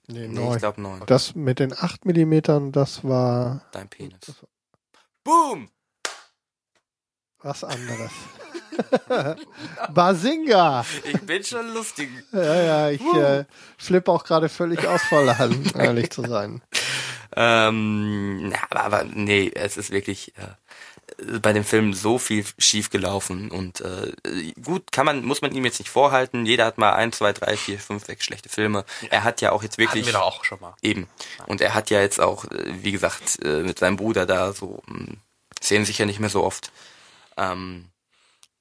[0.07, 0.53] Nee, nee, neun.
[0.53, 1.03] ich glaube 9.
[1.05, 4.19] Das mit den 8 Millimetern, das war Dein Penis.
[5.23, 5.69] Boom!
[7.43, 8.11] was anderes.
[9.93, 10.85] Basinga!
[11.03, 12.09] Ich bin schon lustig.
[12.31, 13.45] Ja, ja, ich äh,
[13.77, 16.61] flippe auch gerade völlig aus vor Lachen, ehrlich zu sein.
[17.33, 20.47] Ähm, na, aber, aber nee, es ist wirklich äh,
[21.41, 24.11] bei dem Film so viel schief gelaufen und äh,
[24.63, 26.45] gut kann man muss man ihm jetzt nicht vorhalten.
[26.45, 28.85] Jeder hat mal ein, zwei, drei, vier, fünf, sechs schlechte Filme.
[29.09, 30.75] Er hat ja auch jetzt Hatten wirklich wir doch auch schon mal.
[30.81, 31.07] eben
[31.47, 34.81] und er hat ja jetzt auch, äh, wie gesagt, äh, mit seinem Bruder da so
[34.87, 35.13] mh,
[35.61, 36.71] sehen sich ja nicht mehr so oft.
[37.37, 37.89] Ähm,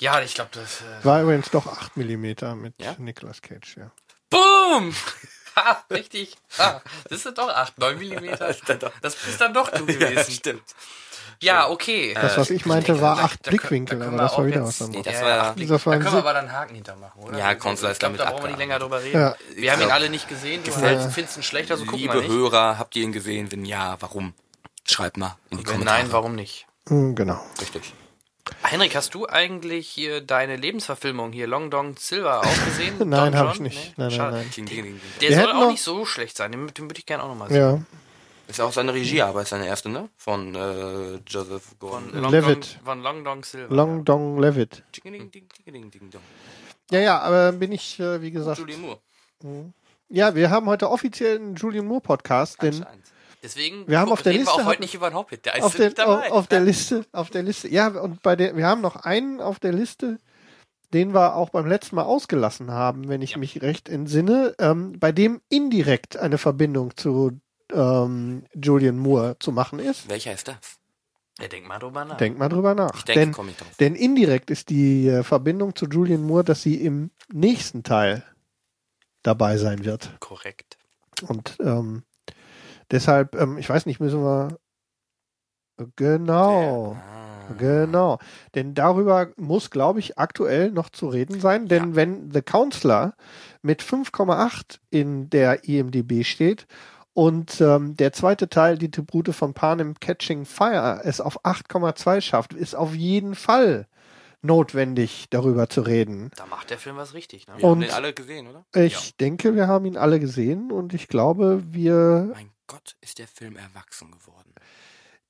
[0.00, 0.80] Ja, ich glaube, das.
[0.80, 2.94] Äh, War übrigens doch 8 Millimeter mit Ja?
[2.98, 3.90] Nicolas Cage, ja.
[4.30, 4.94] Boom!
[5.56, 6.36] Ha, richtig.
[6.58, 8.54] Ah, das sind doch 8, 9 Millimeter.
[9.02, 10.32] Das bist dann doch du gewesen.
[10.32, 10.62] stimmt.
[11.42, 12.12] Ja, okay.
[12.14, 15.04] Das, was ich meinte, war acht Blickwinkel, aber das war wieder was Nee, anderes.
[15.06, 17.38] das Ja, war, Blick- das war da können wir aber dann Haken hintermachen, oder?
[17.38, 19.18] Ja, Konsular ich ist damit da brauchen wir nicht länger drüber reden.
[19.20, 19.36] Ja.
[19.54, 20.62] Wir haben ihn alle nicht gesehen.
[20.64, 22.30] Du hältst- findest ihn schlecht, also gucken wir liebe nicht.
[22.30, 23.50] Hörer, habt ihr ihn gesehen?
[23.50, 24.34] Wenn ja, warum?
[24.84, 26.02] Schreibt mal in die Wenn Kommentare.
[26.02, 26.66] nein, warum nicht?
[26.88, 27.40] Hm, Genau.
[27.60, 27.94] Richtig.
[28.62, 32.96] Henrik, hast du eigentlich hier deine Lebensverfilmung hier Long Dong Silver auch gesehen?
[33.08, 33.76] Nein, habe ich nicht.
[33.76, 33.94] Nee?
[33.96, 34.36] Nein, nein, Schade.
[34.38, 35.00] nein.
[35.20, 36.50] Der Wir soll auch noch- nicht so schlecht sein.
[36.50, 37.56] Den, den würde ich gerne auch nochmal sehen.
[37.58, 37.78] Ja.
[38.50, 40.08] Ist auch seine Regiearbeit, seine erste, ne?
[40.16, 42.10] Von äh, Joseph Gordon.
[42.20, 42.78] Long Levitt.
[42.78, 43.72] Dong, von Long Dong Silver.
[43.72, 44.82] Long Dong Levitt.
[44.96, 46.22] Ding, ding, ding, ding, ding, ding, dong.
[46.90, 48.58] Ja, ja, aber bin ich, äh, wie gesagt.
[48.58, 48.98] Julian Moore.
[50.08, 52.84] Ja, wir haben heute offiziell einen Julian Moore Podcast, denn.
[53.40, 55.46] Deswegen Wir haben auf der reden Liste wir auch heute nicht über den Hobbit.
[55.46, 56.26] Der ist auf, der, nicht dabei.
[56.26, 59.40] auf, auf der Liste, auf der Liste, ja, und bei der, wir haben noch einen
[59.40, 60.18] auf der Liste,
[60.92, 65.12] den wir auch beim letzten Mal ausgelassen haben, wenn ich mich recht entsinne, ähm, bei
[65.12, 67.40] dem indirekt eine Verbindung zu
[67.74, 70.08] ähm, Julian Moore zu machen ist.
[70.08, 70.80] Welcher ist das?
[71.40, 72.16] ja, denk mal drüber nach.
[72.16, 72.94] Denk mal drüber nach.
[72.94, 73.68] Ich denke, denn, komme ich drauf.
[73.78, 78.24] denn indirekt ist die äh, Verbindung zu Julian Moore, dass sie im nächsten Teil
[79.22, 80.10] dabei sein wird.
[80.20, 80.76] Korrekt.
[81.26, 82.02] Und ähm,
[82.90, 84.58] deshalb, ähm, ich weiß nicht, müssen wir
[85.96, 86.94] genau.
[86.94, 87.30] Ah.
[87.58, 88.18] Genau.
[88.54, 91.66] Denn darüber muss, glaube ich, aktuell noch zu reden sein.
[91.66, 93.14] Denn wenn The Counselor
[93.60, 96.68] mit 5,8 in der IMDB steht
[97.20, 102.54] und ähm, der zweite Teil, die Tribute von Panem Catching Fire, es auf 8,2 schafft,
[102.54, 103.86] ist auf jeden Fall
[104.40, 106.30] notwendig, darüber zu reden.
[106.36, 107.46] Da macht der Film was richtig.
[107.46, 107.58] Ne?
[107.58, 108.64] Wir haben Und- den alle gesehen, oder?
[108.74, 113.28] Ich denke, wir haben ihn alle gesehen und ich glaube, wir Mein Gott, ist der
[113.28, 114.54] Film erwachsen geworden.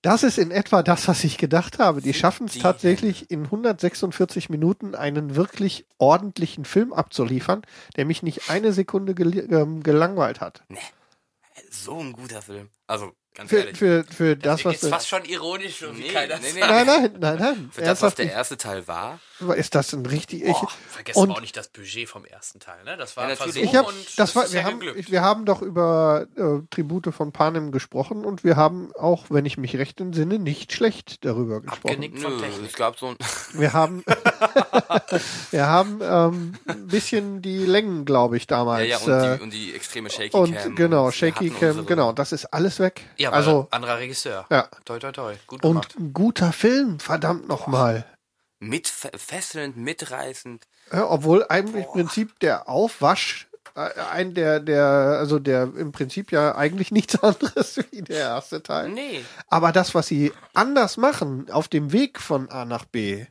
[0.00, 2.00] Das ist in etwa das, was ich gedacht habe.
[2.02, 7.62] Die schaffen es tatsächlich in 146 Minuten einen wirklich ordentlichen Film abzuliefern,
[7.96, 10.62] der mich nicht eine Sekunde gel ähm, gelangweilt hat.
[11.70, 12.70] So ein guter Film.
[12.86, 13.78] Also, ganz Für, ehrlich.
[13.78, 14.82] für, für das, Das was.
[14.82, 16.60] ist fast schon ironisch, Nee, nee, nee.
[16.60, 17.70] Nein, nein, nein, nein.
[17.72, 19.20] Für das, was der erste Teil war,
[19.56, 20.42] ist das ein richtig.
[20.44, 22.82] Ich, Boah, vergessen und- wir auch nicht das Budget vom ersten Teil.
[22.84, 22.96] Ne?
[22.96, 23.54] Das war Ja, ein natürlich.
[23.54, 25.10] Versuch ich hab, und das war, ist wir ja haben, geglückt.
[25.10, 29.56] wir haben doch über äh, Tribute von Panem gesprochen und wir haben auch, wenn ich
[29.58, 31.90] mich recht entsinne, nicht schlecht darüber gesprochen.
[31.90, 32.66] Abgenickt von nö, Technik.
[32.70, 33.16] es gab so ein,
[33.54, 34.04] Wir haben,
[35.50, 38.88] wir haben ähm, ein bisschen die Längen, glaube ich, ja, damals.
[38.88, 40.74] ja, und, äh, die, und die extreme Shaky und Cam.
[40.74, 43.02] genau, wir Shaky Cam, unsere- genau, das ist alles weg.
[43.16, 44.46] Ja, aber also, anderer Regisseur.
[44.50, 44.68] ja.
[44.84, 45.34] Toi, toi, toi.
[45.46, 45.94] Gut Und gemacht.
[45.98, 48.04] ein guter Film, verdammt nochmal.
[48.60, 50.66] Mit fesselnd, mitreißend.
[50.92, 56.30] Ja, obwohl einem im Prinzip der Aufwasch, äh, ein der, der, also der im Prinzip
[56.30, 58.90] ja eigentlich nichts anderes wie der erste Teil.
[58.90, 59.24] Nee.
[59.48, 63.26] Aber das, was sie anders machen auf dem Weg von A nach B.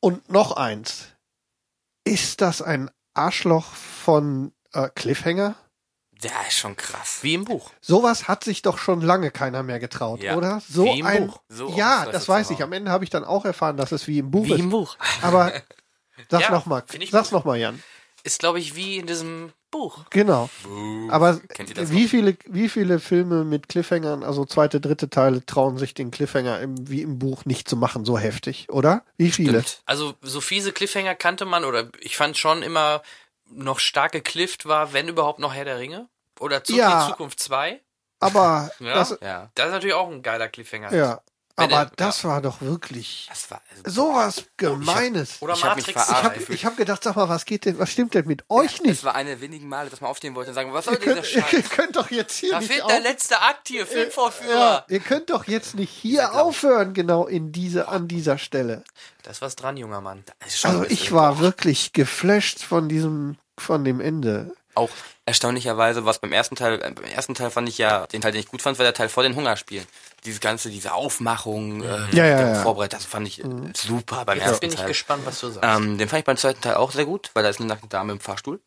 [0.00, 1.06] Und noch eins.
[2.04, 5.54] Ist das ein Arschloch von äh, Cliffhanger?
[6.22, 7.18] Der ist schon krass.
[7.22, 7.70] Wie im Buch.
[7.80, 10.62] Sowas hat sich doch schon lange keiner mehr getraut, Ja, oder?
[10.68, 11.40] So wie im ein Buch.
[11.48, 12.62] So Ja, das zu weiß ich.
[12.62, 14.60] Am Ende habe ich dann auch erfahren, dass es wie im Buch Wie ist.
[14.60, 14.96] im Buch.
[15.22, 15.52] Aber
[16.30, 17.38] sag Ja, noch mal, find ich sag's gut.
[17.38, 17.82] noch mal, Jan.
[18.24, 20.04] Ist, glaube ich, wie in diesem Buch.
[20.10, 20.48] Genau.
[20.62, 21.08] Buh.
[21.10, 21.40] Aber
[21.74, 26.10] das wie viele, wie viele Filme mit Cliffhangern, also zweite, dritte Teile, trauen sich den
[26.12, 29.02] Cliffhanger im, wie im Buch nicht zu machen, so heftig, oder?
[29.16, 29.62] Wie viele?
[29.62, 29.82] Stimmt.
[29.86, 33.02] Also so fiese Cliffhanger kannte man oder ich fand schon immer
[33.50, 36.08] noch stark geklift war, wenn überhaupt noch Herr der Ringe
[36.42, 36.92] oder Zurück Ja.
[37.00, 37.80] in die Zukunft 2.
[38.20, 38.94] Aber Ja.
[38.94, 40.92] das, Ja, Das ist natürlich auch ein geiler Cliffhanger.
[40.94, 41.20] ja.
[41.54, 45.36] Aber er- das war doch wirklich das war also, sowas Gemeines.
[45.42, 46.52] Oder Ich hab Matrix verarscht Ich habe 2.
[46.54, 49.04] ich hab gedacht, sag mal, was geht denn, was stimmt denn mit euch Es nicht?
[49.04, 51.34] war eine wenigen Male, dass man aufstehen wollte und sagen, was soll Ihr dieser könnt,
[51.34, 51.70] ihr Scheiß?
[51.70, 54.58] könnt doch jetzt hier Da nicht fehlt auf, der letzte Akt hier, Filmvorführer.
[54.58, 58.82] ja, ihr könnt doch jetzt nicht hier aufhören, genau in diese, an dieser Stelle.
[59.22, 60.24] Da ist was dran, junger Mann.
[60.40, 64.54] Das Also ich war wirklich geflasht von diesem, von dem Ende.
[64.74, 64.90] Auch
[65.26, 68.40] erstaunlicherweise, was beim ersten Teil, äh, beim ersten Teil fand ich ja, den Teil, den
[68.40, 69.86] ich gut fand, war der Teil vor den Hungerspielen.
[70.24, 72.62] Dieses ganze, diese Aufmachung, äh, Ja, ja, der ja.
[72.62, 74.88] Vorbereitung, das fand ich äh, super beim Jetzt ersten bin ich Teil.
[74.88, 75.68] gespannt, was du sagst.
[75.68, 77.86] Ähm, den fand ich beim zweiten Teil auch sehr gut, weil da ist eine nackte
[77.88, 78.60] Dame im Fahrstuhl.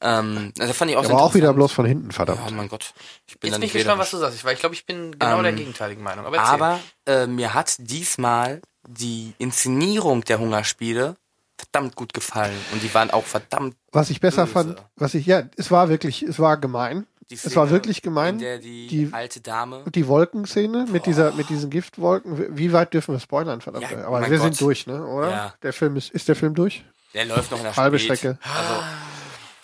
[0.00, 2.50] Ähm, also fand ich auch sehr Aber auch wieder bloß von hinten, Oh verdammt.
[2.56, 2.92] mein Gott.
[3.26, 5.18] Ich bin Jetzt bin ich nicht gespannt, was du sagst, weil ich glaube, ich bin
[5.18, 6.26] genau der Ähm, gegenteiligen Meinung.
[6.26, 6.40] Aber.
[6.40, 11.16] Aber äh, mir hat diesmal die Inszenierung der Hungerspiele
[11.56, 12.54] verdammt gut gefallen.
[12.72, 14.52] Und die waren auch verdammt Was ich besser Böse.
[14.52, 17.06] fand, was ich, ja, es war wirklich, es war gemein.
[17.30, 18.38] die Es war Szene, wirklich gemein.
[18.38, 19.82] Die, Die- alte Dame.
[19.94, 22.56] Die Wolkenszene mit dieser, mit diesen Giftwolken.
[22.56, 23.90] Wie weit dürfen wir spoilern, verdammt?
[23.90, 24.40] Ja, Aber wir Gott.
[24.40, 25.30] sind durch, ne, oder?
[25.30, 25.54] Ja.
[25.62, 26.84] Der Film ist, ist der Film durch?
[27.14, 28.18] Der läuft noch in der Halbe Spät.
[28.18, 28.38] Strecke.
[28.42, 28.82] Also,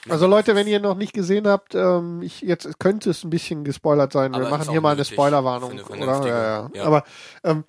[0.08, 3.64] Also Leute, wenn ihr noch nicht gesehen habt, ähm, ich, jetzt könnte es ein bisschen
[3.64, 4.32] gespoilert sein.
[4.32, 6.26] Wir machen hier mal eine Spoilerwarnung, oder?
[6.26, 6.70] Ja, ja.
[6.72, 6.84] ja.
[6.84, 7.04] Aber
[7.44, 7.64] ähm,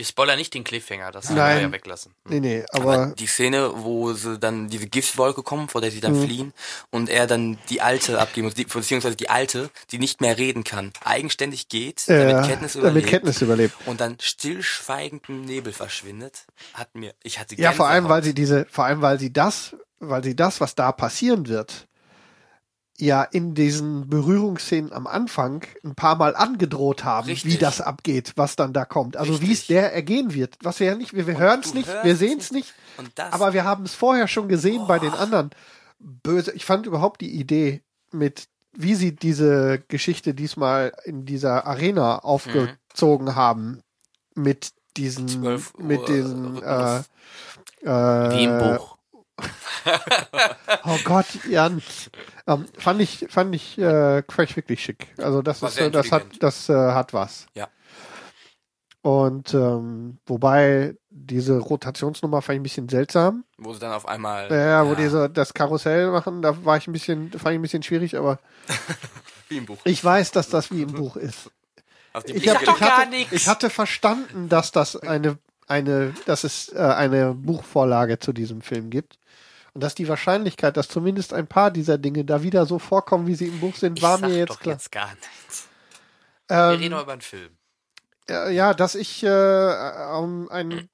[0.00, 1.56] wir spoilern nicht den Cliffhanger, das können Nein.
[1.56, 2.14] wir ja weglassen.
[2.26, 6.00] Nee, nee, Aber aber die Szene, wo sie dann diese Giftwolke kommen, vor der sie
[6.00, 6.24] dann Mhm.
[6.24, 6.52] fliehen
[6.90, 10.64] und er dann die alte abgeben muss, die, beziehungsweise die alte, die nicht mehr reden
[10.64, 13.74] kann, eigenständig geht, äh, damit Katniss überlebt damit Katniss überlebt.
[13.84, 18.32] und dann stillschweigend im Nebel verschwindet, hat mir, ich hatte Ja, vor allem, weil sie
[18.34, 21.88] diese, vor allem, weil sie das, weil sie das, was da passieren wird,
[23.00, 27.52] ja in diesen Berührungsszenen am Anfang ein paar Mal angedroht haben, Richtig.
[27.52, 29.16] wie das abgeht, was dann da kommt.
[29.16, 30.56] Also wie es der ergehen wird.
[30.62, 32.74] Was wir ja nicht, wir, wir hören es nicht, wir sehen es nicht,
[33.30, 35.50] aber wir haben es vorher schon gesehen bei den anderen.
[35.98, 36.52] Böse.
[36.52, 43.34] Ich fand überhaupt die Idee mit, wie sie diese Geschichte diesmal in dieser Arena aufgezogen
[43.34, 43.82] haben,
[44.34, 47.02] mit diesen, 12 Uhr mit diesen, äh,
[47.84, 48.96] äh, im Buch.
[50.84, 51.82] Oh Gott, Jan.
[52.46, 55.08] Ähm, fand ich, fand ich, äh, ich wirklich schick.
[55.18, 57.46] Also das War ist, äh, das hat, das äh, hat was.
[57.54, 57.68] Ja.
[59.02, 63.44] Und ähm, wobei diese Rotationsnummer fand ich ein bisschen seltsam.
[63.56, 66.92] wo sie dann auf einmal, Ja, wo diese das Karussell machen, da war ich ein
[66.92, 68.38] bisschen, fand ich ein bisschen schwierig, aber
[69.48, 69.78] wie im Buch.
[69.84, 71.50] ich weiß, dass das wie im Buch ist.
[72.26, 76.44] Die Ich, hab, doch ich, gar hatte, ich hatte verstanden, dass das eine, eine, dass
[76.44, 79.18] es äh, eine Buchvorlage zu diesem Film gibt.
[79.74, 83.34] Und dass die Wahrscheinlichkeit, dass zumindest ein paar dieser Dinge da wieder so vorkommen, wie
[83.34, 84.74] sie im Buch sind, Ich war mir jetzt doch klar.
[84.74, 85.68] jetzt gar nichts.
[86.48, 87.50] Wir reden Ähm, nur über einen Film.
[88.28, 90.88] äh, ja, dass ich äh, ähm, einen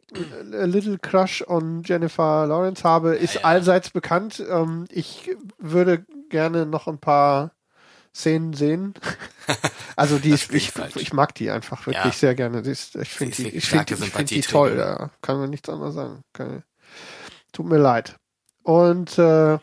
[0.52, 3.40] äh, Little Crush on Jennifer Lawrence habe, ist ja.
[3.44, 4.44] allseits bekannt.
[4.48, 7.52] Ähm, ich würde gerne noch ein paar
[8.14, 8.94] Szenen sehen.
[9.98, 12.10] Also die ist, ich, ich mag die einfach wirklich Ja.
[12.12, 12.58] sehr gerne.
[12.60, 14.76] Ist, ich finde die, wirklich ich find die toll.
[14.76, 15.10] Ja.
[15.22, 16.20] Kann man nichts anderes sagen.
[16.34, 16.64] Kann,
[17.52, 18.16] tut mir leid.
[18.66, 19.58] Und äh,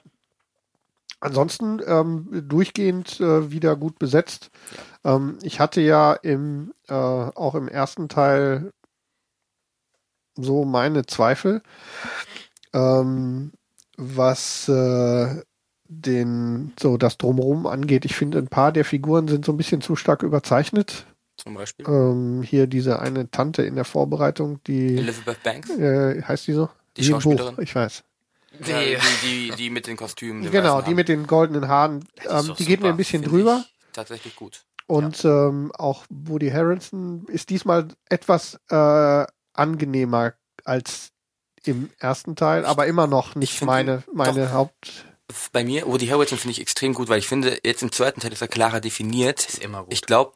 [1.19, 4.49] ansonsten ähm, durchgehend äh, wieder gut besetzt.
[5.03, 8.71] Ähm, ich hatte ja im äh, auch im ersten Teil
[10.37, 11.61] so meine Zweifel,
[12.71, 13.51] ähm,
[13.97, 15.41] was äh,
[15.89, 18.05] den so das drumherum angeht.
[18.05, 21.07] Ich finde, ein paar der Figuren sind so ein bisschen zu stark überzeichnet.
[21.35, 21.85] Zum Beispiel.
[21.89, 25.69] Ähm, hier diese eine Tante in der Vorbereitung, die Elizabeth Banks.
[25.71, 26.69] äh, heißt die so?
[26.95, 27.57] Die Schauspielerin?
[27.57, 28.05] Buch, ich weiß.
[28.65, 30.49] Ja, die, die, die mit den Kostümen.
[30.49, 32.07] Genau, die mit den goldenen Haaren.
[32.29, 33.65] Ähm, die geht mir ein bisschen Find drüber.
[33.65, 34.63] ich Tatsächlich gut.
[34.87, 40.33] Und ähm, auch Woody Harrelson ist diesmal etwas äh, angenehmer
[40.65, 41.11] als
[41.63, 45.05] im ersten Teil, aber immer noch nicht find meine, meine Haupt.
[45.53, 48.33] Bei mir, Woody Harrelson finde ich extrem gut, weil ich finde, jetzt im zweiten Teil
[48.33, 49.47] ist er klarer definiert.
[49.47, 49.93] Ist immer gut.
[49.93, 50.33] Ich glaube,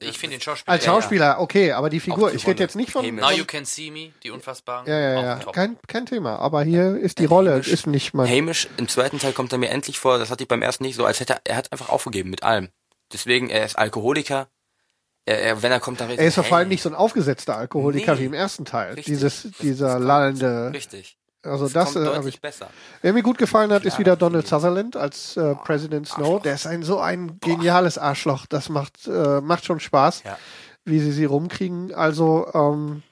[0.00, 0.72] Ich finde den Schauspieler.
[0.72, 1.00] Als Ja, ja.
[1.00, 3.04] Schauspieler, okay, aber die Figur, die ich rede jetzt nicht von.
[3.04, 3.20] Hamish.
[3.22, 4.86] Now You Can See Me, die Unfassbaren.
[4.86, 5.54] Ja, ja, ja, top.
[5.54, 6.36] kein, kein Thema.
[6.36, 8.28] Aber hier ist die Äh, Rolle, Hamish- ist nicht mein.
[8.28, 10.94] Hamish im zweiten Teil kommt er mir endlich vor, das hatte ich beim ersten nicht
[10.96, 12.68] so, als hätte er, er hat einfach aufgegeben mit allem.
[13.12, 14.48] Deswegen, er ist Alkoholiker.
[15.26, 17.56] Er, er, wenn er kommt, dann Er ist vor allem hey, nicht so ein aufgesetzter
[17.56, 18.94] Alkoholiker Nee, wie im ersten Teil.
[18.94, 19.04] richtig.
[19.06, 20.70] Dieses, dieser lallende.
[20.72, 21.17] Richtig.
[21.42, 22.40] Also das, kommt äh, hab deutlich ich.
[22.40, 22.68] besser.
[23.00, 24.46] Wer mir gut gefallen hat, ist Klar, wieder Donald.
[24.48, 26.18] Sutherland als äh, President Snow.
[26.24, 26.42] Arschloch.
[26.42, 28.46] Der ist ein so ein geniales Arschloch.
[28.46, 30.36] Das macht äh, macht schon Spaß, Ja.
[30.84, 31.94] wie sie sie rumkriegen.
[31.94, 33.02] Also ähm,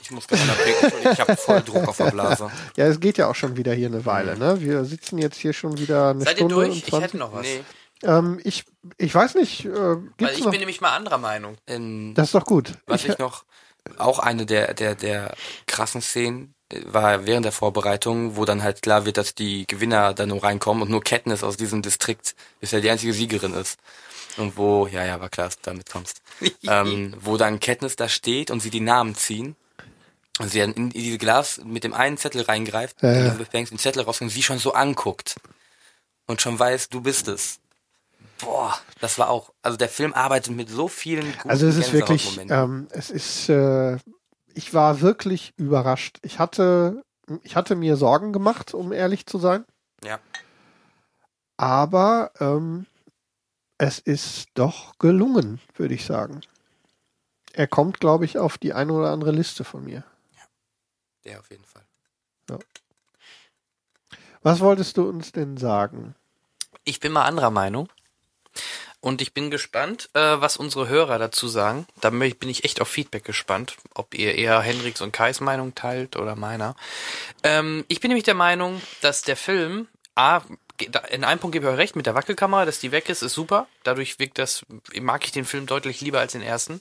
[0.00, 2.50] Ich muss gerade unterbrechen, ich habe voll Druck auf der Blase.
[2.76, 4.36] ja, es geht ja auch schon wieder hier eine Weile.
[4.36, 4.60] Ne?
[4.60, 6.68] Wir sitzen jetzt hier schon wieder eine Seid ihr Stunde durch?
[6.70, 7.04] und Ich 20.
[7.04, 7.42] hätte noch was.
[7.46, 7.64] Nee,
[8.02, 8.64] Ähm, ich
[8.98, 9.64] ich weiß nicht.
[9.64, 10.50] Äh, Weil gibt's ich noch?
[10.50, 11.56] bin nämlich mal anderer Meinung.
[11.66, 12.74] ähm, das ist doch gut.
[12.86, 13.44] Was Ich, ich noch,
[13.98, 15.34] auch eine der, der, der
[15.66, 20.14] krassen Szenen äh, war während der Vorbereitung, wo dann halt klar wird, dass die Gewinner
[20.14, 23.78] dann nur reinkommen und nur Katniss aus diesem Distrikt bisher die einzige Siegerin ist.
[24.36, 26.20] Und wo, ja, ja, war klar, dass du damit kommst.
[26.66, 29.56] ähm, wo dann Katniss da steht und sie die Namen ziehen.
[30.40, 33.18] Und sie dann in diese Glas mit dem einen Zettel reingreift, Ja, ja.
[33.20, 35.36] Elizabeth Banks den Zettel raus und sie schon so anguckt.
[36.26, 37.60] Und schon weiß, du bist es.
[38.40, 41.92] Boah, das war auch, also der Film arbeitet mit so vielen guten also es ist
[41.92, 43.98] wirklich, ähm, es ist, äh,
[44.54, 46.18] ich war wirklich überrascht.
[46.22, 47.02] Ich hatte,
[47.42, 49.64] ich hatte mir Sorgen gemacht, um ehrlich zu sein.
[50.02, 50.18] Ja.
[51.56, 52.86] Aber ähm,
[53.78, 56.40] es ist doch gelungen, würde ich sagen.
[57.52, 60.04] Er kommt, glaube ich, auf die eine oder andere Liste von mir.
[61.24, 61.82] Der auf jeden Fall.
[64.42, 66.14] Was wolltest du uns denn sagen?
[66.84, 67.88] Ich bin mal anderer Meinung.
[69.00, 71.86] Und ich bin gespannt, äh, was unsere Hörer dazu sagen.
[72.00, 76.16] Da bin ich echt auf Feedback gespannt, ob ihr eher Henriks und Kais Meinung teilt
[76.16, 76.74] oder meiner.
[77.42, 80.40] Ähm, ich bin nämlich der Meinung, dass der Film, A,
[81.10, 83.34] in einem Punkt gebe ich euch recht, mit der Wackelkamera, dass die weg ist, ist
[83.34, 83.68] super.
[83.82, 84.64] Dadurch wirkt das,
[85.00, 86.80] mag ich den Film deutlich lieber als den ersten.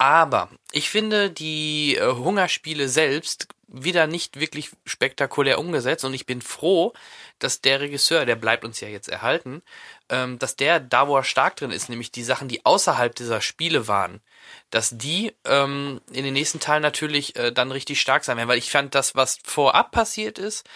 [0.00, 6.40] Aber ich finde die äh, Hungerspiele selbst wieder nicht wirklich spektakulär umgesetzt und ich bin
[6.40, 6.94] froh,
[7.38, 9.60] dass der Regisseur, der bleibt uns ja jetzt erhalten,
[10.08, 13.42] ähm, dass der da, wo er stark drin ist, nämlich die Sachen, die außerhalb dieser
[13.42, 14.22] Spiele waren,
[14.70, 18.56] dass die ähm, in den nächsten Teilen natürlich äh, dann richtig stark sein werden, weil
[18.56, 20.66] ich fand das, was vorab passiert ist,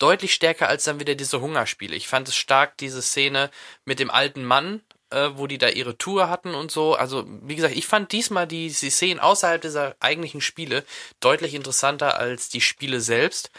[0.00, 1.94] deutlich stärker als dann wieder diese Hungerspiele.
[1.94, 3.48] Ich fand es stark, diese Szene
[3.84, 4.82] mit dem alten Mann,
[5.12, 6.94] äh, wo die da ihre Tour hatten und so.
[6.94, 10.84] Also, wie gesagt, ich fand diesmal die, die Szenen außerhalb dieser eigentlichen Spiele
[11.20, 13.50] deutlich interessanter als die Spiele selbst.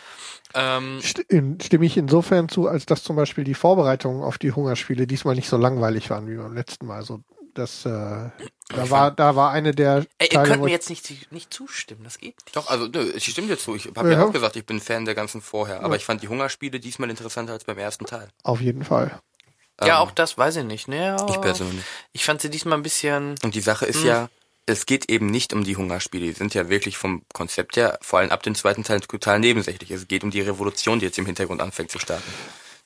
[0.53, 5.07] Ähm, St- Stimme ich insofern zu, als dass zum Beispiel die Vorbereitungen auf die Hungerspiele
[5.07, 6.97] diesmal nicht so langweilig waren wie beim letzten Mal.
[6.97, 7.21] Also
[7.55, 8.31] das, äh, da
[8.89, 12.03] war, da war eine der ey, ihr Teile, könnt wo mir jetzt nicht, nicht zustimmen,
[12.03, 12.55] das geht nicht.
[12.55, 13.75] Doch, also nö, ich stimme dir zu.
[13.75, 14.19] Ich habe ja.
[14.19, 14.25] Ja.
[14.25, 15.83] auch gesagt, ich bin Fan der ganzen vorher.
[15.83, 18.29] Aber ich fand die Hungerspiele diesmal interessanter als beim ersten Teil.
[18.43, 19.19] auf jeden Fall.
[19.87, 20.87] Ja, Ähm, auch das weiß ich nicht.
[20.87, 21.17] Ne?
[21.29, 21.83] Ich persönlich.
[22.11, 23.35] Ich fand sie diesmal ein bisschen.
[23.43, 24.29] Und die Sache ist ja,
[24.65, 26.25] es geht eben nicht um die Hungerspiele.
[26.27, 29.91] Die sind ja wirklich vom Konzept her, vor allem ab dem zweiten Teil, total nebensächlich.
[29.91, 32.31] Es geht um die Revolution, die jetzt im Hintergrund anfängt zu starten.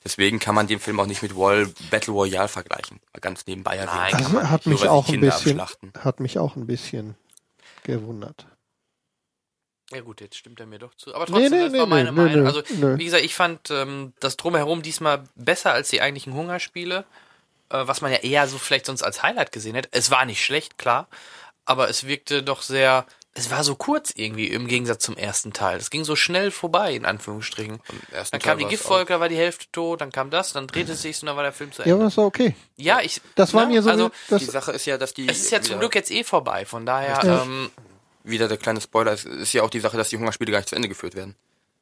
[0.04, 3.00] Deswegen kann man den Film auch nicht mit Wall Battle Royale vergleichen.
[3.20, 4.20] Ganz nebenbei erwähnt.
[4.22, 5.92] Nein, man hat mich auch ein Kinder bisschen, abschlachten.
[5.98, 7.16] hat mich auch ein bisschen
[7.82, 8.46] gewundert.
[9.92, 11.14] Ja gut, jetzt stimmt er mir doch zu.
[11.14, 12.40] Aber Nee, trotzdem, nee, das nee, war meine nee, Meinung.
[12.42, 12.98] nee, also, nee.
[12.98, 17.04] wie gesagt, ich fand ähm, das Drumherum diesmal besser als die eigentlichen Hungerspiele,
[17.70, 19.88] äh, was man ja eher so vielleicht sonst als Highlight gesehen hätte.
[19.92, 21.08] Es war nicht schlecht, klar,
[21.64, 25.78] aber es wirkte doch sehr, es war so kurz irgendwie im Gegensatz zum ersten Teil.
[25.78, 27.80] Es ging so schnell vorbei, in Anführungsstrichen.
[28.10, 30.66] Dann Teil kam die war's Giftwolke, da war die Hälfte tot, dann kam das, dann
[30.66, 31.96] drehte es sich und dann war der Film zu Ja, Ende.
[31.96, 32.54] aber ist okay.
[32.76, 33.22] Ja, ich.
[33.36, 35.50] Das war ne, mir so, Also, das, Die Sache ist ja, dass die es ist
[35.50, 37.42] ja zum Glück jetzt eh vorbei, von daher, Ja.
[37.42, 37.70] ähm,
[38.24, 40.68] wieder der kleine Spoiler, es ist ja auch die Sache, dass die Hungerspiele gar nicht
[40.68, 41.34] zu Ende geführt werden.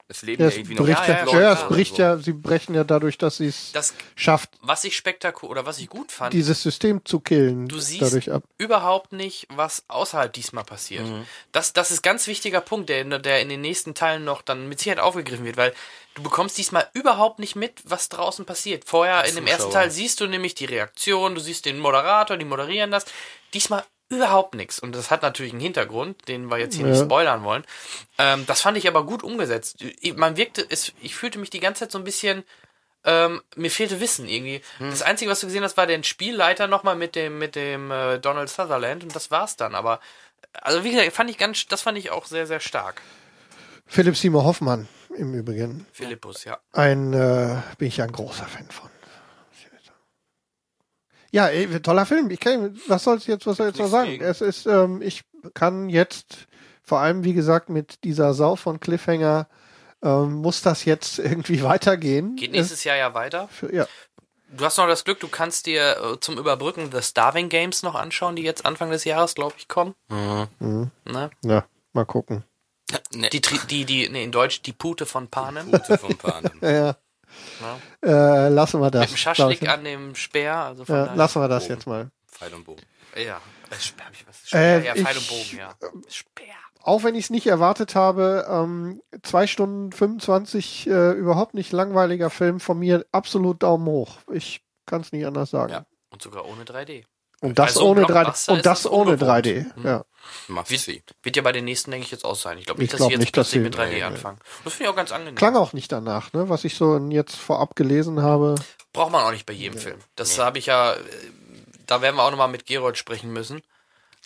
[0.09, 2.33] Es leben ja, ja, irgendwie noch bricht Ja, ja, ja, ja, es bricht ja, sie
[2.33, 6.13] brechen ja dadurch, dass sie es das, schafft, was ich spektakulär oder was ich gut
[6.13, 7.67] fand, dieses System zu killen.
[7.67, 8.45] Du siehst dadurch ab.
[8.57, 11.05] überhaupt nicht, was außerhalb diesmal passiert.
[11.51, 14.69] Das, das ist ganz wichtiger Punkt, der, in- der in den nächsten Teilen noch dann
[14.69, 15.75] mit Sicherheit aufgegriffen wird, weil
[16.15, 18.85] du bekommst diesmal überhaupt nicht mit, was draußen passiert.
[18.87, 19.73] Vorher in dem ersten.
[19.73, 23.07] Teil siehst du nämlich die Reaktion, du siehst den Moderator, die moderieren das.
[23.55, 24.79] Diesmal überhaupt nichts.
[24.79, 27.05] Und das hat natürlich einen Hintergrund, den wir jetzt hier nicht Ja.
[27.05, 27.65] spoilern wollen.
[28.19, 29.85] Ähm, das fand ich aber gut umgesetzt.
[30.17, 32.45] Man wirkte, es, ich fühlte mich die ganze Zeit so ein bisschen
[33.05, 34.61] ähm, mir fehlte Wissen irgendwie.
[34.81, 38.19] Das Einzige, was du gesehen hast, war den Spielleiter nochmal mit dem, mit dem äh,
[38.19, 39.77] Donald Sutherland und das war's dann.
[39.77, 40.01] Aber
[40.55, 43.01] also wie gesagt, fand ich ganz, das fand ich auch sehr, sehr stark.
[43.87, 45.87] Philipp Seymour Hoffmann im Übrigen.
[45.93, 46.59] Philippus, ja.
[46.73, 48.91] Ein, äh, bin ich ja ein großer Fan von.
[51.37, 52.31] Ja, ey, toller Film.
[52.31, 54.09] Ich kann, was soll ich jetzt, was soll ich jetzt noch sagen?
[54.11, 54.25] gegen.
[54.25, 55.23] Es ist, ähm, ich
[55.55, 56.47] kann jetzt,
[56.83, 59.47] vor allem wie gesagt mit dieser Sau von Cliffhanger,
[60.03, 62.37] ähm, muss das jetzt irgendwie weitergehen.
[62.37, 63.49] Geht nächstes Jahr ja weiter.
[63.49, 63.87] Für, ja,
[64.57, 67.97] Du hast noch das Glück, du kannst dir äh, zum Überbrücken The Starving Games noch
[67.97, 69.95] anschauen, die jetzt Anfang des Jahres, glaube ich, kommen.
[70.09, 70.91] Mhm.
[71.05, 71.31] Ne?
[71.45, 72.45] ja, mal gucken.
[73.13, 75.73] Ne, Die, Tri- die, die, nee, in Deutsch die Pute von Panem.
[75.73, 76.53] Gute von Panem.
[76.63, 76.97] Ja,
[78.03, 78.47] ja.
[78.47, 79.03] Äh, lassen wir das.
[79.03, 80.57] Mit dem Schaschlik an dem Speer.
[80.57, 82.11] Also von Ja, lassen wir das jetzt mal.
[82.31, 82.83] Pfeil und Bogen.
[83.17, 83.41] Ja.
[83.71, 84.49] Äh, Speer, was?
[84.49, 85.75] Speer, Äh, ja, Pfeil und ich- Bogen, ja.
[86.09, 86.55] Speer.
[86.83, 92.31] Auch wenn ich es nicht erwartet habe, ähm, zwei Stunden 25, äh, überhaupt nicht langweiliger
[92.31, 94.19] Film von mir, absolut Daumen hoch.
[94.31, 95.73] Ich kann es nicht anders sagen.
[95.73, 95.87] Ja.
[96.11, 97.05] Und sogar ohne 3D.
[97.41, 98.07] Und das Bei so einem ohne 3D.
[98.07, 99.47] Blockbuster Und das ohne ungewohnt.
[99.47, 99.67] 3D.
[99.77, 99.87] Mhm.
[99.87, 100.05] Ja.
[100.65, 101.03] See.
[101.23, 102.59] Wird ja bei den nächsten, denke ich, jetzt auch sein.
[102.59, 103.97] Ich glaube Ich nicht, dass glaub sie jetzt nicht, dass plötzlich sie- mit 3D Nee,
[103.97, 104.03] nee.
[104.03, 104.39] anfangen.
[104.65, 105.35] Das finde ich auch ganz angenehm.
[105.37, 106.49] Klang auch nicht danach, ne?
[106.49, 108.57] Was ich so jetzt vorab gelesen habe.
[108.93, 109.99] Braucht man auch nicht bei jedem Film.
[110.17, 110.99] Das habe ich ja, äh,
[111.87, 113.63] da werden wir auch nochmal mit Gerold sprechen müssen.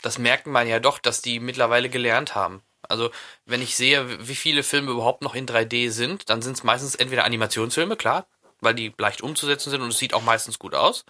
[0.02, 2.62] Das merkt man ja doch, dass die mittlerweile gelernt haben.
[2.88, 3.10] Also,
[3.44, 6.94] wenn ich sehe, wie viele Filme überhaupt noch in 3D sind, dann sind es meistens
[6.94, 8.26] entweder Animationsfilme, klar,
[8.60, 11.04] weil die leicht umzusetzen sind und es sieht auch meistens gut aus.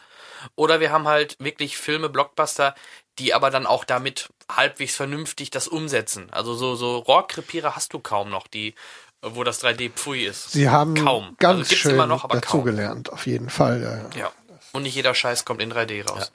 [0.57, 2.75] Oder wir haben halt wirklich Filme, Blockbuster,
[3.19, 6.29] die aber dann auch damit halbwegs vernünftig das umsetzen.
[6.31, 8.75] Also so, so Rohrkrepierer hast du kaum noch, die,
[9.23, 10.53] wo das 3D pfui ist.
[10.53, 11.37] Sie haben kaum.
[11.39, 12.61] ganz also schön immer noch, aber kaum.
[12.65, 13.83] dazugelernt, auf jeden Fall.
[13.83, 14.25] Ja, ja.
[14.25, 14.33] Ja.
[14.73, 16.33] Und nicht jeder Scheiß kommt in 3D raus.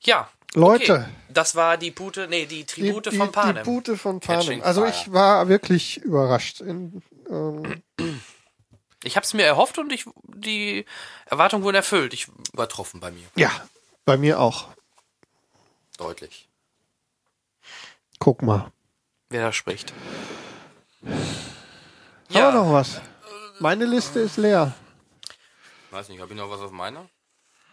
[0.00, 0.28] Ja.
[0.54, 0.92] Leute.
[0.92, 1.04] Okay.
[1.28, 3.56] Das war die Pute, nee, die Die, Tribute die, von Panem.
[3.56, 4.62] die Pute von Panem.
[4.62, 6.60] Also ich war wirklich überrascht.
[6.60, 7.82] In, ähm,
[9.06, 10.84] ich habe es mir erhofft und ich, die
[11.26, 12.12] Erwartungen wurden erfüllt.
[12.12, 13.26] Ich, Übertroffen bei mir.
[13.36, 13.50] ja,
[14.04, 14.68] bei mir auch.
[15.98, 16.48] Deutlich.
[18.18, 18.70] Guck mal.
[19.30, 19.92] wer da spricht.
[21.02, 21.14] Haben
[22.30, 23.00] wir noch was?
[23.60, 24.74] Meine Liste ist leer.
[25.90, 27.08] Weiß nicht, habe ich noch was auf meiner?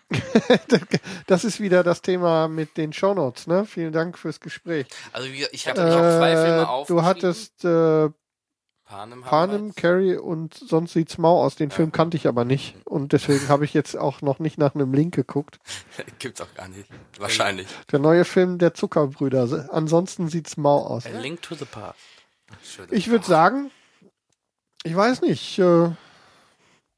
[1.28, 3.66] Das ist wieder das Thema mit den Shownotes, ne?
[3.66, 4.86] Vielen Dank fürs Gespräch.
[5.12, 5.90] Also ich habe hab
[6.20, 7.04] zwei Filme Äh, aufgeschrieben.
[7.04, 8.10] du hattest äh,
[8.94, 9.74] Panem, Panem.
[9.76, 11.56] Carrie und sonst sieht's mau aus.
[11.56, 12.76] Den Film kannte ich aber nicht.
[12.86, 15.58] Und deswegen habe ich jetzt auch noch nicht nach einem Link geguckt.
[16.20, 16.88] Gibt's auch gar nicht.
[17.18, 17.68] Wahrscheinlich.
[17.92, 19.70] Der neue Film der Zuckerbrüder.
[19.72, 21.08] Ansonsten sieht's mau aus.
[21.08, 21.98] A Link to the Past.
[22.92, 23.72] Ich würde sagen,
[24.84, 25.58] ich weiß nicht.
[25.58, 25.90] Äh,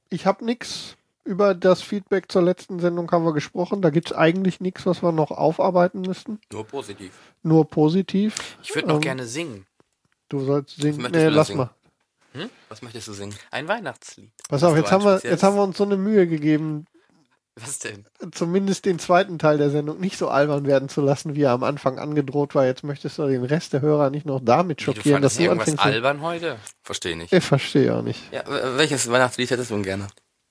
[0.09, 0.97] ich habe nix.
[1.23, 3.81] Über das Feedback zur letzten Sendung haben wir gesprochen.
[3.81, 6.39] Da gibt's eigentlich nichts, was wir noch aufarbeiten müssten.
[6.51, 7.13] Nur positiv.
[7.41, 8.35] Nur positiv.
[8.61, 9.65] Ich würde noch Ähm, gerne singen.
[10.27, 11.09] Du sollst singen.
[11.11, 11.59] Nee, lass singen?
[11.59, 11.69] mal.
[12.69, 13.35] Was möchtest du singen?
[13.51, 14.31] Ein Weihnachtslied.
[14.49, 16.85] Pass auf, du jetzt haben, wir, jetzt haben wir uns so eine Mühe gegeben,
[17.55, 18.05] Was denn?
[18.31, 21.63] zumindest den zweiten Teil der Sendung nicht so albern werden zu lassen, wie er am
[21.63, 22.65] Anfang angedroht war.
[22.65, 25.43] Jetzt möchtest du den Rest der Hörer nicht noch damit Wie, du schockieren, dass du
[25.43, 26.57] irgendwas albern heute?
[26.83, 27.31] Verstehe nicht.
[27.31, 28.21] Ich verstehe auch nicht.
[28.31, 28.43] Ja,
[28.77, 30.07] welches Weihnachtslied hättest du denn gerne?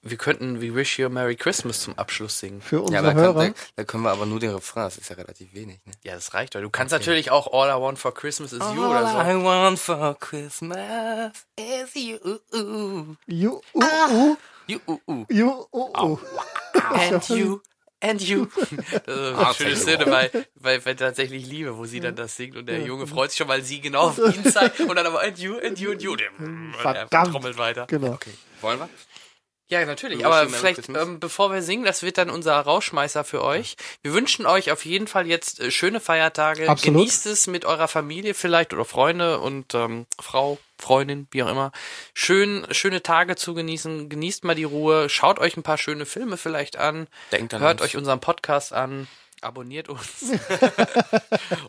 [0.06, 2.60] Wir könnten We Wish You a Merry Christmas zum Abschluss singen.
[2.60, 3.48] Für Ja, unsere aber da, kann, Hörer.
[3.48, 5.80] da, da können wir aber nur den Refrain, das ist ja relativ wenig.
[5.86, 5.92] Ne?
[6.02, 6.60] Ja, das reicht doch.
[6.60, 9.18] Du kannst natürlich auch All I Want for Christmas is You oder so.
[9.18, 12.18] I want for Christmas is you.
[13.26, 14.36] Ju, uh, uh,
[14.66, 15.24] You, uh, uh.
[15.72, 16.18] uh, uh.
[16.92, 17.60] And you.
[18.00, 18.46] And you.
[19.06, 22.36] Das ist eine schöne Ach, Szene bei, bei, bei tatsächlich Liebe, wo sie dann das
[22.36, 25.06] singt und der Junge freut sich schon, weil sie genau auf ihn zeigt und dann
[25.06, 26.12] aber and you, and you, and you.
[26.12, 27.32] Und er Verdammt.
[27.32, 27.86] trommelt weiter.
[27.86, 28.18] Genau.
[28.60, 28.88] Wollen wir?
[29.68, 30.26] Ja, natürlich.
[30.26, 33.76] Aber vielleicht, ähm, bevor wir singen, das wird dann unser Rauschmeißer für euch.
[34.02, 36.68] Wir wünschen euch auf jeden Fall jetzt äh, schöne Feiertage.
[36.68, 36.98] Absolut.
[36.98, 41.72] Genießt es mit eurer Familie vielleicht oder Freunde und ähm, Frau, Freundin, wie auch immer.
[42.12, 44.10] Schön, schöne Tage zu genießen.
[44.10, 45.08] Genießt mal die Ruhe.
[45.08, 47.06] Schaut euch ein paar schöne Filme vielleicht an.
[47.32, 47.88] Denkt an Hört uns.
[47.88, 49.08] euch unseren Podcast an.
[49.44, 50.24] Abonniert uns.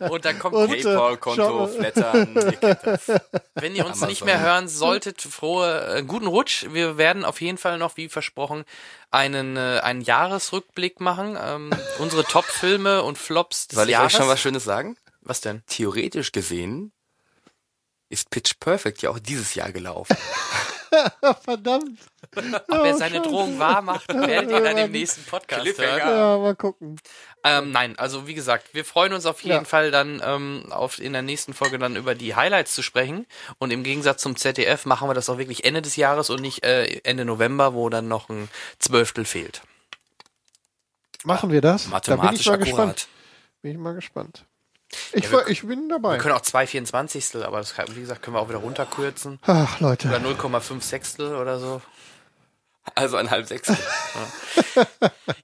[0.10, 3.20] und dann kommt Und, äh, Paypal-Konto, flattern, ihr.
[3.54, 4.08] Wenn ihr uns Amazon.
[4.08, 6.66] nicht mehr hören solltet, frohe, äh, guten Rutsch.
[6.70, 8.64] Wir werden auf jeden Fall noch, wie versprochen,
[9.10, 11.38] einen, äh, einen Jahresrückblick machen.
[11.40, 14.14] Ähm, unsere Top-Filme und Flops des Soll ich Jahres.
[14.14, 14.96] euch schon was Schönes sagen?
[15.20, 15.62] was denn?
[15.66, 16.92] Theoretisch gesehen
[18.08, 20.16] ist Pitch Perfect ja auch dieses Jahr gelaufen.
[21.44, 21.98] Verdammt.
[22.34, 25.98] Ob er seine Drohung wahr macht, werdet ihr dann im nächsten Podcast hören.
[25.98, 26.96] Ja, mal gucken.
[27.48, 29.64] Ähm, nein, also wie gesagt, wir freuen uns auf jeden Ja.
[29.64, 33.24] Fall dann ähm, auf in der nächsten Folge dann über die Highlights zu sprechen.
[33.58, 36.64] Und im Gegensatz zum ZDF machen wir das auch wirklich Ende des Jahres und nicht
[36.64, 38.48] äh, Ende November, wo dann noch ein
[38.80, 39.62] Zwölftel fehlt.
[41.24, 41.84] Machen wir das?
[41.84, 42.66] Da bin ich Mathematisch mal akkurat.
[42.66, 43.08] gespannt.
[43.62, 44.44] Bin ich mal gespannt.
[45.12, 46.12] Ich, Ja, wir- ich bin dabei.
[46.12, 49.40] Wir können auch zwei Vierundzwanzigstel, aber das wie gesagt, können wir auch wieder runterkürzen.
[49.42, 50.08] Ach, Oder Leute.
[50.08, 51.82] 0,5 Sechstel oder so.
[52.94, 53.72] Also ein halb sechs.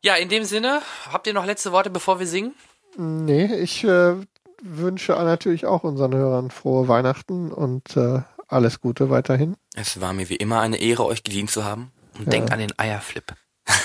[0.02, 2.54] Ja, in dem Sinne, habt ihr noch letzte Worte, bevor wir singen?
[2.96, 4.16] Nee, ich äh,
[4.60, 9.56] wünsche natürlich auch unseren Hörern frohe Weihnachten und äh, alles Gute weiterhin.
[9.74, 11.92] Es war mir wie immer eine Ehre, euch gedient zu haben.
[12.18, 13.32] Und denkt an den Eierflip.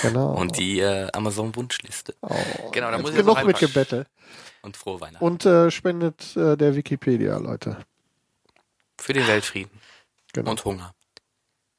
[0.02, 0.32] Genau.
[0.36, 2.14] Und die äh, Amazon-Wunschliste.
[2.20, 2.34] oh,
[2.72, 4.06] Genau, da muss ich noch genug ein mit paar- Gebettel.
[4.62, 5.24] Und frohe Weihnachten.
[5.24, 7.78] Und äh, spendet äh, der Wikipedia, Leute.
[8.98, 9.70] Für den Weltfrieden.
[10.32, 10.50] Genau.
[10.50, 10.94] Und Hunger.